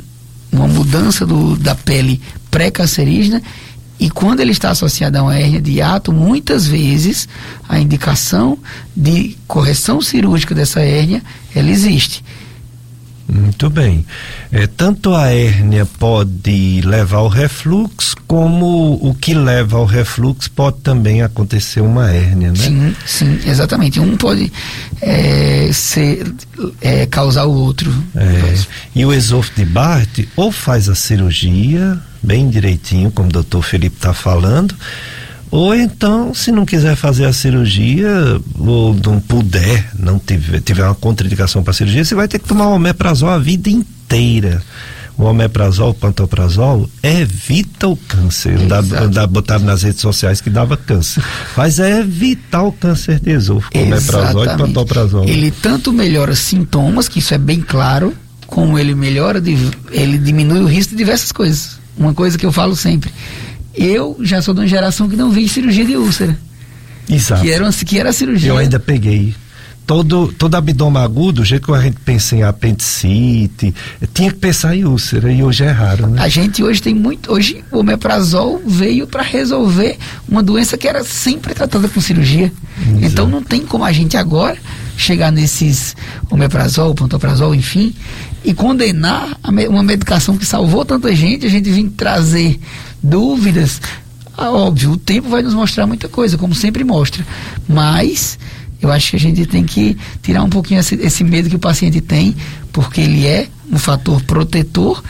[0.50, 3.42] uma mudança do, da pele pré-cancerígena
[3.98, 7.28] e quando ele está associado a uma hérnia de hiato, muitas vezes
[7.68, 8.58] a indicação
[8.94, 11.22] de correção cirúrgica dessa hérnia,
[11.54, 12.22] ela existe.
[13.28, 14.06] Muito bem.
[14.52, 20.78] É, tanto a hérnia pode levar ao refluxo, como o que leva ao refluxo pode
[20.78, 22.56] também acontecer uma hérnia, né?
[22.56, 23.98] Sim, sim, exatamente.
[23.98, 24.52] Um pode
[25.00, 26.32] é, ser,
[26.80, 27.92] é, causar o outro.
[28.14, 28.54] É.
[28.94, 33.96] E o esôfago de Barth ou faz a cirurgia bem direitinho, como o doutor Felipe
[33.96, 34.74] está falando,
[35.50, 40.94] ou então, se não quiser fazer a cirurgia, ou não puder, não tiver, tiver uma
[40.94, 44.62] contraindicação para a cirurgia, você vai ter que tomar o omeprazol a vida inteira.
[45.16, 48.58] O omeprazol, o pantoprazol, evita o câncer.
[49.10, 51.24] Dá, botar nas redes sociais que dava câncer.
[51.56, 55.24] Mas é evitar o câncer de esôfago, omeprazol e pantoprazol.
[55.24, 58.12] Ele tanto melhora sintomas, que isso é bem claro,
[58.46, 59.42] como ele melhora,
[59.90, 61.78] ele diminui o risco de diversas coisas.
[61.96, 63.10] Uma coisa que eu falo sempre
[63.76, 66.36] eu já sou de uma geração que não vi cirurgia de úlcera.
[67.08, 67.42] Exato.
[67.42, 68.50] Que era, que era cirurgia.
[68.50, 69.34] Eu ainda peguei.
[69.86, 73.72] Todo, todo abdômen agudo, do jeito que a gente pensa em apendicite,
[74.12, 76.20] tinha que pensar em úlcera e hoje é raro, né?
[76.20, 77.32] A gente hoje tem muito.
[77.32, 79.96] Hoje o omeprazol veio para resolver
[80.28, 82.52] uma doença que era sempre tratada com cirurgia.
[82.80, 83.04] Exato.
[83.04, 84.58] Então não tem como a gente agora
[84.96, 85.94] chegar nesses
[86.30, 87.94] omeprazol, pantoprazol, enfim,
[88.44, 92.58] e condenar uma medicação que salvou tanta gente, a gente vir trazer
[93.02, 93.80] dúvidas.
[94.36, 97.26] Ah, óbvio, o tempo vai nos mostrar muita coisa, como sempre mostra.
[97.68, 98.38] Mas
[98.80, 101.60] eu acho que a gente tem que tirar um pouquinho esse, esse medo que o
[101.60, 102.36] paciente tem,
[102.72, 105.02] porque ele é um fator protetor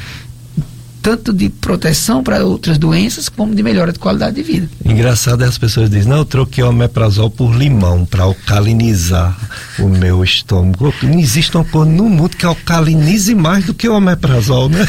[1.07, 4.69] tanto de proteção para outras doenças como de melhora de qualidade de vida.
[4.85, 9.39] Engraçado é as pessoas dizem, não, eu troquei o omeprazol por limão para alcalinizar
[9.79, 10.93] o meu estômago.
[11.05, 14.85] Não existe uma coisa no mundo que alcalinize mais do que o omeprazol, né?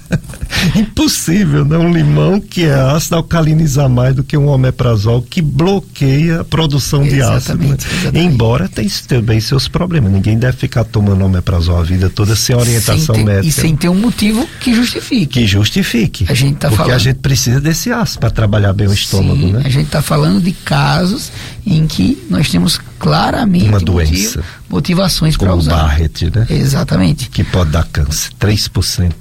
[0.74, 1.76] Impossível, né?
[1.76, 7.02] Um limão que é ácido alcalinizar mais do que um omeprazol que bloqueia a produção
[7.02, 7.58] de ácido.
[7.58, 7.76] Né?
[8.14, 10.10] Embora tem também seus problemas.
[10.10, 13.48] Ninguém deve ficar tomando omeprazol a vida toda sem orientação sem ter, médica.
[13.48, 15.41] E sem ter um motivo que justifique.
[15.42, 16.26] Que que justifique.
[16.28, 16.94] A gente tá porque falando...
[16.94, 19.62] a gente precisa desse ácido para trabalhar bem o estômago, Sim, né?
[19.64, 21.32] A gente está falando de casos
[21.66, 25.72] em que nós temos claramente uma doença, motivações para usar.
[25.72, 26.46] Barrett, né?
[26.48, 27.28] Exatamente.
[27.28, 29.12] Que pode dar câncer, 3%.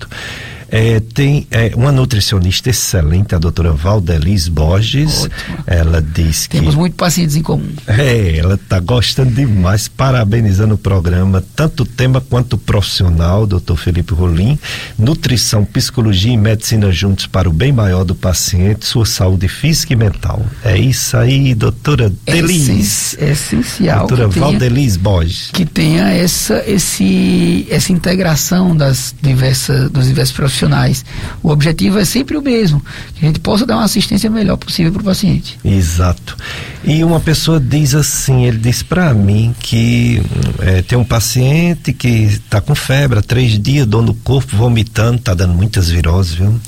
[0.71, 5.25] É, tem é, uma nutricionista excelente, a doutora Valdelis Borges.
[5.25, 5.57] Ótimo.
[5.67, 6.57] Ela diz que.
[6.57, 7.67] Temos muitos pacientes em comum.
[7.85, 13.75] É, ela está gostando demais, parabenizando o programa, tanto o tema quanto o profissional, doutor
[13.75, 14.57] Felipe Rolim.
[14.97, 19.95] Nutrição, psicologia e medicina juntos para o bem maior do paciente, sua saúde física e
[19.97, 20.45] mental.
[20.63, 23.17] É isso aí, doutora Delis.
[23.19, 24.07] É essencial.
[24.07, 25.49] Doutora Valdelis Borges.
[25.51, 31.03] Que tenha essa, esse, essa integração das diversas, dos diversos profissionais profissionais.
[31.41, 32.83] O objetivo é sempre o mesmo,
[33.15, 35.57] que a gente possa dar uma assistência melhor possível para o paciente.
[35.63, 36.37] Exato.
[36.83, 40.21] E uma pessoa diz assim, ele diz para mim que
[40.59, 45.17] é, tem um paciente que está com febre há três dias, dor no corpo, vomitando,
[45.17, 46.59] está dando muitas viroses, viu?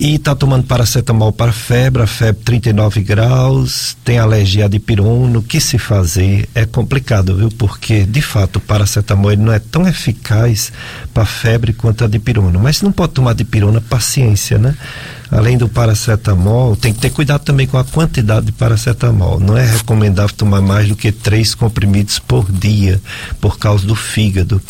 [0.00, 5.42] E está tomando paracetamol para febre, a febre 39 graus, tem alergia a dipirona, o
[5.42, 7.50] que se fazer é complicado, viu?
[7.50, 10.72] Porque, de fato, o paracetamol não é tão eficaz
[11.12, 14.74] para febre quanto a dipirona, mas não pode tomar dipirona, paciência, né?
[15.30, 19.38] Além do paracetamol, tem que ter cuidado também com a quantidade de paracetamol.
[19.38, 23.00] Não é recomendável tomar mais do que três comprimidos por dia,
[23.40, 24.60] por causa do fígado.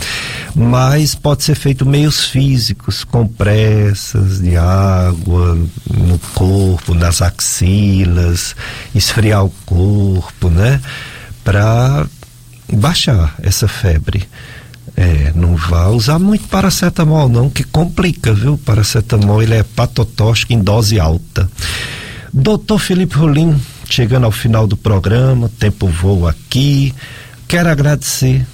[0.55, 5.59] Mas pode ser feito meios físicos, compressas de água
[5.89, 8.55] no corpo, nas axilas,
[8.95, 10.81] esfriar o corpo, né?
[11.43, 12.07] Para
[12.73, 14.29] baixar essa febre.
[14.97, 18.59] É, não vá usar muito paracetamol não, que complica, viu?
[18.59, 21.51] Paracetamol ele é patotóxico em dose alta.
[22.33, 26.95] Doutor Felipe Rolim, chegando ao final do programa, tempo voa aqui.
[27.49, 28.47] Quero agradecer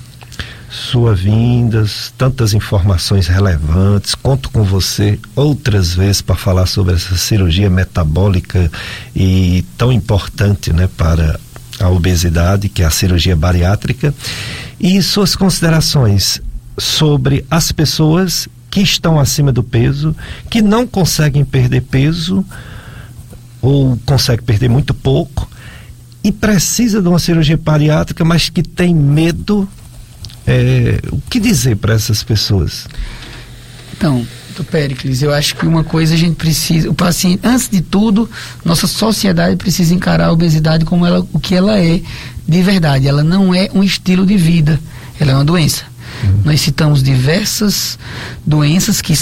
[0.71, 4.15] sua vindas, tantas informações relevantes.
[4.15, 8.71] Conto com você outras vezes para falar sobre essa cirurgia metabólica
[9.15, 11.41] e tão importante, né, para
[11.81, 14.15] a obesidade, que é a cirurgia bariátrica
[14.81, 16.41] e suas considerações
[16.79, 20.15] sobre as pessoas que estão acima do peso,
[20.51, 22.45] que não conseguem perder peso
[23.63, 25.49] ou conseguem perder muito pouco
[26.23, 29.69] e precisa de uma cirurgia bariátrica, mas que tem medo.
[30.47, 32.87] É, o que dizer para essas pessoas?
[33.97, 34.27] Então,
[34.65, 38.29] Péricles, eu acho que uma coisa a gente precisa, o paciente, antes de tudo,
[38.65, 42.01] nossa sociedade precisa encarar a obesidade como ela, o que ela é
[42.47, 43.09] de verdade.
[43.09, 44.81] Ela não é um estilo de vida,
[45.19, 45.85] ela é uma doença.
[46.23, 46.43] Uhum.
[46.45, 47.99] Nós citamos diversas
[48.45, 49.15] doenças que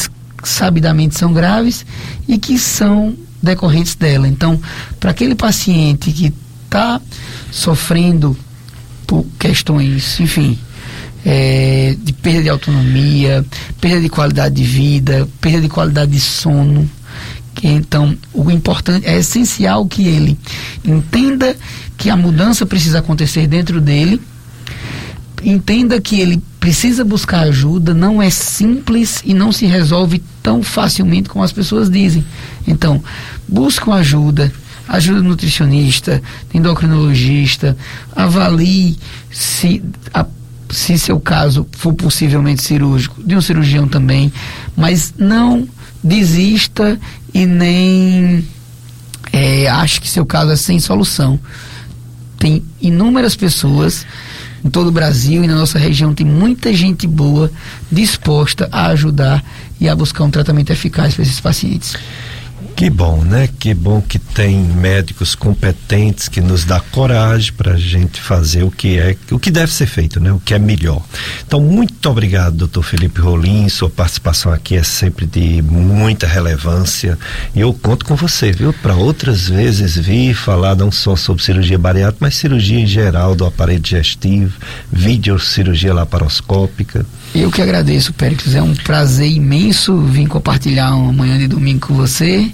[0.43, 1.85] sabidamente são graves
[2.29, 4.27] e que são decorrentes dela.
[4.29, 4.61] Então,
[4.99, 6.33] para aquele paciente que
[6.65, 7.01] está
[7.51, 8.37] sofrendo
[9.07, 10.59] por questões, enfim,
[11.25, 13.45] é, de perda de autonomia,
[13.81, 16.89] perda de qualidade de vida, perda de qualidade de sono.
[17.63, 20.39] Então, o importante é essencial que ele
[20.85, 21.57] entenda
[21.97, 24.21] que a mudança precisa acontecer dentro dele,
[25.43, 31.29] entenda que ele precisa buscar ajuda, não é simples e não se resolve tão facilmente
[31.29, 32.25] como as pessoas dizem.
[32.67, 33.03] Então,
[33.49, 34.53] buscam ajuda,
[34.87, 36.23] ajuda nutricionista,
[36.53, 37.77] endocrinologista,
[38.15, 38.99] avalie
[39.31, 39.83] se
[40.13, 40.27] a
[40.75, 44.33] se seu caso for possivelmente cirúrgico, de um cirurgião também,
[44.77, 45.67] mas não
[46.03, 46.99] desista
[47.33, 48.47] e nem
[49.33, 49.67] é,
[50.01, 51.39] que seu caso é sem solução.
[52.39, 54.07] Tem inúmeras pessoas
[54.65, 57.51] em todo o Brasil e na nossa região tem muita gente boa
[57.91, 59.45] disposta a ajudar
[59.81, 61.95] e a buscar um tratamento eficaz para esses pacientes.
[62.77, 63.49] Que bom, né?
[63.61, 68.71] Que bom que tem médicos competentes que nos dá coragem para a gente fazer o
[68.71, 70.33] que é, o que deve ser feito, né?
[70.33, 71.01] O que é melhor.
[71.47, 73.69] Então, muito obrigado, doutor Felipe Rolim.
[73.69, 77.17] Sua participação aqui é sempre de muita relevância.
[77.55, 78.73] E eu conto com você, viu?
[78.73, 83.47] Para outras vezes vir falar não só sobre cirurgia bariátrica, mas cirurgia em geral do
[83.47, 84.59] aparelho digestivo,
[84.91, 87.07] videocirurgia laparoscópica.
[87.35, 88.55] Eu que agradeço, Péricles.
[88.55, 92.51] É um prazer imenso vir compartilhar uma manhã de domingo com você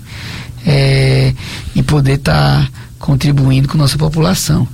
[0.66, 1.34] é,
[1.74, 4.66] e poder estar tá contribuindo com nossa população.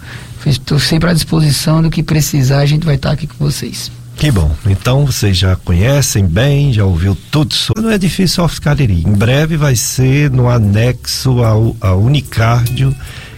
[0.46, 3.90] Estou sempre à disposição do que precisar, a gente vai estar tá aqui com vocês.
[4.16, 4.54] Que bom.
[4.64, 7.82] Então vocês já conhecem bem, já ouviu tudo sobre.
[7.82, 9.02] Não é difícil Cariri.
[9.06, 12.94] Em breve vai ser no anexo ao, ao Unicárdio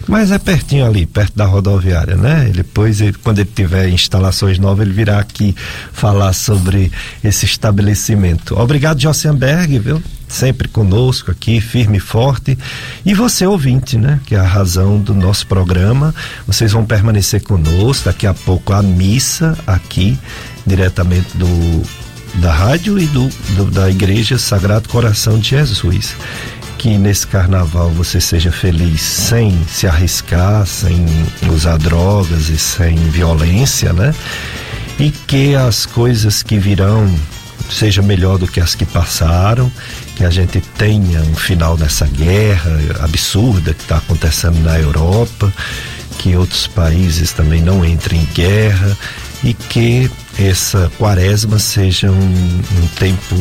[0.09, 2.51] mas é pertinho ali, perto da rodoviária, né?
[2.53, 5.55] Depois, ele, quando ele tiver instalações novas, ele virá aqui
[5.93, 6.91] falar sobre
[7.23, 8.59] esse estabelecimento.
[8.59, 10.03] Obrigado, Jossenberg, viu?
[10.27, 12.59] Sempre conosco aqui, firme e forte.
[13.05, 14.19] E você, ouvinte, né?
[14.25, 16.15] Que é a razão do nosso programa.
[16.47, 18.07] Vocês vão permanecer conosco.
[18.07, 20.19] Daqui a pouco a missa aqui,
[20.67, 21.83] diretamente do
[22.35, 23.27] da rádio e do,
[23.57, 26.15] do da Igreja Sagrado Coração de Jesus
[26.79, 31.05] que nesse carnaval você seja feliz sem se arriscar, sem
[31.53, 34.15] usar drogas e sem violência, né?
[34.99, 37.13] E que as coisas que virão
[37.69, 39.71] seja melhor do que as que passaram,
[40.17, 45.53] que a gente tenha um final nessa guerra absurda que está acontecendo na Europa,
[46.19, 48.97] que outros países também não entrem em guerra
[49.43, 53.35] e que essa quaresma seja um, um tempo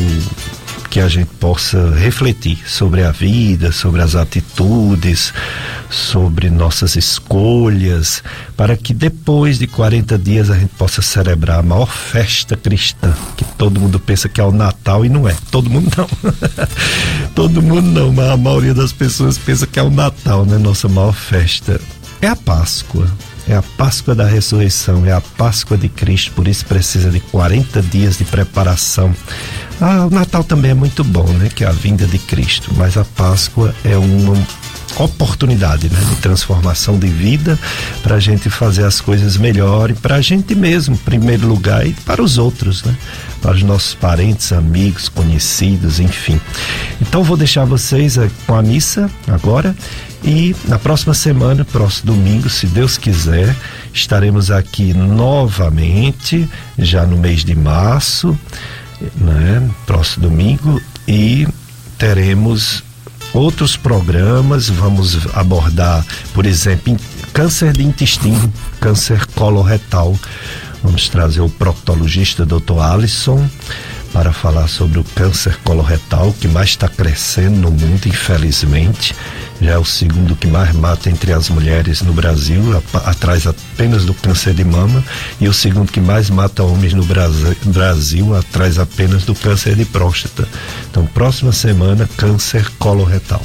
[0.89, 5.33] que a gente possa refletir sobre a vida, sobre as atitudes,
[5.89, 8.23] sobre nossas escolhas,
[8.55, 13.43] para que depois de 40 dias a gente possa celebrar a maior festa cristã, que
[13.43, 15.35] todo mundo pensa que é o Natal e não é.
[15.51, 16.07] Todo mundo não.
[17.35, 20.57] todo mundo não, mas a maioria das pessoas pensa que é o Natal, né?
[20.57, 21.79] Nossa maior festa.
[22.21, 23.07] É a Páscoa.
[23.47, 27.81] É a Páscoa da ressurreição, é a Páscoa de Cristo, por isso precisa de 40
[27.81, 29.15] dias de preparação.
[29.79, 31.49] Ah, o Natal também é muito bom, né?
[31.53, 34.35] Que é a vinda de Cristo, mas a Páscoa é uma
[34.97, 37.57] oportunidade né, de transformação de vida
[38.01, 41.85] para a gente fazer as coisas melhor e para a gente mesmo, em primeiro lugar,
[41.85, 42.95] e para os outros, né?
[43.41, 46.39] Para os nossos parentes, amigos, conhecidos, enfim.
[47.01, 49.75] Então vou deixar vocês eh, com a missa agora
[50.23, 53.55] e na próxima semana, próximo domingo, se Deus quiser,
[53.93, 58.37] estaremos aqui novamente, já no mês de março,
[59.15, 59.69] né?
[59.85, 61.47] Próximo domingo e
[61.97, 62.83] teremos
[63.33, 66.97] outros programas, vamos abordar, por exemplo,
[67.33, 70.15] câncer de intestino, câncer coloretal.
[70.83, 72.79] Vamos trazer o proctologista Dr.
[72.79, 73.49] Alisson
[74.17, 79.15] para falar sobre o câncer coloretal que mais está crescendo no mundo, infelizmente.
[79.61, 82.63] Já é o segundo que mais mata entre as mulheres no Brasil,
[83.05, 85.05] atrás apenas do câncer de mama,
[85.39, 90.47] e o segundo que mais mata homens no Brasil, atrás apenas do câncer de próstata.
[90.89, 93.43] Então, próxima semana, câncer coloretal.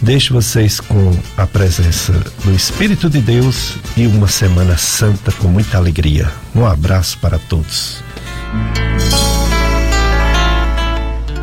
[0.00, 2.12] Deixo vocês com a presença
[2.44, 6.30] do Espírito de Deus e uma semana santa com muita alegria.
[6.54, 8.00] Um abraço para todos.